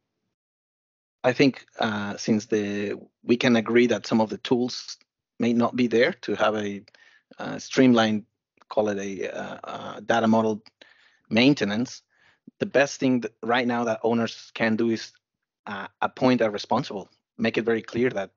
I 1.25 1.33
think 1.33 1.67
uh, 1.81 2.17
since 2.17 2.47
the 2.47 2.95
we 3.25 3.37
can 3.37 3.57
agree 3.57 3.89
that 3.89 4.07
some 4.07 4.21
of 4.21 4.31
the 4.31 4.39
tools 4.39 4.97
may 5.39 5.53
not 5.53 5.77
be 5.77 5.87
there 5.87 6.13
to 6.23 6.35
have 6.35 6.57
a 6.57 6.83
uh, 7.39 7.59
streamlined, 7.59 8.25
call 8.69 8.89
it 8.89 8.99
a 8.99 9.31
uh, 9.31 9.59
uh, 9.65 10.01
data 10.01 10.27
model 10.27 10.63
maintenance. 11.31 12.03
The 12.59 12.67
best 12.67 13.01
thing 13.01 13.25
right 13.43 13.67
now 13.67 13.85
that 13.85 14.01
owners 14.03 14.51
can 14.55 14.77
do 14.77 14.91
is 14.91 15.13
appoint 16.01 16.41
a 16.41 16.51
responsible. 16.51 17.09
Make 17.39 17.59
it 17.59 17.65
very 17.65 17.83
clear 17.83 18.11
that 18.11 18.31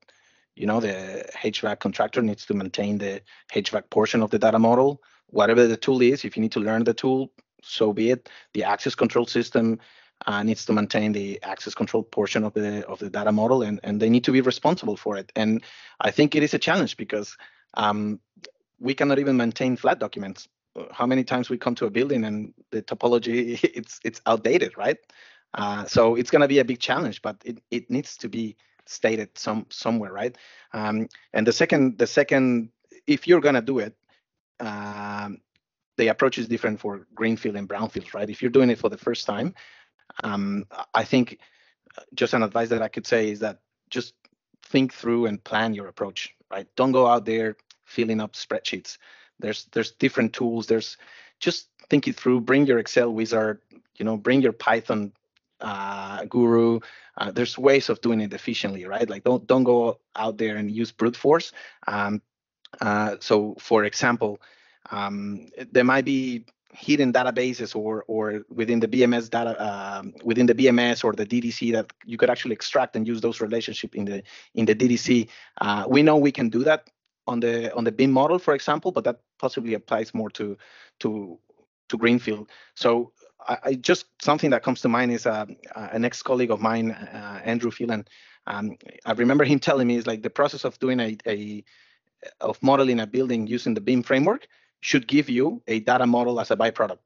you 0.56 0.66
know 0.66 0.80
the 0.80 1.26
HVAC 1.42 1.80
contractor 1.80 2.22
needs 2.22 2.46
to 2.48 2.54
maintain 2.54 2.98
the 2.98 3.22
HVAC 3.54 3.90
portion 3.90 4.22
of 4.22 4.32
the 4.32 4.40
data 4.40 4.60
model. 4.60 5.02
Whatever 5.28 5.68
the 5.68 5.78
tool 5.78 6.02
is, 6.02 6.26
if 6.26 6.36
you 6.36 6.42
need 6.42 6.52
to 6.54 6.60
learn 6.60 6.84
the 6.84 6.94
tool, 6.94 7.32
so 7.62 7.94
be 7.94 8.10
it. 8.10 8.30
The 8.54 8.64
access 8.64 8.96
control 8.96 9.26
system 9.26 9.80
uh, 10.28 10.44
needs 10.44 10.66
to 10.66 10.74
maintain 10.74 11.12
the 11.12 11.42
access 11.44 11.74
control 11.74 12.04
portion 12.04 12.44
of 12.44 12.54
the 12.54 12.86
of 12.88 13.00
the 13.00 13.10
data 13.10 13.32
model, 13.32 13.62
and 13.62 13.80
and 13.84 14.02
they 14.02 14.10
need 14.10 14.24
to 14.26 14.32
be 14.32 14.42
responsible 14.42 14.98
for 14.98 15.18
it. 15.18 15.32
And 15.36 15.64
I 16.02 16.12
think 16.12 16.36
it 16.36 16.44
is 16.44 16.54
a 16.54 16.60
challenge 16.60 16.98
because 16.98 17.38
um, 17.76 18.20
we 18.80 18.94
cannot 18.94 19.20
even 19.20 19.38
maintain 19.38 19.78
flat 19.78 20.00
documents. 20.00 20.48
How 20.92 21.06
many 21.06 21.24
times 21.24 21.50
we 21.50 21.58
come 21.58 21.76
to 21.76 21.86
a 21.86 21.90
building 21.90 22.26
and 22.26 22.54
the 22.72 22.82
topology 22.82 23.60
it's 23.64 24.00
it's 24.04 24.22
outdated, 24.26 24.78
right? 24.78 24.98
Uh, 25.54 25.86
so 25.86 26.16
it's 26.16 26.30
going 26.30 26.42
to 26.42 26.48
be 26.48 26.60
a 26.60 26.66
big 26.66 26.80
challenge, 26.80 27.22
but 27.22 27.38
it 27.46 27.62
it 27.72 27.90
needs 27.90 28.18
to 28.18 28.30
be 28.30 28.58
stated 28.86 29.38
some 29.38 29.66
somewhere, 29.70 30.12
right? 30.12 30.38
Um, 30.74 31.08
and 31.34 31.48
the 31.48 31.54
second 31.54 31.98
the 31.98 32.08
second 32.08 32.70
if 33.08 33.28
you're 33.28 33.42
going 33.42 33.56
to 33.56 33.62
do 33.62 33.80
it. 33.80 33.96
Um, 34.60 35.40
the 36.00 36.08
approach 36.08 36.38
is 36.38 36.48
different 36.48 36.80
for 36.80 37.06
greenfield 37.14 37.58
and 37.58 37.68
brownfield, 37.68 38.14
right? 38.14 38.30
If 38.30 38.42
you're 38.42 38.50
doing 38.50 38.70
it 38.70 38.80
for 38.80 38.90
the 38.90 38.98
first 38.98 39.26
time, 39.26 39.54
um, 40.24 40.66
I 40.94 41.04
think 41.04 41.40
uh, 41.98 42.04
just 42.14 42.34
an 42.34 42.44
advice 42.44 42.70
that 42.70 42.82
I 42.82 42.88
could 42.88 43.08
say 43.08 43.30
is 43.30 43.40
that 43.40 43.60
just 43.90 44.14
think 44.64 44.94
through 44.94 45.26
and 45.26 45.44
plan 45.44 45.74
your 45.74 45.88
approach, 45.88 46.36
right? 46.52 46.68
Don't 46.76 46.92
go 46.92 47.08
out 47.08 47.26
there 47.26 47.58
filling 47.86 48.20
up 48.20 48.34
spreadsheets. 48.34 48.98
There's 49.40 49.66
there's 49.72 49.92
different 49.92 50.34
tools. 50.34 50.68
There's 50.68 50.98
just 51.40 51.70
think 51.90 52.08
it 52.08 52.16
through. 52.16 52.42
Bring 52.42 52.66
your 52.66 52.80
Excel 52.80 53.12
wizard. 53.12 53.62
You 53.98 54.06
know, 54.06 54.18
bring 54.18 54.42
your 54.42 54.54
Python 54.54 55.14
uh, 55.62 56.26
guru. 56.26 56.80
Uh, 57.18 57.32
there's 57.32 57.58
ways 57.58 57.90
of 57.90 58.02
doing 58.02 58.22
it 58.22 58.34
efficiently, 58.34 58.86
right? 58.86 59.10
Like 59.10 59.24
don't 59.24 59.46
don't 59.48 59.64
go 59.64 60.00
out 60.16 60.38
there 60.38 60.56
and 60.56 60.72
use 60.72 60.92
brute 60.92 61.16
force. 61.16 61.52
Um, 61.88 62.22
uh, 62.82 63.16
so, 63.20 63.56
for 63.60 63.84
example, 63.84 64.40
um, 64.92 65.48
there 65.72 65.84
might 65.84 66.06
be 66.06 66.46
hidden 66.72 67.12
databases 67.12 67.76
or 67.76 68.04
or 68.08 68.42
within 68.50 68.80
the 68.80 68.88
BMS 68.88 69.30
data 69.30 69.56
um, 69.60 70.14
within 70.24 70.46
the 70.46 70.54
BMS 70.54 71.04
or 71.04 71.14
the 71.14 71.26
DDC 71.26 71.72
that 71.74 71.92
you 72.06 72.18
could 72.18 72.30
actually 72.30 72.54
extract 72.54 72.96
and 72.96 73.08
use 73.08 73.22
those 73.22 73.42
relationship 73.42 73.96
in 73.96 74.06
the 74.06 74.24
in 74.54 74.66
the 74.66 74.76
DDC. 74.76 75.28
Uh, 75.60 75.86
we 75.88 76.04
know 76.04 76.18
we 76.18 76.32
can 76.32 76.50
do 76.50 76.64
that 76.64 76.90
on 77.28 77.40
the 77.40 77.74
on 77.76 77.84
the 77.84 77.92
BIM 77.92 78.12
model, 78.12 78.40
for 78.40 78.54
example, 78.54 78.92
but 78.92 79.04
that 79.04 79.20
possibly 79.40 79.74
applies 79.74 80.14
more 80.14 80.30
to 80.32 80.58
to 81.00 81.40
to 81.90 81.98
Greenfield. 81.98 82.50
So 82.76 83.14
I, 83.48 83.58
I 83.64 83.74
just 83.74 84.06
something 84.22 84.52
that 84.52 84.64
comes 84.64 84.82
to 84.82 84.90
mind 84.90 85.12
is 85.12 85.26
uh, 85.26 85.46
uh 85.76 85.90
an 85.92 86.06
ex-colleague 86.06 86.52
of 86.52 86.62
mine, 86.62 86.92
uh, 86.92 87.42
Andrew 87.44 87.72
Phelan. 87.72 88.08
Um, 88.46 88.78
I 89.06 89.14
remember 89.14 89.44
him 89.44 89.60
telling 89.60 89.88
me 89.88 89.96
is 89.96 90.08
like 90.08 90.22
the 90.22 90.30
process 90.30 90.66
of 90.66 90.78
doing 90.80 91.00
a, 91.00 91.18
a 91.28 91.64
of 92.42 92.62
modeling 92.62 93.00
a 93.00 93.08
building 93.08 93.48
using 93.48 93.74
the 93.74 93.82
BIM 93.82 94.04
framework 94.04 94.48
should 94.82 95.08
give 95.08 95.30
you 95.30 95.62
a 95.68 95.80
data 95.80 96.06
model 96.06 96.40
as 96.40 96.52
a 96.52 96.56
byproduct. 96.56 97.00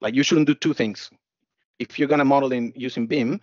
Like 0.00 0.14
you 0.14 0.22
shouldn't 0.22 0.46
do 0.46 0.54
two 0.54 0.74
things. 0.74 1.10
If 1.78 1.98
you're 1.98 2.08
going 2.08 2.20
to 2.20 2.24
model 2.24 2.52
in 2.52 2.72
using 2.76 3.06
BIM, 3.06 3.40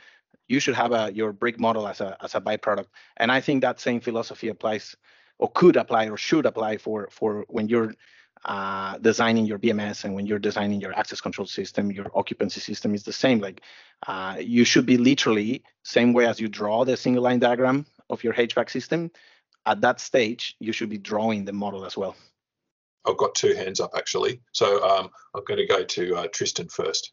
you 0.48 0.60
should 0.60 0.76
have 0.76 0.92
a, 0.92 1.12
your 1.14 1.34
brick 1.34 1.60
model 1.60 1.88
as 1.88 2.02
a 2.02 2.18
as 2.22 2.36
a 2.36 2.42
byproduct. 2.42 2.88
And 3.18 3.32
I 3.32 3.42
think 3.42 3.62
that 3.62 3.80
same 3.80 4.00
philosophy 4.00 4.50
applies, 4.50 4.96
or 5.40 5.52
could 5.52 5.76
apply, 5.78 6.10
or 6.10 6.18
should 6.18 6.46
apply 6.46 6.78
for 6.78 7.08
for 7.12 7.46
when 7.50 7.68
you're 7.70 7.94
uh, 8.46 8.98
designing 8.98 9.46
your 9.46 9.58
BMS 9.58 10.04
and 10.04 10.14
when 10.14 10.26
you're 10.26 10.40
designing 10.40 10.82
your 10.82 10.98
access 10.98 11.22
control 11.22 11.48
system, 11.48 11.92
your 11.92 12.08
occupancy 12.14 12.60
system 12.60 12.94
is 12.94 13.04
the 13.04 13.14
same. 13.14 13.40
Like 13.40 13.62
uh, 14.08 14.38
you 14.40 14.66
should 14.66 14.86
be 14.86 14.98
literally 14.98 15.64
same 15.84 16.14
way 16.14 16.26
as 16.26 16.40
you 16.40 16.48
draw 16.48 16.84
the 16.84 16.98
single 16.98 17.24
line 17.24 17.40
diagram 17.40 17.86
of 18.10 18.24
your 18.24 18.34
HVAC 18.34 18.70
system. 18.70 19.12
At 19.66 19.80
that 19.82 20.02
stage, 20.02 20.56
you 20.60 20.74
should 20.74 20.90
be 20.90 20.98
drawing 20.98 21.46
the 21.46 21.54
model 21.54 21.86
as 21.86 21.96
well. 21.96 22.16
I've 23.06 23.18
got 23.18 23.36
two 23.36 23.54
hands 23.54 23.80
up 23.80 23.92
actually. 23.96 24.42
So 24.52 24.84
um, 24.84 25.10
I'm 25.36 25.44
going 25.46 25.60
to 25.60 25.68
go 25.68 25.84
to 25.84 26.16
uh, 26.16 26.28
Tristan 26.28 26.70
first. 26.70 27.12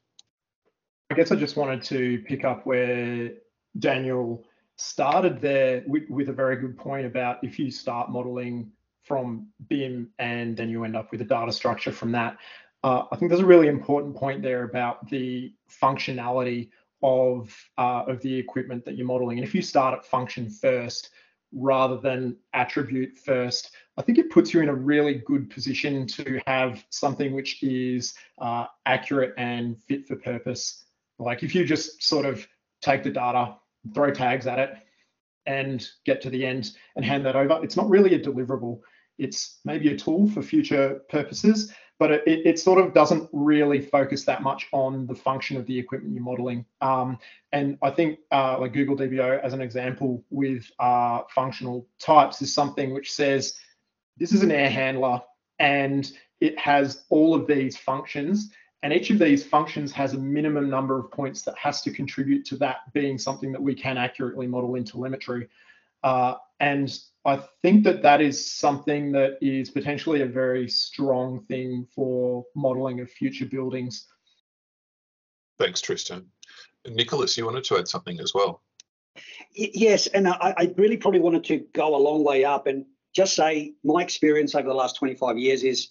I 1.11 1.14
guess 1.14 1.32
I 1.32 1.36
just 1.36 1.57
wanted 1.57 1.82
to 1.84 2.22
pick 2.26 2.45
up 2.45 2.66
where 2.66 3.32
Daniel 3.78 4.45
started 4.76 5.41
there 5.41 5.82
with, 5.86 6.09
with 6.09 6.28
a 6.28 6.32
very 6.32 6.57
good 6.57 6.76
point 6.76 7.07
about 7.07 7.43
if 7.43 7.59
you 7.59 7.70
start 7.70 8.11
modeling 8.11 8.70
from 9.03 9.49
BIM 9.68 10.11
and 10.18 10.57
then 10.57 10.68
you 10.68 10.84
end 10.84 10.97
up 10.97 11.11
with 11.11 11.20
a 11.20 11.24
data 11.24 11.53
structure 11.53 11.93
from 11.93 12.12
that. 12.12 12.36
uh, 12.84 13.05
I 13.11 13.16
think 13.16 13.30
there's 13.30 13.43
a 13.43 13.47
really 13.47 13.68
important 13.68 14.14
point 14.14 14.43
there 14.43 14.64
about 14.64 15.09
the 15.11 15.53
functionality 15.82 16.70
of 17.03 17.55
uh, 17.78 18.05
of 18.07 18.20
the 18.20 18.34
equipment 18.34 18.84
that 18.84 18.97
you're 18.97 19.07
modeling. 19.07 19.38
And 19.38 19.47
if 19.47 19.55
you 19.55 19.62
start 19.62 19.95
at 19.99 20.05
function 20.05 20.49
first 20.49 21.11
rather 21.53 21.97
than 21.97 22.36
attribute 22.53 23.18
first, 23.18 23.72
I 24.01 24.03
think 24.03 24.16
it 24.16 24.30
puts 24.30 24.55
you 24.55 24.62
in 24.62 24.70
a 24.70 24.74
really 24.74 25.16
good 25.26 25.51
position 25.51 26.07
to 26.07 26.40
have 26.46 26.82
something 26.88 27.34
which 27.34 27.62
is 27.62 28.14
uh, 28.38 28.64
accurate 28.86 29.34
and 29.36 29.76
fit 29.82 30.09
for 30.09 30.16
purpose. 30.16 30.86
Like 31.18 31.42
if 31.42 31.55
you 31.55 31.66
just 31.66 32.03
sort 32.03 32.24
of 32.24 32.48
take 32.80 33.03
the 33.03 33.11
data, 33.11 33.57
throw 33.94 34.11
tags 34.11 34.46
at 34.46 34.59
it, 34.59 34.74
and 35.44 35.86
get 36.07 36.22
to 36.22 36.30
the 36.30 36.46
end 36.46 36.72
and 36.96 37.05
hand 37.05 37.26
that 37.26 37.36
over, 37.36 37.62
it's 37.62 37.76
not 37.76 37.90
really 37.90 38.14
a 38.14 38.18
deliverable. 38.18 38.80
It's 39.18 39.59
maybe 39.66 39.92
a 39.92 39.98
tool 39.98 40.30
for 40.30 40.40
future 40.40 41.03
purposes, 41.11 41.70
but 41.98 42.11
it, 42.11 42.22
it 42.26 42.59
sort 42.59 42.80
of 42.80 42.94
doesn't 42.94 43.28
really 43.34 43.82
focus 43.82 44.24
that 44.24 44.42
much 44.42 44.66
on 44.72 45.07
the 45.07 45.14
function 45.14 45.59
of 45.59 45.66
the 45.66 45.78
equipment 45.78 46.14
you're 46.14 46.24
modeling. 46.24 46.64
Um, 46.80 47.18
and 47.53 47.76
I 47.82 47.90
think 47.90 48.20
uh, 48.32 48.59
like 48.59 48.72
Google 48.72 48.96
DBO 48.96 49.42
as 49.42 49.53
an 49.53 49.61
example 49.61 50.24
with 50.30 50.64
uh, 50.78 51.20
functional 51.34 51.86
types 51.98 52.40
is 52.40 52.55
something 52.55 52.94
which 52.94 53.12
says 53.12 53.53
this 54.20 54.32
is 54.32 54.42
an 54.42 54.52
air 54.52 54.70
handler 54.70 55.20
and 55.58 56.12
it 56.40 56.56
has 56.58 57.04
all 57.08 57.34
of 57.34 57.46
these 57.46 57.76
functions 57.76 58.50
and 58.82 58.92
each 58.92 59.10
of 59.10 59.18
these 59.18 59.44
functions 59.44 59.92
has 59.92 60.14
a 60.14 60.18
minimum 60.18 60.70
number 60.70 60.98
of 60.98 61.10
points 61.10 61.42
that 61.42 61.56
has 61.58 61.82
to 61.82 61.90
contribute 61.90 62.44
to 62.46 62.56
that 62.58 62.92
being 62.94 63.18
something 63.18 63.52
that 63.52 63.60
we 63.60 63.74
can 63.74 63.98
accurately 63.98 64.46
model 64.46 64.74
in 64.76 64.84
telemetry. 64.84 65.48
Uh, 66.02 66.36
and 66.60 66.98
I 67.26 67.42
think 67.60 67.84
that 67.84 68.02
that 68.02 68.22
is 68.22 68.50
something 68.50 69.12
that 69.12 69.36
is 69.42 69.70
potentially 69.70 70.22
a 70.22 70.26
very 70.26 70.66
strong 70.68 71.44
thing 71.44 71.86
for 71.94 72.46
modeling 72.54 73.00
of 73.00 73.10
future 73.10 73.44
buildings. 73.44 74.06
Thanks, 75.58 75.82
Tristan. 75.82 76.26
Nicholas, 76.88 77.36
you 77.36 77.44
wanted 77.44 77.64
to 77.64 77.76
add 77.76 77.86
something 77.86 78.18
as 78.20 78.32
well. 78.32 78.62
Yes, 79.52 80.06
and 80.06 80.26
I, 80.26 80.54
I, 80.56 80.74
really 80.76 80.96
probably 80.96 81.20
wanted 81.20 81.44
to 81.44 81.58
go 81.74 81.94
a 81.94 81.98
long 81.98 82.24
way 82.24 82.44
up 82.44 82.66
and 82.66 82.86
just 83.14 83.34
say 83.34 83.74
my 83.84 84.02
experience 84.02 84.54
over 84.54 84.68
the 84.68 84.74
last 84.74 84.96
25 84.96 85.38
years 85.38 85.62
is 85.62 85.88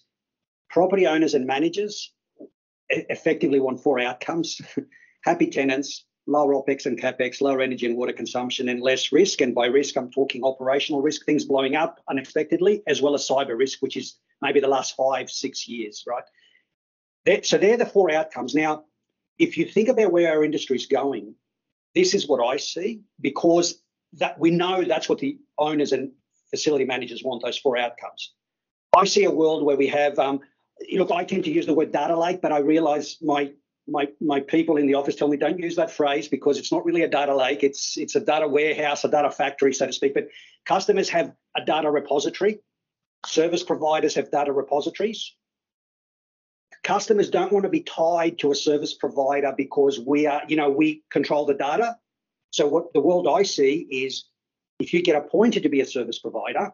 property 0.70 1.08
owners 1.08 1.34
and 1.34 1.46
managers 1.46 2.14
effectively 2.90 3.60
want 3.60 3.82
four 3.82 4.00
outcomes 4.00 4.62
happy 5.24 5.48
tenants, 5.48 6.06
lower 6.28 6.54
OPEX 6.54 6.86
and 6.86 7.00
CAPEX, 7.00 7.42
lower 7.42 7.62
energy 7.62 7.86
and 7.86 7.98
water 7.98 8.14
consumption, 8.14 8.70
and 8.70 8.82
less 8.82 9.12
risk. 9.12 9.42
And 9.42 9.54
by 9.54 9.66
risk, 9.66 9.98
I'm 9.98 10.12
talking 10.12 10.44
operational 10.44 11.02
risk, 11.02 11.26
things 11.26 11.46
blowing 11.46 11.76
up 11.76 12.00
unexpectedly, 12.10 12.84
as 12.88 13.02
well 13.02 13.16
as 13.16 13.28
cyber 13.28 13.58
risk, 13.58 13.80
which 13.82 13.98
is 13.98 14.16
maybe 14.42 14.60
the 14.60 14.68
last 14.68 14.96
five, 14.96 15.30
six 15.30 15.68
years, 15.68 16.06
right? 16.08 16.24
That, 17.26 17.46
so 17.46 17.58
they're 17.58 17.78
the 17.78 17.86
four 17.86 18.12
outcomes. 18.12 18.56
Now, 18.56 18.86
if 19.38 19.58
you 19.58 19.66
think 19.66 19.90
about 19.90 20.12
where 20.12 20.32
our 20.32 20.44
industry 20.44 20.78
is 20.78 20.86
going, 20.86 21.36
this 21.96 22.14
is 22.14 22.28
what 22.28 22.46
I 22.46 22.58
see 22.58 23.02
because 23.20 23.82
that 24.14 24.40
we 24.40 24.52
know 24.52 24.84
that's 24.84 25.10
what 25.10 25.20
the 25.20 25.38
owners 25.58 25.92
and 25.92 26.12
facility 26.50 26.86
managers 26.86 27.24
want 27.24 27.44
those 27.44 27.58
four 27.58 27.78
outcomes. 27.78 28.34
I 28.96 29.06
see 29.06 29.24
a 29.24 29.32
world 29.32 29.64
where 29.64 29.78
we 29.78 29.88
have 29.88 30.18
um, 30.20 30.42
look, 30.92 31.12
I 31.12 31.24
tend 31.24 31.44
to 31.46 31.52
use 31.52 31.66
the 31.66 31.74
word 31.74 31.92
data 31.92 32.18
lake, 32.18 32.42
but 32.42 32.52
I 32.52 32.60
realize 32.60 33.18
my 33.22 33.52
my 33.88 34.08
my 34.22 34.40
people 34.40 34.78
in 34.78 34.86
the 34.86 34.94
office 34.96 35.16
tell 35.16 35.28
me 35.28 35.38
don't 35.38 35.60
use 35.60 35.76
that 35.76 35.92
phrase 35.92 36.28
because 36.28 36.58
it's 36.58 36.72
not 36.72 36.86
really 36.86 37.04
a 37.04 37.08
data 37.08 37.36
lake. 37.36 37.64
It's 37.64 37.98
it's 37.98 38.16
a 38.16 38.20
data 38.20 38.48
warehouse, 38.48 39.04
a 39.04 39.10
data 39.10 39.32
factory, 39.32 39.74
so 39.74 39.88
to 39.88 39.94
speak. 39.94 40.14
But 40.14 40.30
customers 40.66 41.10
have 41.10 41.34
a 41.56 41.64
data 41.66 41.90
repository. 41.90 42.60
Service 43.26 43.64
providers 43.64 44.16
have 44.16 44.32
data 44.32 44.52
repositories. 44.52 45.36
Customers 46.84 47.30
don't 47.30 47.52
want 47.52 47.64
to 47.64 47.70
be 47.70 47.82
tied 47.82 48.40
to 48.40 48.52
a 48.52 48.56
service 48.56 48.94
provider 48.94 49.54
because 49.56 50.00
we 50.00 50.28
are, 50.28 50.42
you 50.48 50.56
know, 50.56 50.70
we 50.70 51.04
control 51.12 51.46
the 51.46 51.54
data. 51.54 51.98
So 52.52 52.68
what 52.68 52.94
the 52.94 53.02
world 53.02 53.28
I 53.28 53.44
see 53.44 53.86
is 53.92 54.29
if 54.80 54.94
you 54.94 55.02
get 55.02 55.16
appointed 55.16 55.64
to 55.64 55.70
be 55.70 55.82
a 55.82 55.86
service 55.86 56.20
provider, 56.20 56.72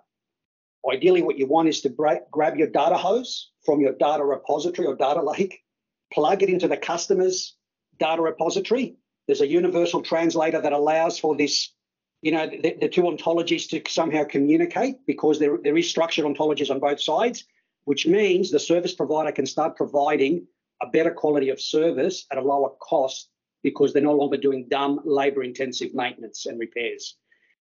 ideally 0.91 1.21
what 1.21 1.37
you 1.37 1.47
want 1.47 1.67
is 1.67 1.81
to 1.81 1.89
grab 1.89 2.55
your 2.57 2.67
data 2.67 2.95
hose 2.95 3.51
from 3.65 3.81
your 3.81 3.93
data 3.93 4.23
repository 4.23 4.87
or 4.87 4.95
data 4.95 5.21
lake, 5.21 5.63
plug 6.13 6.43
it 6.43 6.49
into 6.49 6.67
the 6.67 6.77
customer's 6.77 7.55
data 7.99 8.21
repository. 8.21 8.95
There's 9.27 9.41
a 9.41 9.47
universal 9.47 10.01
translator 10.01 10.61
that 10.61 10.73
allows 10.73 11.17
for 11.17 11.35
this, 11.35 11.73
you 12.21 12.31
know, 12.31 12.47
the, 12.47 12.77
the 12.79 12.89
two 12.89 13.03
ontologies 13.03 13.67
to 13.69 13.81
somehow 13.91 14.23
communicate 14.23 14.97
because 15.07 15.39
there, 15.39 15.57
there 15.63 15.77
is 15.77 15.89
structured 15.89 16.25
ontologies 16.25 16.69
on 16.69 16.79
both 16.79 17.01
sides, 17.01 17.45
which 17.85 18.05
means 18.05 18.51
the 18.51 18.59
service 18.59 18.93
provider 18.93 19.31
can 19.31 19.47
start 19.47 19.75
providing 19.75 20.45
a 20.81 20.87
better 20.87 21.11
quality 21.11 21.49
of 21.49 21.59
service 21.59 22.25
at 22.31 22.37
a 22.37 22.41
lower 22.41 22.69
cost 22.79 23.29
because 23.63 23.93
they're 23.93 24.03
no 24.03 24.13
longer 24.13 24.37
doing 24.37 24.67
dumb 24.69 24.99
labor 25.05 25.41
intensive 25.41 25.95
maintenance 25.95 26.45
and 26.45 26.59
repairs. 26.59 27.17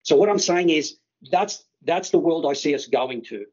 So 0.03 0.15
what 0.15 0.29
I'm 0.29 0.39
saying 0.39 0.69
is 0.69 0.97
that's 1.31 1.63
that's 1.83 2.09
the 2.09 2.19
world 2.19 2.45
I 2.45 2.53
see 2.53 2.75
us 2.75 2.87
going 2.87 3.23
to. 3.25 3.45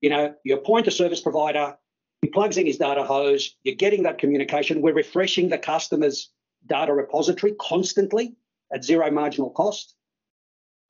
You 0.00 0.10
know, 0.10 0.34
you 0.44 0.54
appoint 0.54 0.86
a 0.86 0.90
service 0.90 1.20
provider, 1.20 1.76
he 2.22 2.28
plugs 2.28 2.58
in 2.58 2.66
his 2.66 2.78
data 2.78 3.04
hose, 3.04 3.56
you're 3.62 3.74
getting 3.74 4.02
that 4.04 4.18
communication. 4.18 4.82
We're 4.82 4.94
refreshing 4.94 5.48
the 5.48 5.58
customer's 5.58 6.30
data 6.66 6.92
repository 6.92 7.54
constantly 7.60 8.34
at 8.72 8.84
zero 8.84 9.10
marginal 9.10 9.50
cost. 9.50 9.94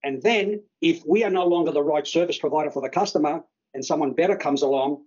And 0.03 0.23
then 0.23 0.63
if 0.81 1.03
we 1.07 1.25
are 1.25 1.31
no 1.31 1.47
longer 1.47 1.73
the 1.73 1.83
right 1.83 2.07
service 2.07 2.39
provider 2.39 2.71
for 2.71 2.81
the 2.81 2.89
customer 2.89 3.43
and 3.75 3.85
someone 3.85 4.13
better 4.13 4.37
comes 4.37 4.63
along, 4.63 5.05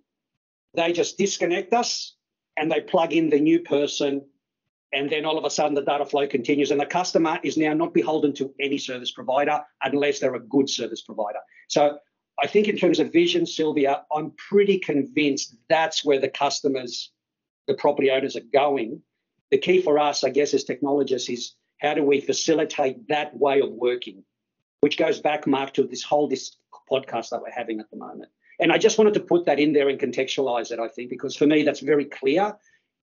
they 0.74 0.92
just 0.92 1.18
disconnect 1.18 1.72
us 1.72 2.14
and 2.56 2.70
they 2.70 2.80
plug 2.80 3.12
in 3.12 3.30
the 3.30 3.40
new 3.40 3.60
person. 3.60 4.26
And 4.92 5.08
then 5.08 5.24
all 5.24 5.38
of 5.38 5.44
a 5.44 5.50
sudden 5.50 5.74
the 5.74 5.82
data 5.82 6.04
flow 6.04 6.26
continues 6.26 6.70
and 6.70 6.80
the 6.80 6.86
customer 6.86 7.38
is 7.44 7.56
now 7.56 7.72
not 7.74 7.94
beholden 7.94 8.32
to 8.34 8.52
any 8.60 8.78
service 8.78 9.12
provider 9.12 9.60
unless 9.82 10.18
they're 10.18 10.34
a 10.34 10.40
good 10.40 10.68
service 10.68 11.00
provider. 11.00 11.38
So 11.68 11.98
I 12.42 12.46
think 12.46 12.68
in 12.68 12.76
terms 12.76 12.98
of 12.98 13.12
vision, 13.12 13.46
Sylvia, 13.46 14.04
I'm 14.14 14.32
pretty 14.32 14.78
convinced 14.78 15.54
that's 15.68 16.04
where 16.04 16.18
the 16.18 16.28
customers, 16.28 17.12
the 17.66 17.74
property 17.74 18.10
owners 18.10 18.34
are 18.36 18.48
going. 18.52 19.02
The 19.50 19.58
key 19.58 19.82
for 19.82 19.98
us, 19.98 20.24
I 20.24 20.30
guess, 20.30 20.54
as 20.54 20.64
technologists 20.64 21.28
is 21.28 21.54
how 21.78 21.94
do 21.94 22.02
we 22.02 22.20
facilitate 22.20 23.08
that 23.08 23.36
way 23.36 23.60
of 23.60 23.70
working, 23.70 24.24
which 24.80 24.98
goes 24.98 25.20
back, 25.20 25.46
Mark, 25.46 25.74
to 25.74 25.84
this 25.84 26.02
whole 26.02 26.28
this 26.28 26.56
podcast 26.90 27.30
that 27.30 27.42
we're 27.42 27.50
having 27.50 27.78
at 27.80 27.90
the 27.90 27.96
moment. 27.96 28.30
And 28.58 28.72
I 28.72 28.78
just 28.78 28.98
wanted 28.98 29.14
to 29.14 29.20
put 29.20 29.46
that 29.46 29.58
in 29.58 29.72
there 29.72 29.88
and 29.88 29.98
contextualize 29.98 30.70
it, 30.70 30.78
I 30.78 30.88
think, 30.88 31.10
because 31.10 31.36
for 31.36 31.46
me, 31.46 31.62
that's 31.62 31.80
very 31.80 32.04
clear. 32.04 32.56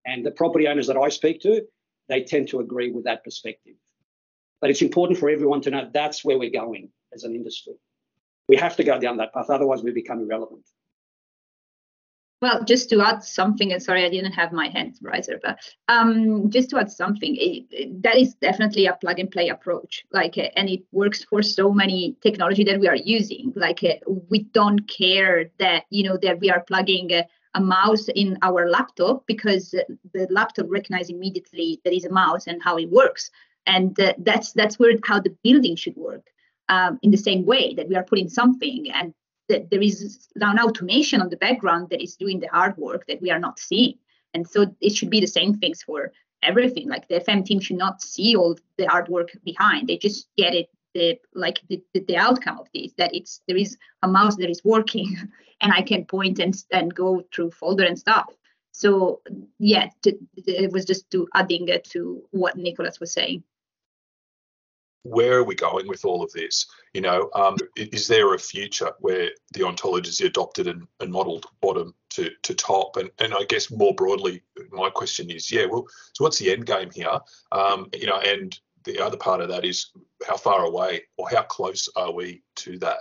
And 0.05 0.25
the 0.25 0.31
property 0.31 0.67
owners 0.67 0.87
that 0.87 0.97
I 0.97 1.09
speak 1.09 1.41
to, 1.41 1.65
they 2.09 2.23
tend 2.23 2.49
to 2.49 2.59
agree 2.59 2.91
with 2.91 3.05
that 3.05 3.23
perspective. 3.23 3.75
But 4.61 4.69
it's 4.69 4.81
important 4.81 5.19
for 5.19 5.29
everyone 5.29 5.61
to 5.61 5.69
know 5.69 5.89
that's 5.93 6.25
where 6.25 6.39
we're 6.39 6.49
going 6.49 6.89
as 7.13 7.23
an 7.23 7.35
industry 7.35 7.75
we 8.47 8.55
have 8.57 8.75
to 8.77 8.83
go 8.83 8.99
down 8.99 9.17
that 9.17 9.33
path, 9.33 9.49
otherwise 9.49 9.83
we 9.83 9.91
become 9.91 10.21
irrelevant. 10.21 10.65
Well, 12.39 12.63
just 12.63 12.91
to 12.91 13.01
add 13.01 13.23
something, 13.23 13.73
and 13.73 13.81
sorry, 13.81 14.05
I 14.05 14.09
didn't 14.09 14.33
have 14.33 14.51
my 14.51 14.67
hand 14.67 14.95
riser, 15.01 15.39
but 15.41 15.57
um, 15.87 16.51
just 16.51 16.69
to 16.69 16.77
add 16.77 16.91
something, 16.91 17.35
it, 17.35 17.65
it, 17.71 18.03
that 18.03 18.15
is 18.15 18.35
definitely 18.35 18.85
a 18.85 18.93
plug 18.93 19.17
and 19.17 19.31
play 19.31 19.49
approach. 19.49 20.05
Like, 20.11 20.37
uh, 20.37 20.49
and 20.55 20.69
it 20.69 20.81
works 20.91 21.23
for 21.23 21.41
so 21.41 21.71
many 21.71 22.15
technology 22.21 22.63
that 22.65 22.79
we 22.79 22.87
are 22.87 22.95
using. 22.95 23.53
Like, 23.55 23.83
uh, 23.83 23.95
we 24.29 24.43
don't 24.43 24.87
care 24.87 25.49
that 25.57 25.85
you 25.89 26.03
know 26.03 26.17
that 26.21 26.39
we 26.39 26.51
are 26.51 26.61
plugging 26.61 27.11
uh, 27.11 27.23
a 27.53 27.61
mouse 27.61 28.07
in 28.09 28.37
our 28.41 28.69
laptop 28.69 29.25
because 29.27 29.71
the 29.71 30.27
laptop 30.29 30.65
recognizes 30.69 31.09
immediately 31.09 31.79
that 31.83 31.93
is 31.93 32.05
a 32.05 32.11
mouse 32.11 32.47
and 32.47 32.61
how 32.63 32.77
it 32.77 32.89
works, 32.89 33.31
and 33.65 33.99
uh, 33.99 34.13
that's 34.19 34.53
that's 34.53 34.79
where 34.79 34.93
how 35.03 35.19
the 35.19 35.35
building 35.43 35.75
should 35.75 35.95
work 35.95 36.25
um, 36.69 36.99
in 37.01 37.11
the 37.11 37.17
same 37.17 37.45
way 37.45 37.73
that 37.75 37.87
we 37.87 37.95
are 37.95 38.03
putting 38.03 38.29
something 38.29 38.91
and 38.91 39.13
that 39.49 39.69
there 39.69 39.81
is 39.81 40.27
an 40.35 40.59
automation 40.59 41.21
on 41.21 41.29
the 41.29 41.37
background 41.37 41.89
that 41.89 42.01
is 42.01 42.15
doing 42.15 42.39
the 42.39 42.47
hard 42.47 42.75
work 42.77 43.05
that 43.07 43.21
we 43.21 43.31
are 43.31 43.39
not 43.39 43.59
seeing. 43.59 43.97
And 44.33 44.47
so 44.47 44.67
it 44.81 44.93
should 44.93 45.09
be 45.09 45.21
the 45.21 45.27
same 45.27 45.57
things 45.57 45.81
for 45.83 46.11
everything. 46.43 46.89
Like 46.89 47.07
the 47.07 47.21
FM 47.21 47.45
team 47.45 47.59
should 47.59 47.77
not 47.77 48.01
see 48.01 48.35
all 48.35 48.57
the 48.77 48.87
hard 48.87 49.07
work 49.07 49.29
behind. 49.45 49.87
They 49.87 49.97
just 49.97 50.27
get 50.37 50.53
it 50.53 50.69
the 50.97 51.19
like 51.33 51.61
the, 51.69 51.81
the, 51.93 52.03
the 52.07 52.17
outcome 52.17 52.59
of 52.59 52.67
this 52.73 52.91
that 52.97 53.13
it's 53.13 53.41
there 53.47 53.57
is 53.57 53.77
a 54.01 54.07
mouse 54.07 54.35
that 54.37 54.49
is 54.49 54.65
working 54.65 55.15
and 55.61 55.71
I 55.71 55.81
can 55.81 56.05
point 56.05 56.39
and 56.39 56.55
and 56.71 56.93
go 56.93 57.23
through 57.33 57.51
folder 57.51 57.85
and 57.85 57.99
stuff. 57.99 58.27
So 58.71 59.21
yeah, 59.59 59.89
to, 60.03 60.17
it 60.35 60.71
was 60.71 60.85
just 60.85 61.09
to 61.11 61.27
adding 61.33 61.67
it 61.67 61.83
to 61.91 62.23
what 62.31 62.57
Nicholas 62.57 62.99
was 62.99 63.11
saying 63.11 63.43
where 65.09 65.37
are 65.37 65.43
we 65.43 65.55
going 65.55 65.87
with 65.87 66.05
all 66.05 66.23
of 66.23 66.31
this? 66.33 66.65
You 66.93 67.01
know, 67.01 67.29
um, 67.33 67.55
is 67.75 68.07
there 68.07 68.33
a 68.33 68.39
future 68.39 68.91
where 68.99 69.31
the 69.53 69.61
ontologies 69.61 70.21
are 70.21 70.27
adopted 70.27 70.67
and, 70.67 70.87
and 70.99 71.11
modeled 71.11 71.45
bottom 71.61 71.93
to, 72.11 72.29
to 72.43 72.53
top? 72.53 72.97
And, 72.97 73.09
and 73.19 73.33
I 73.33 73.43
guess 73.47 73.71
more 73.71 73.95
broadly, 73.95 74.43
my 74.71 74.89
question 74.89 75.29
is, 75.29 75.51
yeah, 75.51 75.65
well, 75.65 75.87
so 76.13 76.23
what's 76.23 76.39
the 76.39 76.51
end 76.51 76.65
game 76.65 76.89
here? 76.93 77.19
Um, 77.51 77.89
you 77.93 78.07
know, 78.07 78.19
and 78.19 78.59
the 78.87 79.03
other 79.03 79.17
part 79.17 79.41
of 79.41 79.49
that 79.49 79.65
is 79.65 79.91
how 80.25 80.37
far 80.37 80.65
away 80.65 81.03
or 81.17 81.29
how 81.29 81.43
close 81.43 81.87
are 81.95 82.11
we 82.11 82.41
to 82.55 82.79
that? 82.79 82.99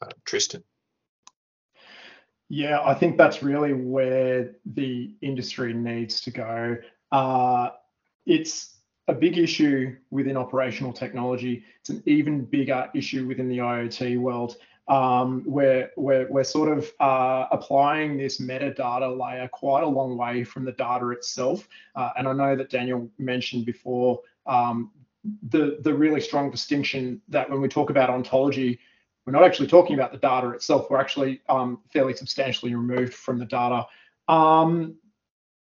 Uh, 0.00 0.10
Tristan. 0.24 0.62
Yeah, 2.48 2.80
I 2.84 2.94
think 2.94 3.16
that's 3.16 3.42
really 3.42 3.72
where 3.72 4.52
the 4.66 5.14
industry 5.22 5.72
needs 5.72 6.20
to 6.20 6.30
go. 6.30 6.76
Uh, 7.10 7.70
it's 8.26 8.76
a 9.08 9.14
big 9.14 9.38
issue 9.38 9.96
within 10.10 10.36
operational 10.36 10.92
technology. 10.92 11.64
It's 11.80 11.90
an 11.90 12.02
even 12.06 12.44
bigger 12.44 12.90
issue 12.94 13.26
within 13.26 13.48
the 13.48 13.58
IoT 13.58 14.18
world, 14.18 14.56
um, 14.88 15.42
where 15.46 15.90
we're, 15.96 16.30
we're 16.30 16.44
sort 16.44 16.76
of 16.76 16.90
uh, 17.00 17.46
applying 17.50 18.18
this 18.18 18.40
metadata 18.40 19.18
layer 19.18 19.48
quite 19.48 19.82
a 19.82 19.88
long 19.88 20.16
way 20.16 20.44
from 20.44 20.64
the 20.64 20.72
data 20.72 21.10
itself. 21.10 21.66
Uh, 21.96 22.10
and 22.18 22.28
I 22.28 22.34
know 22.34 22.56
that 22.56 22.70
Daniel 22.70 23.08
mentioned 23.18 23.64
before 23.64 24.20
um, 24.46 24.90
the, 25.50 25.78
the 25.80 25.94
really 25.94 26.20
strong 26.20 26.50
distinction 26.50 27.20
that 27.28 27.48
when 27.50 27.60
we 27.60 27.68
talk 27.68 27.90
about 27.90 28.10
ontology, 28.10 28.78
we're 29.26 29.32
not 29.32 29.44
actually 29.44 29.68
talking 29.68 29.94
about 29.94 30.12
the 30.12 30.18
data 30.18 30.50
itself. 30.50 30.90
We're 30.90 31.00
actually 31.00 31.40
um, 31.48 31.80
fairly 31.92 32.14
substantially 32.14 32.74
removed 32.74 33.14
from 33.14 33.38
the 33.38 33.46
data. 33.46 33.86
Um, 34.28 34.96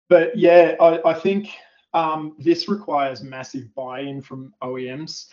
but 0.09 0.37
yeah, 0.37 0.75
I, 0.81 1.11
I 1.11 1.15
think 1.15 1.51
um, 1.95 2.35
this 2.39 2.69
requires 2.69 3.23
massive 3.23 3.73
buy-in 3.75 4.21
from 4.21 4.53
OEMs 4.63 5.27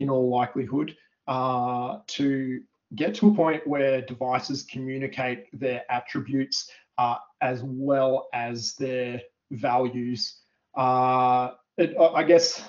in 0.00 0.10
all 0.10 0.28
likelihood 0.28 0.96
uh, 1.28 1.98
to 2.08 2.60
get 2.94 3.14
to 3.16 3.28
a 3.28 3.34
point 3.34 3.66
where 3.66 4.02
devices 4.02 4.62
communicate 4.62 5.46
their 5.58 5.82
attributes 5.90 6.70
uh, 6.98 7.16
as 7.40 7.62
well 7.62 8.28
as 8.32 8.74
their 8.74 9.20
values. 9.50 10.40
Uh, 10.74 11.50
it, 11.78 11.96
I 11.98 12.22
guess 12.22 12.64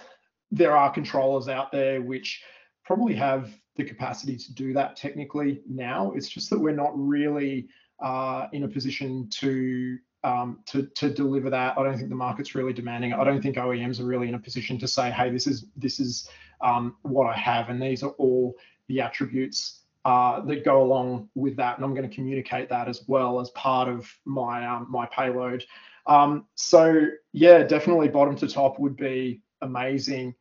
there 0.52 0.76
are 0.76 0.92
controllers 0.92 1.48
out 1.48 1.72
there 1.72 2.02
which 2.02 2.42
probably 2.86 3.16
have 3.16 3.52
the 3.76 3.84
capacity 3.84 4.36
to 4.36 4.54
do 4.54 4.74
that 4.74 4.96
technically 4.96 5.62
now. 5.68 6.12
It's 6.16 6.30
just 6.30 6.50
that 6.50 6.60
we're 6.60 6.76
not 6.76 6.92
really 6.96 7.68
uh, 8.04 8.48
in 8.54 8.64
a 8.64 8.68
position 8.68 9.30
to 9.30 9.98
um, 10.24 10.60
to 10.66 10.84
to 10.96 11.10
deliver 11.10 11.50
that. 11.50 11.78
I 11.78 11.84
don't 11.84 11.98
think 11.98 12.10
the 12.10 12.16
market's 12.16 12.56
really 12.56 12.74
demanding 12.74 13.12
it. 13.12 13.18
I 13.18 13.24
don't 13.24 13.42
think 13.42 13.56
OEMs 13.58 14.00
are 14.00 14.06
really 14.06 14.28
in 14.28 14.36
a 14.36 14.40
position 14.40 14.78
to 14.80 14.88
say, 14.88 15.12
hey, 15.12 15.30
this 15.30 15.48
is 15.48 15.66
this 15.76 16.00
is 16.00 16.30
um, 16.62 16.96
what 17.04 17.28
I 17.28 17.38
have, 17.38 17.70
and 17.70 17.82
these 17.82 18.04
are 18.04 18.12
all 18.12 18.56
the 18.88 19.02
attributes 19.02 19.82
uh, 20.06 20.42
that 20.42 20.64
go 20.64 20.82
along 20.82 21.30
with 21.36 21.56
that, 21.58 21.76
and 21.78 21.86
I'm 21.86 21.94
going 21.94 22.10
to 22.10 22.16
communicate 22.16 22.70
that 22.70 22.88
as 22.88 23.04
well 23.08 23.40
as 23.40 23.50
part 23.52 23.90
of 23.90 24.12
my 24.26 24.66
um, 24.66 24.88
my 24.90 25.06
payload. 25.08 25.64
Um, 26.08 26.46
so 26.56 27.08
yeah, 27.34 27.64
definitely 27.64 28.08
bottom 28.08 28.36
to 28.38 28.48
top 28.48 28.80
would 28.80 28.96
be 28.96 29.42
amazing 29.62 30.34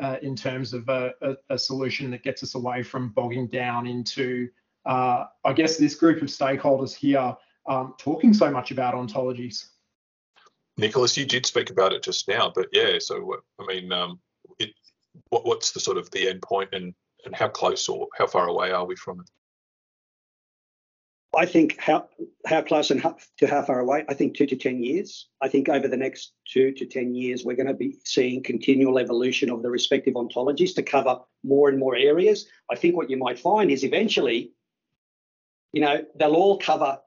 uh, 0.00 0.16
in 0.22 0.34
terms 0.34 0.72
of 0.72 0.88
a, 0.88 1.12
a, 1.20 1.36
a, 1.50 1.58
solution 1.58 2.10
that 2.10 2.22
gets 2.22 2.42
us 2.42 2.54
away 2.54 2.82
from 2.82 3.10
bogging 3.10 3.46
down 3.46 3.86
into, 3.86 4.48
uh, 4.86 5.26
I 5.44 5.52
guess, 5.52 5.76
this 5.76 5.94
group 5.94 6.22
of 6.22 6.28
stakeholders 6.28 6.94
here 6.94 7.36
um, 7.68 7.94
talking 7.98 8.32
so 8.32 8.50
much 8.50 8.70
about 8.70 8.94
ontologies. 8.94 9.66
Nicholas, 10.78 11.16
you 11.16 11.26
did 11.26 11.44
speak 11.44 11.70
about 11.70 11.92
it 11.92 12.02
just 12.02 12.26
now, 12.26 12.50
but 12.54 12.68
yeah, 12.72 12.98
so 12.98 13.36
I 13.60 13.66
mean, 13.66 13.92
um, 13.92 14.18
it, 14.58 14.70
what, 15.28 15.44
what's 15.44 15.72
the 15.72 15.80
sort 15.80 15.98
of 15.98 16.10
the 16.10 16.28
end 16.28 16.40
point 16.40 16.70
and, 16.72 16.94
and 17.26 17.34
how 17.34 17.48
close 17.48 17.88
or 17.88 18.08
how 18.16 18.26
far 18.26 18.48
away 18.48 18.72
are 18.72 18.86
we 18.86 18.96
from 18.96 19.20
it? 19.20 19.30
I 21.34 21.46
think 21.46 21.78
how 21.78 22.08
how 22.44 22.60
close 22.60 22.90
and 22.90 23.00
how, 23.00 23.16
to 23.38 23.46
how 23.46 23.62
far 23.62 23.80
away? 23.80 24.04
I 24.08 24.14
think 24.14 24.36
two 24.36 24.46
to 24.46 24.56
ten 24.56 24.82
years. 24.82 25.28
I 25.40 25.48
think 25.48 25.68
over 25.68 25.88
the 25.88 25.96
next 25.96 26.32
two 26.46 26.72
to 26.72 26.84
ten 26.84 27.14
years, 27.14 27.44
we're 27.44 27.56
going 27.56 27.68
to 27.68 27.74
be 27.74 27.96
seeing 28.04 28.42
continual 28.42 28.98
evolution 28.98 29.50
of 29.50 29.62
the 29.62 29.70
respective 29.70 30.14
ontologies 30.14 30.74
to 30.74 30.82
cover 30.82 31.20
more 31.42 31.70
and 31.70 31.78
more 31.78 31.96
areas. 31.96 32.46
I 32.70 32.76
think 32.76 32.96
what 32.96 33.08
you 33.08 33.16
might 33.16 33.38
find 33.38 33.70
is 33.70 33.82
eventually, 33.82 34.52
you 35.72 35.80
know, 35.80 36.04
they'll 36.16 36.34
all 36.34 36.58
cover 36.58 36.98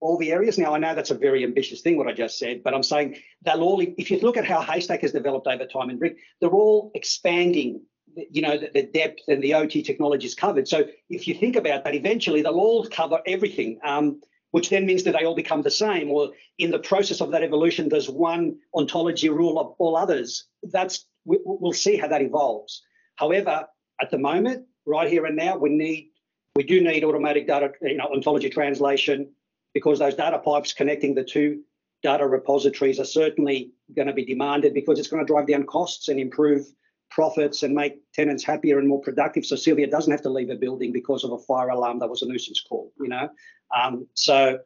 all 0.00 0.16
the 0.16 0.32
areas. 0.32 0.56
Now 0.56 0.74
I 0.74 0.78
know 0.78 0.94
that's 0.94 1.10
a 1.10 1.14
very 1.14 1.44
ambitious 1.44 1.82
thing 1.82 1.98
what 1.98 2.08
I 2.08 2.12
just 2.12 2.38
said, 2.38 2.62
but 2.62 2.72
I'm 2.72 2.82
saying 2.82 3.18
they'll 3.42 3.62
all. 3.62 3.80
If 3.80 4.10
you 4.10 4.18
look 4.20 4.38
at 4.38 4.46
how 4.46 4.62
Haystack 4.62 5.02
has 5.02 5.12
developed 5.12 5.46
over 5.46 5.66
time 5.66 5.90
and 5.90 5.98
Brick, 5.98 6.16
they're 6.40 6.50
all 6.50 6.90
expanding 6.94 7.82
you 8.30 8.42
know, 8.42 8.58
the, 8.58 8.70
the, 8.72 8.82
depth 8.82 9.22
and 9.28 9.42
the 9.42 9.54
OT 9.54 9.82
technology 9.82 10.26
is 10.26 10.34
covered. 10.34 10.68
So 10.68 10.84
if 11.08 11.26
you 11.26 11.34
think 11.34 11.56
about 11.56 11.84
that, 11.84 11.94
eventually 11.94 12.42
they'll 12.42 12.54
all 12.54 12.86
cover 12.86 13.20
everything, 13.26 13.78
um, 13.84 14.20
which 14.50 14.70
then 14.70 14.86
means 14.86 15.04
that 15.04 15.12
they 15.12 15.24
all 15.24 15.34
become 15.34 15.62
the 15.62 15.70
same. 15.70 16.10
Or 16.10 16.32
in 16.58 16.70
the 16.70 16.78
process 16.78 17.20
of 17.20 17.30
that 17.30 17.42
evolution, 17.42 17.88
there's 17.88 18.10
one 18.10 18.56
ontology 18.74 19.28
rule 19.28 19.58
of 19.58 19.74
all 19.78 19.96
others. 19.96 20.46
That's 20.62 21.06
we, 21.24 21.38
we'll 21.44 21.72
see 21.72 21.96
how 21.96 22.08
that 22.08 22.22
evolves. 22.22 22.82
However, 23.16 23.66
at 24.00 24.10
the 24.10 24.18
moment, 24.18 24.66
right 24.86 25.08
here 25.08 25.26
and 25.26 25.36
now, 25.36 25.56
we 25.56 25.70
need 25.70 26.08
we 26.54 26.64
do 26.64 26.82
need 26.82 27.04
automatic 27.04 27.46
data, 27.46 27.72
you 27.80 27.96
know, 27.96 28.08
ontology 28.12 28.50
translation 28.50 29.30
because 29.72 29.98
those 29.98 30.14
data 30.14 30.38
pipes 30.38 30.74
connecting 30.74 31.14
the 31.14 31.24
two 31.24 31.62
data 32.02 32.26
repositories 32.26 32.98
are 33.00 33.04
certainly 33.04 33.72
going 33.94 34.08
to 34.08 34.12
be 34.12 34.24
demanded 34.24 34.74
because 34.74 34.98
it's 34.98 35.08
going 35.08 35.24
to 35.24 35.32
drive 35.32 35.46
down 35.46 35.64
costs 35.64 36.08
and 36.08 36.18
improve 36.20 36.66
profits 37.14 37.62
and 37.62 37.74
make 37.74 38.00
tenants 38.12 38.44
happier 38.44 38.78
and 38.78 38.88
more 38.88 39.00
productive. 39.00 39.44
So 39.44 39.56
Sylvia 39.56 39.86
doesn't 39.86 40.10
have 40.10 40.22
to 40.22 40.30
leave 40.30 40.50
a 40.50 40.56
building 40.56 40.92
because 40.92 41.24
of 41.24 41.32
a 41.32 41.38
fire 41.38 41.68
alarm 41.68 41.98
that 41.98 42.08
was 42.08 42.22
a 42.22 42.26
nuisance 42.26 42.64
call. 42.66 42.92
You 43.00 43.08
know, 43.08 43.28
um, 43.76 44.06
so 44.14 44.58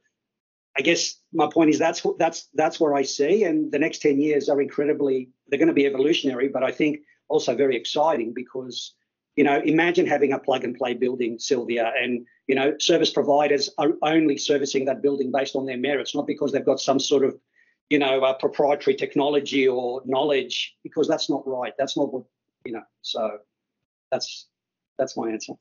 I 0.77 0.83
guess 0.83 1.17
my 1.33 1.49
point 1.53 1.71
is 1.71 1.79
that's 1.79 2.07
that's 2.19 2.49
that's 2.55 2.79
where 2.79 2.95
I 2.95 3.03
see, 3.03 3.45
and 3.45 3.73
the 3.73 3.79
next 3.79 3.99
ten 3.99 4.21
years 4.21 4.49
are 4.49 4.61
incredibly 4.61 5.31
they're 5.49 5.59
going 5.59 5.69
to 5.69 5.75
be 5.75 5.87
evolutionary, 5.87 6.49
but 6.49 6.63
I 6.63 6.73
think 6.73 7.01
also 7.29 7.55
very 7.55 7.77
exciting 7.77 8.33
because 8.33 8.95
you 9.37 9.45
know 9.45 9.61
imagine 9.65 10.07
having 10.07 10.33
a 10.33 10.39
plug 10.39 10.65
and 10.65 10.77
play 10.77 10.95
building, 10.95 11.39
Sylvia, 11.39 11.93
and 12.01 12.27
you 12.47 12.55
know 12.55 12.75
service 12.79 13.11
providers 13.11 13.71
are 13.79 13.93
only 14.03 14.39
servicing 14.39 14.85
that 14.85 15.03
building 15.03 15.33
based 15.33 15.57
on 15.57 15.67
their 15.67 15.79
merits, 15.79 16.15
not 16.15 16.27
because 16.27 16.53
they've 16.53 16.65
got 16.65 16.81
some 16.81 17.01
sort 17.01 17.25
of 17.25 17.37
you 17.91 17.99
know, 17.99 18.35
proprietary 18.41 18.97
technology 18.97 19.69
or 19.69 20.03
knowledge, 20.05 20.75
because 20.83 21.07
that's 21.07 21.31
not 21.31 21.47
right. 21.47 21.73
That's 21.79 21.97
not 21.97 22.13
what 22.13 22.25
you 22.67 22.73
know. 22.73 22.83
So 23.03 23.39
that's 24.11 24.49
that's 24.99 25.17
my 25.17 25.31
answer. 25.31 25.55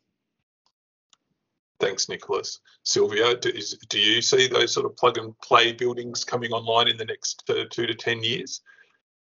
Thanks, 1.80 2.08
Nicholas. 2.08 2.60
Sylvia, 2.84 3.36
do, 3.36 3.50
is, 3.50 3.78
do 3.90 4.00
you 4.00 4.22
see 4.22 4.48
those 4.48 4.74
sort 4.74 4.86
of 4.86 4.96
plug 4.96 5.18
and 5.18 5.38
play 5.40 5.74
buildings 5.74 6.24
coming 6.24 6.52
online 6.52 6.88
in 6.88 6.96
the 6.98 7.06
next 7.06 7.44
uh, 7.50 7.66
two 7.70 7.86
to 7.86 7.94
10 7.94 8.24
years? 8.24 8.62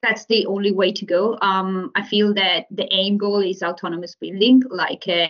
That's 0.03 0.25
the 0.25 0.45
only 0.45 0.71
way 0.71 0.91
to 0.91 1.05
go. 1.05 1.37
Um, 1.41 1.91
I 1.95 2.03
feel 2.03 2.33
that 2.35 2.67
the 2.69 2.87
aim 2.93 3.17
goal 3.17 3.39
is 3.39 3.63
autonomous 3.63 4.15
building, 4.15 4.61
like 4.69 5.07
uh, 5.07 5.29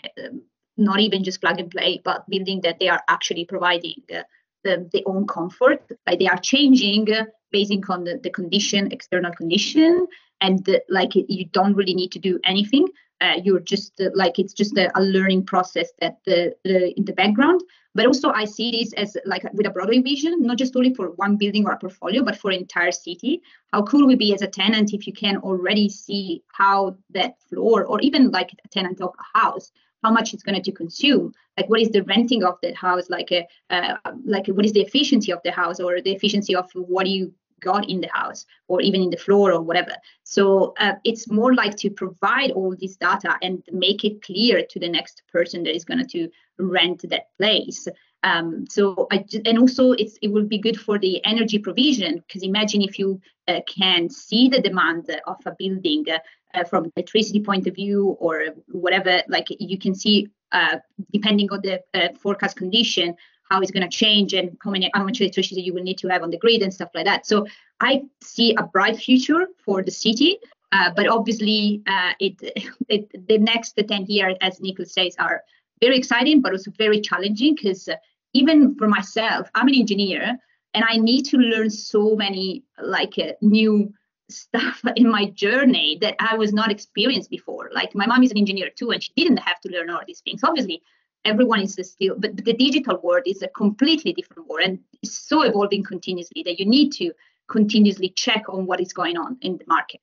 not 0.75 0.99
even 0.99 1.23
just 1.23 1.39
plug 1.39 1.59
and 1.59 1.71
play, 1.71 2.01
but 2.03 2.29
building 2.29 2.59
that 2.61 2.79
they 2.79 2.89
are 2.89 3.01
actually 3.07 3.45
providing 3.45 4.01
uh, 4.13 4.23
the, 4.63 4.89
their 4.91 5.03
own 5.05 5.25
comfort. 5.25 5.89
Like 6.05 6.19
they 6.19 6.27
are 6.27 6.39
changing 6.39 7.13
uh, 7.13 7.25
based 7.51 7.71
on 7.87 8.03
the, 8.03 8.19
the 8.21 8.31
condition, 8.31 8.91
external 8.91 9.31
condition, 9.31 10.07
and 10.43 10.79
like 10.89 11.15
you 11.15 11.45
don't 11.45 11.73
really 11.73 11.95
need 11.95 12.11
to 12.11 12.19
do 12.19 12.39
anything. 12.43 12.87
Uh, 13.21 13.39
you're 13.41 13.61
just 13.61 14.01
uh, 14.01 14.09
like 14.13 14.37
it's 14.37 14.53
just 14.53 14.77
a, 14.77 14.91
a, 14.99 15.01
learning 15.01 15.45
process 15.45 15.89
that 16.01 16.17
the, 16.25 16.53
the 16.65 16.93
in 16.97 17.05
the 17.05 17.13
background. 17.13 17.61
But 17.95 18.05
also 18.05 18.31
I 18.31 18.43
see 18.43 18.71
this 18.71 18.91
as 18.93 19.15
like 19.25 19.43
with 19.53 19.65
a 19.65 19.69
broader 19.69 20.01
vision, 20.01 20.41
not 20.41 20.57
just 20.57 20.75
only 20.75 20.93
for 20.93 21.11
one 21.11 21.37
building 21.37 21.65
or 21.65 21.71
a 21.71 21.77
portfolio, 21.77 22.21
but 22.23 22.35
for 22.35 22.51
entire 22.51 22.91
city. 22.91 23.41
How 23.71 23.83
cool 23.83 24.05
would 24.07 24.19
be 24.19 24.33
as 24.33 24.41
a 24.41 24.47
tenant 24.47 24.93
if 24.93 25.07
you 25.07 25.13
can 25.13 25.37
already 25.37 25.87
see 25.87 26.43
how 26.51 26.97
that 27.11 27.35
floor 27.49 27.85
or 27.85 28.01
even 28.01 28.31
like 28.31 28.51
a 28.65 28.67
tenant 28.67 28.99
of 28.99 29.13
a 29.17 29.39
house 29.39 29.71
how 30.03 30.11
much 30.11 30.33
it's 30.33 30.43
going 30.43 30.61
to 30.61 30.71
consume 30.71 31.33
like 31.57 31.69
what 31.69 31.79
is 31.79 31.89
the 31.89 32.03
renting 32.03 32.43
of 32.43 32.55
that 32.61 32.75
house 32.75 33.09
like 33.09 33.31
a 33.31 33.47
uh, 33.69 33.95
like 34.25 34.47
what 34.47 34.65
is 34.65 34.73
the 34.73 34.81
efficiency 34.81 35.31
of 35.31 35.39
the 35.43 35.51
house 35.51 35.79
or 35.79 36.01
the 36.01 36.11
efficiency 36.11 36.53
of 36.55 36.69
what 36.73 37.07
you 37.07 37.33
got 37.63 37.89
in 37.89 38.01
the 38.01 38.09
house 38.11 38.45
or 38.67 38.81
even 38.81 39.01
in 39.01 39.09
the 39.09 39.17
floor 39.17 39.51
or 39.51 39.61
whatever. 39.61 39.95
So 40.23 40.73
uh, 40.79 40.93
it's 41.03 41.29
more 41.29 41.53
like 41.53 41.75
to 41.77 41.89
provide 41.89 42.51
all 42.51 42.75
this 42.79 42.95
data 42.97 43.37
and 43.41 43.63
make 43.71 44.03
it 44.03 44.21
clear 44.21 44.63
to 44.69 44.79
the 44.79 44.89
next 44.89 45.23
person 45.31 45.63
that 45.63 45.75
is 45.75 45.85
going 45.85 46.05
to 46.07 46.29
rent 46.59 47.09
that 47.09 47.27
place. 47.37 47.87
Um, 48.23 48.65
so 48.69 49.07
I, 49.11 49.25
and 49.45 49.57
also 49.59 49.91
it's 49.91 50.17
it 50.21 50.29
will 50.29 50.45
be 50.45 50.57
good 50.57 50.79
for 50.79 50.97
the 50.97 51.23
energy 51.25 51.59
provision 51.59 52.23
because 52.25 52.41
imagine 52.41 52.81
if 52.81 52.97
you 52.97 53.19
uh, 53.49 53.59
can 53.67 54.09
see 54.09 54.47
the 54.47 54.61
demand 54.61 55.09
of 55.27 55.37
a 55.45 55.53
building 55.59 56.05
uh, 56.53 56.63
from 56.63 56.89
electricity 56.95 57.41
point 57.41 57.67
of 57.67 57.75
view 57.75 58.15
or 58.19 58.45
whatever 58.71 59.21
like 59.27 59.47
you 59.59 59.77
can 59.77 59.93
see 59.93 60.29
uh, 60.53 60.77
depending 61.11 61.51
on 61.51 61.59
the 61.63 61.81
uh, 61.93 62.09
forecast 62.21 62.55
condition 62.55 63.15
how 63.49 63.61
it's 63.61 63.71
going 63.71 63.87
to 63.87 63.97
change 63.97 64.33
and 64.33 64.57
how 64.63 64.71
many 64.71 64.89
how 64.93 65.03
much 65.03 65.21
electricity 65.21 65.61
you 65.61 65.73
will 65.73 65.83
need 65.83 65.97
to 65.99 66.07
have 66.07 66.23
on 66.23 66.31
the 66.31 66.37
grid 66.37 66.61
and 66.61 66.73
stuff 66.73 66.89
like 66.93 67.05
that. 67.05 67.25
So 67.25 67.45
I 67.79 68.03
see 68.21 68.55
a 68.55 68.63
bright 68.63 68.97
future 68.97 69.47
for 69.65 69.83
the 69.83 69.91
city. 69.91 70.39
Uh, 70.71 70.89
but 70.95 71.07
obviously, 71.07 71.83
uh, 71.85 72.13
it, 72.19 72.35
it, 72.89 73.27
the 73.27 73.37
next 73.37 73.73
10 73.73 74.05
years, 74.07 74.35
as 74.41 74.59
Nicholas 74.59 74.93
says, 74.93 75.15
are 75.19 75.43
very 75.81 75.97
exciting, 75.97 76.41
but 76.41 76.51
also 76.51 76.71
very 76.77 76.99
challenging 76.99 77.55
because 77.55 77.87
uh, 77.87 77.95
even 78.33 78.75
for 78.75 78.87
myself, 78.87 79.49
I'm 79.53 79.67
an 79.67 79.75
engineer 79.75 80.37
and 80.73 80.83
I 80.87 80.97
need 80.97 81.23
to 81.25 81.37
learn 81.37 81.69
so 81.69 82.15
many 82.15 82.63
like 82.81 83.19
uh, 83.19 83.33
new 83.41 83.93
stuff 84.29 84.81
in 84.95 85.09
my 85.09 85.25
journey 85.25 85.97
that 86.01 86.15
I 86.19 86.35
was 86.37 86.53
not 86.53 86.71
experienced 86.71 87.29
before. 87.29 87.69
Like 87.73 87.93
my 87.93 88.05
mom 88.05 88.23
is 88.23 88.31
an 88.31 88.37
engineer 88.37 88.69
too, 88.75 88.91
and 88.91 89.03
she 89.03 89.11
didn't 89.15 89.37
have 89.37 89.59
to 89.61 89.69
learn 89.69 89.89
all 89.89 90.01
these 90.07 90.21
things. 90.21 90.41
Obviously, 90.43 90.81
everyone 91.25 91.61
is 91.61 91.77
still, 91.81 92.15
but 92.17 92.35
the 92.37 92.53
digital 92.53 92.99
world 93.01 93.23
is 93.25 93.41
a 93.41 93.47
completely 93.49 94.13
different 94.13 94.47
world 94.47 94.65
and 94.65 94.79
it's 95.01 95.17
so 95.17 95.41
evolving 95.43 95.83
continuously 95.83 96.43
that 96.43 96.59
you 96.59 96.65
need 96.65 96.91
to 96.93 97.11
continuously 97.47 98.09
check 98.09 98.43
on 98.49 98.65
what 98.65 98.81
is 98.81 98.93
going 98.93 99.17
on 99.17 99.37
in 99.41 99.57
the 99.57 99.65
market 99.67 100.01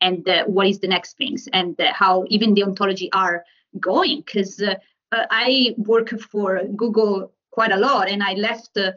and 0.00 0.28
uh, 0.28 0.44
what 0.44 0.66
is 0.66 0.78
the 0.78 0.88
next 0.88 1.16
things 1.16 1.48
and 1.52 1.80
uh, 1.80 1.92
how 1.92 2.24
even 2.28 2.54
the 2.54 2.62
ontology 2.62 3.10
are 3.12 3.44
going. 3.78 4.22
Because 4.24 4.60
uh, 4.60 4.74
uh, 5.12 5.26
I 5.30 5.74
work 5.76 6.10
for 6.20 6.60
Google 6.76 7.32
quite 7.50 7.72
a 7.72 7.76
lot 7.76 8.08
and 8.08 8.22
I 8.22 8.34
left 8.34 8.76
uh, 8.76 8.92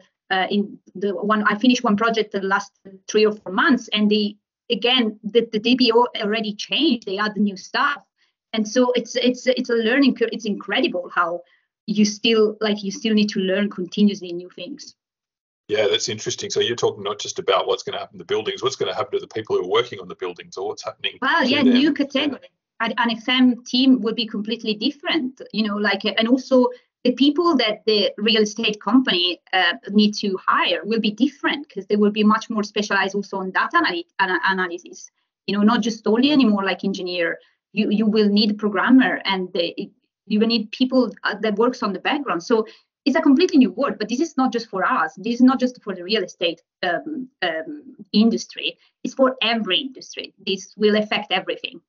in 0.50 0.78
the 0.94 1.14
one 1.14 1.44
I 1.44 1.58
finished 1.58 1.84
one 1.84 1.96
project 1.96 2.32
the 2.32 2.40
last 2.40 2.72
three 3.08 3.26
or 3.26 3.32
four 3.32 3.52
months 3.52 3.88
and 3.92 4.10
the 4.10 4.36
again 4.70 5.18
the, 5.22 5.46
the 5.52 5.60
DBO 5.60 6.06
already 6.22 6.54
changed 6.54 7.06
they 7.06 7.18
add 7.18 7.36
new 7.36 7.56
stuff. 7.56 8.02
And 8.52 8.66
so 8.66 8.92
it's 8.92 9.16
it's 9.16 9.46
it's 9.46 9.70
a 9.70 9.74
learning 9.74 10.14
curve 10.14 10.30
it's 10.32 10.46
incredible 10.46 11.10
how 11.14 11.42
you 11.86 12.04
still 12.04 12.56
like 12.60 12.82
you 12.82 12.90
still 12.90 13.14
need 13.14 13.28
to 13.28 13.40
learn 13.40 13.70
continuously 13.70 14.32
new 14.32 14.50
things 14.50 14.94
yeah, 15.68 15.86
that's 15.90 16.08
interesting. 16.08 16.50
So 16.50 16.60
you're 16.60 16.76
talking 16.76 17.02
not 17.02 17.18
just 17.18 17.38
about 17.38 17.66
what's 17.66 17.82
going 17.82 17.94
to 17.94 17.98
happen 17.98 18.18
to 18.18 18.22
the 18.22 18.26
buildings, 18.26 18.62
what's 18.62 18.76
going 18.76 18.92
to 18.92 18.96
happen 18.96 19.18
to 19.18 19.20
the 19.20 19.28
people 19.28 19.56
who 19.56 19.64
are 19.64 19.68
working 19.68 19.98
on 19.98 20.08
the 20.08 20.14
buildings 20.14 20.56
or 20.56 20.68
what's 20.68 20.84
happening. 20.84 21.18
Well, 21.22 21.44
yeah, 21.44 21.62
them. 21.62 21.72
new 21.72 21.92
category. 21.92 22.40
Yeah. 22.42 22.92
An 22.98 23.16
FM 23.16 23.64
team 23.64 24.02
will 24.02 24.14
be 24.14 24.26
completely 24.26 24.74
different, 24.74 25.40
you 25.52 25.66
know, 25.66 25.76
like, 25.76 26.04
and 26.04 26.28
also 26.28 26.68
the 27.04 27.12
people 27.12 27.56
that 27.56 27.82
the 27.86 28.12
real 28.18 28.42
estate 28.42 28.80
company 28.80 29.40
uh, 29.52 29.74
need 29.90 30.12
to 30.16 30.36
hire 30.44 30.80
will 30.84 31.00
be 31.00 31.12
different 31.12 31.68
because 31.68 31.86
they 31.86 31.96
will 31.96 32.10
be 32.10 32.24
much 32.24 32.50
more 32.50 32.62
specialized 32.62 33.14
also 33.14 33.38
on 33.38 33.52
data 33.52 33.80
anal- 33.88 34.40
analysis, 34.44 35.10
you 35.46 35.56
know, 35.56 35.62
not 35.62 35.80
just 35.80 36.06
only 36.06 36.30
anymore 36.30 36.64
like 36.64 36.84
engineer. 36.84 37.38
You, 37.72 37.90
you 37.90 38.06
will 38.06 38.28
need 38.28 38.58
programmer 38.58 39.22
and 39.24 39.50
the, 39.54 39.90
you 40.26 40.40
will 40.40 40.46
need 40.46 40.70
people 40.72 41.12
uh, 41.24 41.34
that 41.40 41.56
works 41.56 41.82
on 41.82 41.92
the 41.92 41.98
background. 41.98 42.42
So 42.42 42.66
it's 43.04 43.16
a 43.16 43.20
completely 43.20 43.58
new 43.58 43.70
world 43.70 43.96
but 43.98 44.08
this 44.08 44.20
is 44.20 44.36
not 44.36 44.52
just 44.52 44.68
for 44.68 44.84
us. 44.84 45.14
This 45.16 45.34
is 45.34 45.40
not 45.42 45.60
just 45.60 45.82
for 45.82 45.94
the 45.94 46.02
real 46.02 46.24
estate 46.24 46.62
um, 46.82 47.28
um, 47.42 47.96
industry. 48.12 48.78
It's 49.02 49.14
for 49.14 49.36
every 49.42 49.78
industry. 49.78 50.34
This 50.46 50.72
will 50.76 50.96
affect 50.96 51.32
everything. 51.32 51.80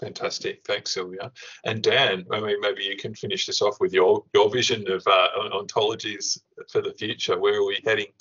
Fantastic. 0.00 0.64
Thanks 0.64 0.92
sylvia. 0.92 1.32
And 1.64 1.82
dan 1.82 2.24
i 2.32 2.40
mean 2.40 2.60
maybe 2.60 2.84
you 2.84 2.96
can 2.96 3.14
finish 3.14 3.46
this 3.46 3.62
off 3.62 3.80
with 3.80 3.92
your 3.92 4.24
your 4.34 4.50
vision 4.50 4.90
of 4.90 5.06
uh, 5.06 5.28
ontologies 5.52 6.38
for 6.70 6.80
the 6.82 6.92
future. 6.92 7.38
Where 7.38 7.60
are 7.60 7.66
we 7.66 7.80
heading? 7.84 8.12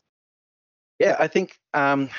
Yeah 0.99 1.15
i 1.19 1.27
think 1.27 1.59
um, 1.73 2.09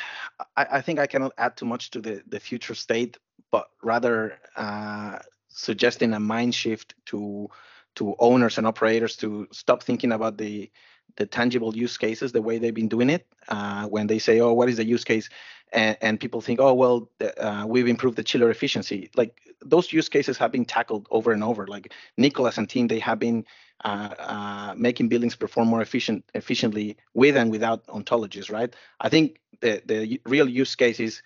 I, 0.56 0.66
I, 0.72 0.80
think 0.80 0.98
i 0.98 1.06
cannot 1.06 1.32
add 1.36 1.56
too 1.56 1.66
much 1.66 1.90
to 1.90 2.00
the 2.00 2.22
the 2.28 2.38
future 2.38 2.74
state 2.74 3.16
but 3.50 3.66
rather 3.82 4.38
uh, 4.56 5.18
suggesting 5.48 6.12
a 6.14 6.20
mind 6.20 6.54
shift 6.54 6.94
to 7.06 7.48
to 7.96 8.14
owners 8.20 8.58
and 8.58 8.66
operators 8.66 9.16
to 9.16 9.48
stop 9.50 9.82
thinking 9.82 10.12
about 10.12 10.38
the 10.38 10.70
the 11.16 11.26
tangible 11.26 11.76
use 11.76 11.98
cases 11.98 12.30
the 12.30 12.42
way 12.42 12.58
they've 12.58 12.74
been 12.74 12.88
doing 12.88 13.10
it. 13.10 13.26
Uh, 13.48 13.86
when 13.86 14.06
they 14.06 14.18
say 14.18 14.40
oh 14.40 14.52
what 14.52 14.68
is 14.68 14.76
the 14.76 14.84
use 14.84 15.04
case? 15.04 15.28
And, 15.72 15.96
and 16.00 16.20
people 16.20 16.40
think 16.40 16.60
oh 16.60 16.74
well 16.74 17.10
uh, 17.38 17.64
we've 17.66 17.88
improved 17.88 18.16
the 18.16 18.22
chiller 18.22 18.50
efficiency. 18.50 19.10
Like 19.16 19.40
those 19.60 19.92
use 19.92 20.08
cases 20.08 20.38
have 20.38 20.52
been 20.52 20.64
tackled 20.64 21.08
over 21.10 21.32
and 21.32 21.42
over. 21.42 21.66
Like 21.66 21.92
nicholas 22.16 22.58
and 22.58 22.68
team 22.68 22.86
they 22.86 23.00
have 23.00 23.18
been 23.18 23.44
uh, 23.84 24.14
uh 24.18 24.74
making 24.76 25.08
buildings 25.08 25.36
perform 25.36 25.68
more 25.68 25.82
efficient 25.82 26.24
efficiently 26.34 26.96
with 27.14 27.36
and 27.36 27.50
without 27.50 27.86
ontologies 27.88 28.50
right? 28.50 28.74
I 29.00 29.08
think 29.08 29.40
the 29.60 29.82
the 29.86 30.20
real 30.26 30.48
use 30.48 30.74
case 30.76 31.00
is 31.00 31.22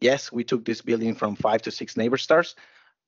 yes 0.00 0.32
we 0.32 0.42
took 0.42 0.64
this 0.64 0.80
building 0.80 1.14
from 1.14 1.36
five 1.36 1.62
to 1.62 1.70
six 1.70 1.94
NABERS 1.94 2.22
stars 2.22 2.56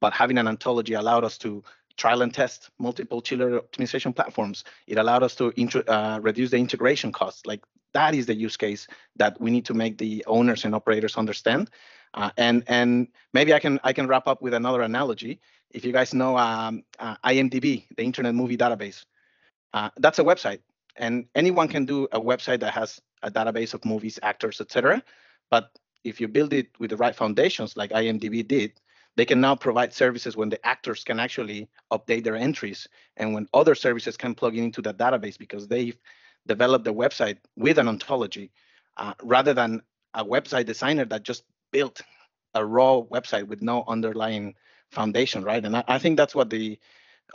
but 0.00 0.12
having 0.12 0.38
an 0.38 0.48
ontology 0.48 0.94
allowed 0.94 1.24
us 1.24 1.38
to 1.38 1.62
trial 1.96 2.22
and 2.22 2.32
test 2.32 2.70
multiple 2.78 3.20
chiller 3.20 3.60
optimization 3.60 4.14
platforms. 4.14 4.64
It 4.86 4.96
allowed 4.98 5.22
us 5.22 5.34
to 5.36 5.52
uh, 5.86 6.18
reduce 6.22 6.50
the 6.50 6.56
integration 6.56 7.12
costs. 7.12 7.44
Like 7.44 7.62
that 7.92 8.14
is 8.14 8.26
the 8.26 8.34
use 8.34 8.56
case 8.56 8.88
that 9.16 9.38
we 9.40 9.50
need 9.50 9.66
to 9.66 9.74
make 9.74 9.98
the 9.98 10.24
owners 10.26 10.64
and 10.64 10.74
operators 10.74 11.16
understand. 11.16 11.70
Uh, 12.14 12.30
and 12.36 12.64
and 12.66 13.08
maybe 13.32 13.54
I 13.54 13.60
can 13.60 13.78
I 13.84 13.92
can 13.92 14.08
wrap 14.08 14.26
up 14.26 14.42
with 14.42 14.54
another 14.54 14.82
analogy. 14.82 15.40
If 15.70 15.84
you 15.84 15.92
guys 15.92 16.12
know 16.12 16.36
um, 16.36 16.82
uh, 16.98 17.16
IMDb, 17.24 17.84
the 17.96 18.02
Internet 18.02 18.34
Movie 18.34 18.56
Database, 18.56 19.04
uh, 19.74 19.90
that's 19.98 20.18
a 20.18 20.24
website, 20.24 20.60
and 20.96 21.26
anyone 21.36 21.68
can 21.68 21.84
do 21.84 22.08
a 22.10 22.20
website 22.20 22.60
that 22.60 22.74
has 22.74 23.00
a 23.22 23.30
database 23.30 23.74
of 23.74 23.84
movies, 23.84 24.18
actors, 24.22 24.60
etc. 24.60 25.02
But 25.50 25.70
if 26.02 26.20
you 26.20 26.26
build 26.26 26.52
it 26.52 26.68
with 26.80 26.90
the 26.90 26.96
right 26.96 27.14
foundations, 27.14 27.76
like 27.76 27.90
IMDb 27.90 28.46
did, 28.46 28.72
they 29.16 29.24
can 29.24 29.40
now 29.40 29.54
provide 29.54 29.92
services 29.92 30.36
when 30.36 30.48
the 30.48 30.64
actors 30.66 31.04
can 31.04 31.20
actually 31.20 31.68
update 31.92 32.24
their 32.24 32.36
entries 32.36 32.88
and 33.16 33.34
when 33.34 33.46
other 33.52 33.74
services 33.74 34.16
can 34.16 34.34
plug 34.34 34.56
into 34.56 34.82
that 34.82 34.98
database 34.98 35.38
because 35.38 35.68
they've 35.68 35.98
developed 36.46 36.84
the 36.84 36.94
website 36.94 37.38
with 37.56 37.78
an 37.78 37.88
ontology 37.88 38.50
uh, 38.96 39.14
rather 39.22 39.54
than 39.54 39.82
a 40.14 40.24
website 40.24 40.66
designer 40.66 41.04
that 41.04 41.22
just 41.22 41.44
built 41.72 42.00
a 42.54 42.64
raw 42.64 43.00
website 43.00 43.46
with 43.46 43.62
no 43.62 43.84
underlying 43.86 44.54
foundation, 44.90 45.44
right? 45.44 45.64
And 45.64 45.76
I, 45.76 45.84
I 45.86 45.98
think 45.98 46.16
that's 46.16 46.34
what 46.34 46.50
the 46.50 46.78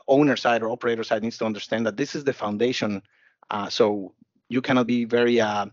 owner 0.08 0.36
side 0.36 0.62
or 0.62 0.70
operator 0.70 1.04
side 1.04 1.24
needs 1.24 1.38
to 1.38 1.46
understand 1.46 1.86
that 1.86 1.98
this 1.98 2.16
is 2.16 2.24
the 2.24 2.34
foundation. 2.34 3.02
Uh, 3.50 3.70
so 3.70 4.14
you 4.50 4.62
cannot 4.62 4.88
be 4.88 5.06
very 5.06 5.40
uh, 5.40 5.68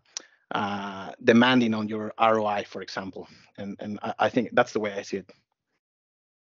uh, 0.54 1.12
demanding 1.22 1.74
on 1.74 1.88
your 1.88 2.12
ROI, 2.20 2.64
for 2.68 2.82
example. 2.82 3.28
And 3.58 3.76
and 3.80 3.98
I, 4.02 4.14
I 4.20 4.28
think 4.28 4.50
that's 4.52 4.72
the 4.72 4.80
way 4.80 4.92
I 4.92 5.02
see 5.02 5.18
it. 5.18 5.30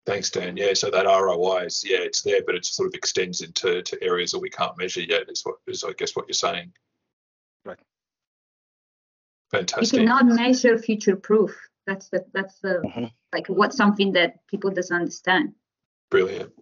Thanks, 0.08 0.30
Dan. 0.30 0.55
Yeah, 0.55 0.74
so 0.74 0.89
that 0.89 1.05
ROI 1.05 1.66
is 1.66 1.84
yeah, 1.86 1.97
it's 1.97 2.22
there, 2.22 2.41
but 2.45 2.55
it 2.55 2.66
sort 2.66 2.88
of 2.88 2.93
extends 2.93 3.41
into 3.41 3.82
to 3.82 4.01
areas 4.01 4.32
that 4.32 4.39
we 4.39 4.49
can't 4.49 4.78
measure 4.78 5.01
yet. 5.01 5.30
Is 5.30 5.41
what 5.43 5.58
is 5.68 5.84
I 5.84 5.91
guess 5.91 6.16
what 6.16 6.30
you're 6.30 6.34
saying. 6.34 6.72
Right. 7.66 7.78
Fantastic. 9.51 9.91
You 9.91 10.08
cannot 10.08 10.28
measure 10.28 10.78
future 10.78 11.18
proof. 11.18 11.60
That's 11.86 12.08
the 12.08 12.24
that's 12.34 12.58
the 12.60 12.82
mm-hmm. 12.86 13.05
like 13.34 13.47
what's 13.47 13.76
something 13.76 14.14
that 14.14 14.47
people 14.47 14.72
doesn't 14.72 14.95
understand. 14.95 15.55
Brilliant. 16.10 16.53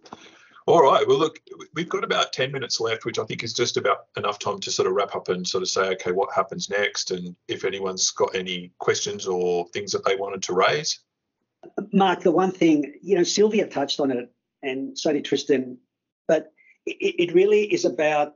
All 0.66 0.82
right. 0.82 1.06
Well, 1.06 1.18
look, 1.18 1.38
we've 1.74 1.88
got 1.88 2.02
about 2.02 2.32
10 2.32 2.50
minutes 2.50 2.80
left, 2.80 3.04
which 3.04 3.20
I 3.20 3.24
think 3.24 3.44
is 3.44 3.52
just 3.52 3.76
about 3.76 4.06
enough 4.16 4.40
time 4.40 4.58
to 4.58 4.72
sort 4.72 4.88
of 4.88 4.94
wrap 4.94 5.14
up 5.14 5.28
and 5.28 5.46
sort 5.46 5.62
of 5.62 5.68
say, 5.68 5.90
okay, 5.90 6.10
what 6.10 6.34
happens 6.34 6.68
next? 6.68 7.12
And 7.12 7.36
if 7.46 7.64
anyone's 7.64 8.10
got 8.10 8.34
any 8.34 8.72
questions 8.80 9.28
or 9.28 9.68
things 9.68 9.92
that 9.92 10.04
they 10.04 10.16
wanted 10.16 10.42
to 10.42 10.54
raise. 10.54 10.98
Mark, 11.92 12.22
the 12.22 12.30
one 12.30 12.52
thing, 12.52 12.94
you 13.02 13.16
know, 13.16 13.22
Sylvia 13.22 13.66
touched 13.66 14.00
on 14.00 14.10
it, 14.10 14.30
and 14.62 14.98
so 14.98 15.12
did 15.12 15.24
Tristan, 15.24 15.78
but 16.28 16.52
it, 16.84 17.30
it 17.30 17.34
really 17.34 17.62
is 17.72 17.84
about 17.84 18.34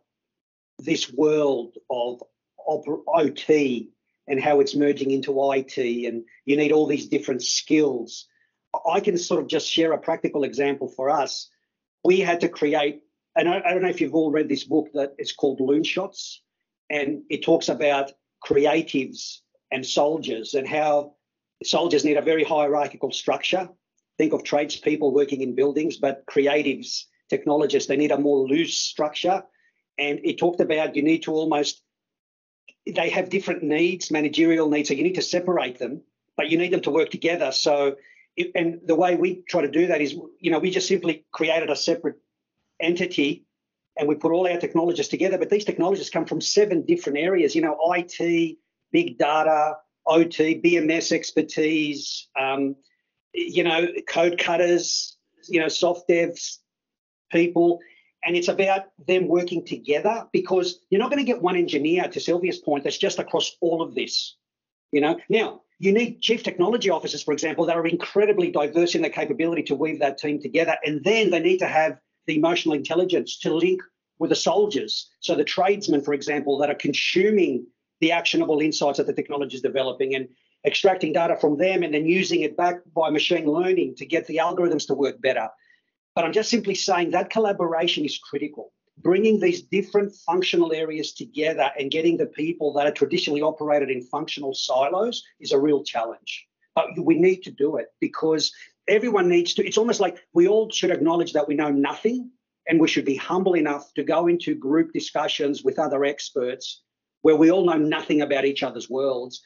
this 0.78 1.12
world 1.12 1.76
of, 1.91 2.22
of 2.66 2.85
OT 3.09 3.91
and 4.28 4.41
how 4.41 4.61
it's 4.61 4.76
merging 4.76 5.11
into 5.11 5.53
IT, 5.53 5.76
and 5.76 6.24
you 6.45 6.57
need 6.57 6.72
all 6.72 6.87
these 6.87 7.09
different 7.09 7.43
skills. 7.43 8.26
I 8.89 9.01
can 9.01 9.18
sort 9.18 9.41
of 9.43 9.49
just 9.49 9.68
share 9.68 9.93
a 9.93 9.99
practical 9.99 10.45
example 10.45 10.89
for 10.89 11.11
us. 11.11 11.51
We 12.05 12.20
had 12.20 12.41
to 12.41 12.49
create, 12.49 13.03
and 13.37 13.49
I, 13.49 13.61
I 13.64 13.72
don't 13.72 13.83
know 13.83 13.89
if 13.89 14.01
you've 14.01 14.14
all 14.14 14.31
read 14.31 14.49
this 14.49 14.64
book 14.64 14.89
that 14.95 15.14
it's 15.18 15.33
called 15.33 15.59
Loonshots, 15.59 16.39
and 16.89 17.22
it 17.28 17.43
talks 17.43 17.68
about 17.68 18.12
creatives 18.45 19.39
and 19.70 19.85
soldiers 19.85 20.55
and 20.55 20.66
how 20.66 21.14
soldiers 21.63 22.05
need 22.05 22.17
a 22.17 22.23
very 22.23 22.45
hierarchical 22.45 23.13
structure. 23.13 23.69
Think 24.19 24.33
of 24.33 24.45
tradespeople 24.45 25.13
working 25.13 25.41
in 25.41 25.55
buildings, 25.55 25.97
but 25.97 26.27
creatives, 26.27 27.05
technologists, 27.29 27.89
they 27.89 27.97
need 27.97 28.11
a 28.11 28.19
more 28.19 28.47
loose 28.47 28.79
structure. 28.79 29.43
And 29.99 30.21
it 30.25 30.39
talked 30.39 30.61
about 30.61 30.97
you 30.97 31.03
need 31.03 31.23
to 31.25 31.33
almost, 31.33 31.83
they 32.87 33.11
have 33.11 33.29
different 33.29 33.63
needs, 33.63 34.11
managerial 34.11 34.69
needs, 34.69 34.89
so 34.89 34.95
you 34.95 35.03
need 35.03 35.15
to 35.17 35.23
separate 35.23 35.79
them, 35.79 36.03
but 36.37 36.49
you 36.49 36.59
need 36.59 36.73
them 36.73 36.81
to 36.83 36.91
work 36.91 37.11
together. 37.11 37.53
So, 37.53 37.97
and 38.55 38.81
the 38.87 38.95
way 38.95 39.17
we 39.17 39.43
try 39.49 39.63
to 39.63 39.71
do 39.71 39.89
that 39.89 40.01
is, 40.01 40.17
you 40.39 40.51
know, 40.51 40.59
we 40.59 40.71
just 40.71 40.89
simply 40.89 41.27
created 41.33 41.71
a 41.71 41.77
separate 41.77 42.17
entity 42.81 43.45
and 43.99 44.09
we 44.09 44.15
put 44.15 44.33
all 44.33 44.49
our 44.49 44.59
technologists 44.59 45.11
together, 45.11 45.37
but 45.37 45.51
these 45.51 45.65
technologists 45.65 46.11
come 46.11 46.25
from 46.25 46.41
seven 46.41 46.87
different 46.87 47.19
areas, 47.19 47.55
you 47.55 47.61
know, 47.61 47.79
IT, 47.95 48.57
big 48.93 49.19
data, 49.19 49.75
OT, 50.11 50.61
BMS 50.61 51.13
expertise, 51.13 52.29
um, 52.39 52.77
you 53.33 53.65
know, 53.65 53.87
code 54.09 54.39
cutters, 54.39 55.17
you 55.49 55.61
know, 55.61 55.69
soft 55.69 56.09
devs 56.09 56.59
people. 57.31 57.79
And 58.25 58.37
it's 58.37 58.49
about 58.49 58.87
them 59.07 59.29
working 59.29 59.65
together 59.65 60.27
because 60.33 60.81
you're 60.91 60.99
not 60.99 61.11
going 61.11 61.25
to 61.25 61.33
get 61.33 61.41
one 61.41 61.57
engineer, 61.57 62.07
to 62.09 62.21
Sylvia's 62.21 62.59
point, 62.59 62.85
that's 62.85 62.99
just 62.99 63.19
across 63.19 63.57
all 63.63 63.81
of 63.81 63.95
this. 63.95 64.37
You 64.93 65.01
know, 65.01 65.19
now 65.31 65.63
you 65.79 65.93
need 65.93 66.21
chief 66.21 66.43
technology 66.43 66.91
officers, 66.91 67.23
for 67.23 67.33
example, 67.33 67.65
that 67.67 67.77
are 67.77 67.87
incredibly 67.87 68.51
diverse 68.51 68.95
in 68.95 69.01
their 69.01 69.11
capability 69.11 69.63
to 69.65 69.75
weave 69.75 70.01
that 70.01 70.19
team 70.19 70.41
together. 70.41 70.77
And 70.85 71.03
then 71.03 71.31
they 71.31 71.41
need 71.41 71.59
to 71.59 71.67
have 71.67 71.99
the 72.27 72.37
emotional 72.37 72.75
intelligence 72.75 73.39
to 73.39 73.55
link 73.55 73.81
with 74.19 74.29
the 74.29 74.37
soldiers. 74.37 75.09
So 75.21 75.35
the 75.35 75.45
tradesmen, 75.45 76.03
for 76.03 76.13
example, 76.13 76.59
that 76.59 76.69
are 76.69 76.75
consuming 76.75 77.67
the 78.01 78.12
actionable 78.12 78.61
insights 78.61 78.98
that 78.98 79.07
the 79.07 79.12
technology 79.12 79.57
is 79.57 79.62
developing 79.62 80.14
and 80.14 80.28
extracting 80.66 81.12
data 81.12 81.36
from 81.36 81.57
them 81.57 81.82
and 81.82 81.94
then 81.94 82.05
using 82.07 82.40
it 82.40 82.57
back 82.57 82.76
by 82.94 83.11
machine 83.11 83.46
learning 83.46 83.94
to 83.96 84.07
get 84.07 84.26
the 84.26 84.36
algorithms 84.36 84.86
to 84.86 84.94
work 84.94 85.20
better. 85.20 85.48
But 86.14 86.24
I'm 86.24 86.32
just 86.32 86.51
simply 86.51 86.74
saying 86.74 87.12
that 87.12 87.30
collaboration 87.30 88.05
is 88.05 88.18
critical. 88.18 88.72
bringing 89.03 89.40
these 89.40 89.62
different 89.62 90.14
functional 90.14 90.72
areas 90.72 91.12
together 91.12 91.70
and 91.78 91.90
getting 91.90 92.16
the 92.16 92.26
people 92.26 92.72
that 92.74 92.86
are 92.86 92.92
traditionally 92.92 93.42
operated 93.42 93.90
in 93.90 94.03
functional 94.03 94.55
silos 94.55 95.22
is 95.40 95.53
a 95.53 95.59
real 95.59 95.82
challenge. 95.82 96.46
But 96.74 96.86
we 96.98 97.18
need 97.18 97.42
to 97.44 97.51
do 97.51 97.76
it 97.76 97.88
because 98.01 98.53
everyone 98.88 99.28
needs 99.28 99.55
to, 99.55 99.66
it's 99.66 99.78
almost 99.78 100.01
like 100.01 100.18
we 100.32 100.48
all 100.48 100.70
should 100.70 100.90
acknowledge 100.90 101.32
that 101.32 101.48
we 101.48 101.55
know 101.55 101.70
nothing 101.70 102.30
and 102.68 102.80
we 102.80 102.88
should 102.88 103.05
be 103.05 103.16
humble 103.16 103.55
enough 103.55 103.92
to 103.94 104.03
go 104.03 104.26
into 104.26 104.55
group 104.55 104.92
discussions 104.92 105.64
with 105.64 105.78
other 105.78 106.05
experts 106.05 106.82
where 107.23 107.37
we 107.37 107.51
all 107.51 107.64
know 107.64 107.77
nothing 107.77 108.23
about 108.23 108.45
each 108.45 108.62
other's 108.62 108.91
worlds. 108.91 109.43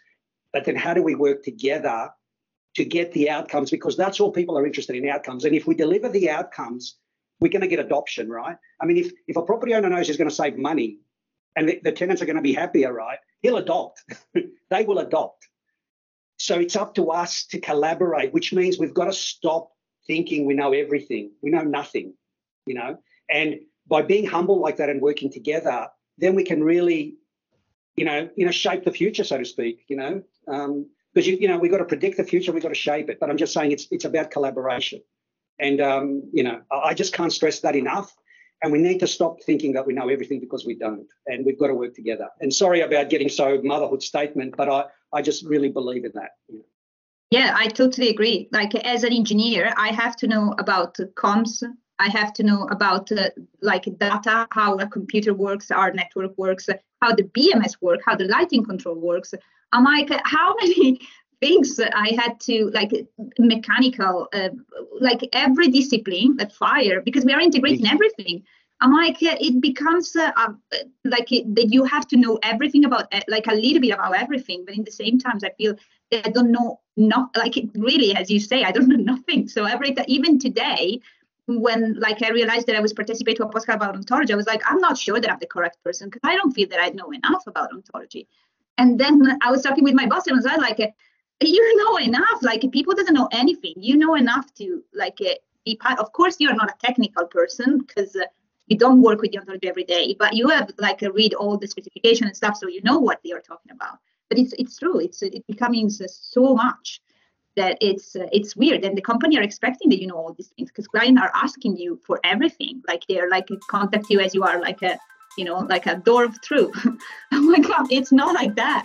But 0.53 0.65
then 0.65 0.77
how 0.77 0.95
do 0.95 1.03
we 1.03 1.15
work 1.15 1.43
together 1.43 2.11
to 2.77 2.85
get 2.85 3.13
the 3.13 3.31
outcomes? 3.31 3.71
Because 3.71 3.97
that's 3.97 4.21
all 4.21 4.31
people 4.31 4.57
are 4.59 4.67
interested 4.67 4.97
in 4.97 5.09
outcomes. 5.09 5.45
And 5.45 5.55
if 5.55 5.67
we 5.67 5.75
deliver 5.75 6.09
the 6.09 6.31
outcomes, 6.31 6.97
we're 7.41 7.51
going 7.51 7.63
to 7.63 7.69
get 7.69 7.81
adoption, 7.81 8.29
right? 8.29 8.57
I 8.81 8.87
mean, 8.87 8.97
if, 8.97 9.13
if 9.27 9.37
a 9.37 9.43
property 9.43 9.75
owner 9.75 9.91
knows 9.91 10.07
he's 10.07 10.17
going 10.17 10.31
to 10.31 10.35
save 10.35 10.57
money 10.57 10.99
and 11.57 11.69
the, 11.69 11.81
the 11.83 11.93
tenants 11.93 12.23
are 12.23 12.27
going 12.27 12.37
to 12.37 12.43
be 12.43 12.55
happier, 12.55 12.93
right? 12.93 13.19
He'll 13.43 13.57
adopt. 13.57 14.03
they 14.71 14.85
will 14.85 14.99
adopt. 14.99 15.49
So 16.39 16.59
it's 16.59 16.77
up 16.77 16.95
to 16.97 17.11
us 17.11 17.47
to 17.47 17.61
collaborate, 17.61 18.33
which 18.33 18.53
means 18.53 18.79
we've 18.79 18.95
got 18.95 19.07
to 19.07 19.13
stop 19.13 19.71
thinking 20.07 20.47
we 20.47 20.55
know 20.55 20.73
everything. 20.73 21.33
We 21.43 21.51
know 21.51 21.63
nothing, 21.63 22.15
you 22.67 22.75
know? 22.75 22.99
And 23.31 23.61
by 23.87 24.03
being 24.03 24.27
humble 24.27 24.61
like 24.61 24.77
that 24.77 24.91
and 24.91 25.01
working 25.01 25.31
together, 25.31 25.89
then 26.19 26.35
we 26.35 26.45
can 26.45 26.63
really, 26.63 27.17
you 27.97 28.05
know, 28.05 28.29
you 28.37 28.45
know, 28.45 28.51
shape 28.51 28.85
the 28.85 28.93
future, 28.93 29.25
so 29.25 29.39
to 29.39 29.45
speak, 29.45 29.85
you 29.89 29.97
know. 29.97 30.23
Um, 30.49 30.87
because 31.13 31.29
you, 31.29 31.37
you 31.37 31.47
know, 31.47 31.59
we've 31.59 31.71
got 31.71 31.79
to 31.79 31.85
predict 31.85 32.17
the 32.17 32.25
future, 32.25 32.51
we've 32.51 32.63
got 32.63 32.71
to 32.71 32.75
shape 32.75 33.09
it. 33.09 33.21
But 33.21 33.31
I'm 33.31 33.37
just 33.37 33.53
saying 33.53 33.71
it's 33.71 33.87
it's 33.91 34.05
about 34.05 34.31
collaboration. 34.31 35.01
And 35.61 35.81
um, 35.81 36.23
you 36.33 36.43
know, 36.43 36.63
I 36.71 36.95
just 36.95 37.13
can't 37.13 37.33
stress 37.33 37.61
that 37.61 37.77
enough. 37.77 38.15
And 38.63 38.73
we 38.73 38.79
need 38.79 38.99
to 39.01 39.07
stop 39.07 39.43
thinking 39.43 39.75
that 39.75 39.87
we 39.87 39.93
know 39.93 40.09
everything 40.09 40.41
because 40.41 40.65
we 40.65 40.75
don't. 40.75 41.07
And 41.27 41.45
we've 41.45 41.59
got 41.59 41.67
to 41.67 41.75
work 41.75 41.95
together. 41.95 42.29
And 42.41 42.53
sorry 42.53 42.81
about 42.81 43.11
getting 43.11 43.29
so 43.29 43.61
motherhood 43.63 44.03
statement, 44.03 44.55
but 44.57 44.71
I, 44.71 44.85
I 45.13 45.21
just 45.23 45.45
really 45.45 45.69
believe 45.69 46.05
in 46.05 46.13
that. 46.15 46.31
Yeah, 47.31 47.55
I 47.55 47.69
totally 47.69 48.09
agree. 48.09 48.49
Like 48.53 48.75
as 48.75 49.05
an 49.05 49.13
engineer, 49.13 49.75
I 49.77 49.89
have 49.89 50.17
to 50.17 50.27
know 50.27 50.55
about 50.59 50.97
comms. 51.15 51.63
I 51.99 52.09
have 52.09 52.33
to 52.35 52.43
know 52.43 52.67
about 52.71 53.11
uh, 53.13 53.31
like 53.61 53.85
data, 53.99 54.47
how 54.51 54.77
a 54.77 54.87
computer 54.87 55.33
works, 55.33 55.71
our 55.71 55.93
network 55.93 56.37
works, 56.37 56.69
how 57.01 57.15
the 57.15 57.25
BMS 57.25 57.77
work, 57.81 58.01
how 58.05 58.17
the 58.17 58.25
lighting 58.25 58.65
control 58.65 58.97
works. 58.97 59.35
I'm 59.73 59.85
like, 59.85 60.11
how 60.25 60.55
many 60.61 61.01
things 61.41 61.79
I 61.79 62.17
had 62.19 62.41
to 62.41 62.71
like 62.73 62.93
mechanical, 63.39 64.29
uh, 64.33 64.51
like 65.01 65.29
every 65.33 65.69
discipline, 65.69 66.37
like 66.39 66.53
fire, 66.53 67.01
because 67.01 67.25
we 67.25 67.33
are 67.33 67.41
integrating 67.41 67.87
everything. 67.87 68.43
I'm 68.81 68.93
like, 68.93 69.17
uh, 69.23 69.37
it 69.41 69.61
becomes 69.61 70.17
uh, 70.17 70.33
uh, 70.37 70.53
like 71.05 71.31
it, 71.33 71.55
that 71.55 71.73
you 71.73 71.85
have 71.85 72.09
to 72.09 72.17
know 72.17 72.39
everything 72.43 72.85
about, 72.85 73.07
uh, 73.15 73.21
like 73.29 73.47
a 73.47 73.55
little 73.55 73.81
bit 73.81 73.95
about 73.95 74.17
everything, 74.17 74.65
but 74.67 74.75
in 74.75 74.85
the 74.85 74.91
same 74.91 75.19
times, 75.19 75.45
I 75.45 75.51
feel 75.51 75.77
I 76.13 76.29
don't 76.29 76.51
know 76.51 76.81
not 76.97 77.31
like 77.37 77.57
it 77.57 77.71
really, 77.75 78.15
as 78.15 78.31
you 78.31 78.41
say, 78.41 78.65
I 78.65 78.73
don't 78.73 78.89
know 78.95 79.15
nothing. 79.15 79.49
So 79.49 79.65
every 79.65 79.95
even 80.09 80.39
today, 80.39 81.01
when 81.47 81.95
like 82.01 82.23
I 82.23 82.31
realized 82.31 82.67
that 82.67 82.77
I 82.77 82.81
was 82.81 82.93
participating 82.93 83.37
to 83.39 83.47
a 83.47 83.53
podcast 83.53 83.75
about 83.75 83.95
ontology, 83.95 84.33
I 84.33 84.37
was 84.37 84.47
like, 84.47 84.63
I'm 84.67 84.79
not 84.79 84.97
sure 84.97 85.21
that 85.21 85.31
I'm 85.31 85.39
the 85.39 85.47
correct 85.47 85.83
person 85.85 86.09
because 86.09 86.23
I 86.25 86.37
don't 86.37 86.53
feel 86.53 86.69
that 86.69 86.81
I 86.81 86.89
know 86.91 87.11
enough 87.11 87.47
about 87.47 87.73
ontology. 87.73 88.29
And 88.79 88.99
then 88.99 89.39
I 89.43 89.51
was 89.51 89.63
talking 89.63 89.85
with 89.85 89.95
my 89.95 90.07
boss 90.07 90.27
and 90.27 90.35
I 90.35 90.37
was 90.37 90.61
like, 90.61 90.95
you 91.41 91.77
know 91.77 91.99
enough 91.99 92.43
like 92.43 92.65
people 92.73 92.95
doesn't 92.95 93.15
know 93.15 93.29
anything. 93.33 93.75
You 93.77 93.97
know 93.97 94.15
enough 94.15 94.53
to 94.55 94.83
like 94.95 95.19
uh, 95.21 95.35
be 95.65 95.77
part 95.77 95.99
of 95.99 96.13
course 96.13 96.37
you're 96.39 96.55
not 96.55 96.71
a 96.71 96.87
technical 96.87 97.27
person 97.27 97.79
because 97.79 98.17
uh, 98.17 98.25
you 98.67 98.79
don't 98.79 99.03
work 99.03 99.21
with 99.21 99.33
the 99.33 99.39
ontology 99.39 99.69
every 99.69 99.85
day 99.85 100.17
but 100.19 100.33
you 100.33 100.49
have 100.49 100.71
like 100.79 101.03
uh, 101.03 101.13
read 101.13 101.35
all 101.35 101.59
the 101.59 101.69
specification 101.69 102.27
and 102.27 102.37
stuff 102.37 102.57
so 102.57 102.69
you 102.69 102.81
know 102.83 102.99
what 102.99 103.21
they 103.25 103.33
are 103.33 103.41
talking 103.41 103.73
about. 103.73 103.99
But 104.31 104.39
it's 104.39 104.55
it's 104.55 104.79
true. 104.79 104.99
It's 105.01 105.23
it 105.23 105.47
becoming 105.47 105.91
so 105.91 106.55
much 106.55 107.03
that 107.57 107.79
it's 107.81 108.17
uh, 108.17 108.27
it's 108.33 108.57
weird 108.57 108.85
and 108.85 108.97
the 108.97 109.03
company 109.03 109.39
are 109.39 109.43
expecting 109.43 109.89
that 109.91 110.01
you 110.01 110.07
know 110.07 110.17
all 110.17 110.33
these 110.33 110.49
things 110.49 110.71
because 110.71 110.87
clients 110.87 111.21
are 111.21 111.31
asking 111.35 111.77
you 111.77 112.01
for 112.07 112.21
everything 112.25 112.83
like 112.89 113.05
they're 113.09 113.29
like 113.31 113.49
contact 113.69 114.07
you 114.11 114.21
as 114.21 114.35
you 114.35 114.43
are 114.43 114.61
like 114.61 114.83
a 114.83 114.99
you 115.39 115.45
know 115.45 115.59
like 115.59 115.87
a 115.87 115.97
door 115.97 116.31
through 116.31 116.73
oh 117.33 117.41
my 117.41 117.59
god 117.59 117.87
it's 117.91 118.13
not 118.13 118.35
like 118.35 118.55
that 118.57 118.85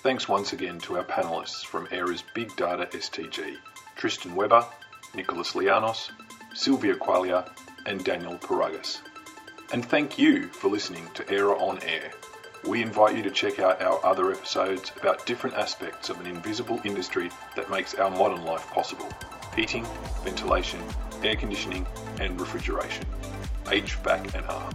Thanks 0.00 0.28
once 0.28 0.52
again 0.52 0.78
to 0.80 0.96
our 0.96 1.04
panelists 1.04 1.66
from 1.66 1.88
AIRAH's 1.88 2.22
Big 2.32 2.54
Data 2.54 2.86
STG, 2.92 3.56
Tristan 3.96 4.36
Weber, 4.36 4.64
Nicholas 5.12 5.54
Lianos, 5.54 6.12
Sylvia 6.54 6.94
Quaglia, 6.94 7.50
and 7.84 8.04
Daniel 8.04 8.38
Paragas. 8.38 9.00
And 9.72 9.84
thank 9.84 10.16
you 10.16 10.48
for 10.48 10.68
listening 10.68 11.08
to 11.14 11.28
era 11.28 11.58
on 11.58 11.82
Air. 11.82 12.12
We 12.66 12.82
invite 12.82 13.16
you 13.16 13.22
to 13.22 13.30
check 13.30 13.60
out 13.60 13.80
our 13.80 14.04
other 14.04 14.32
episodes 14.32 14.92
about 15.00 15.24
different 15.26 15.56
aspects 15.56 16.10
of 16.10 16.20
an 16.20 16.26
invisible 16.26 16.80
industry 16.84 17.30
that 17.56 17.70
makes 17.70 17.94
our 17.94 18.10
modern 18.10 18.44
life 18.44 18.66
possible 18.70 19.08
heating, 19.54 19.86
ventilation, 20.22 20.80
air 21.22 21.36
conditioning, 21.36 21.86
and 22.20 22.40
refrigeration. 22.40 23.04
HVAC 23.64 24.34
and 24.34 24.46
R. 24.46 24.70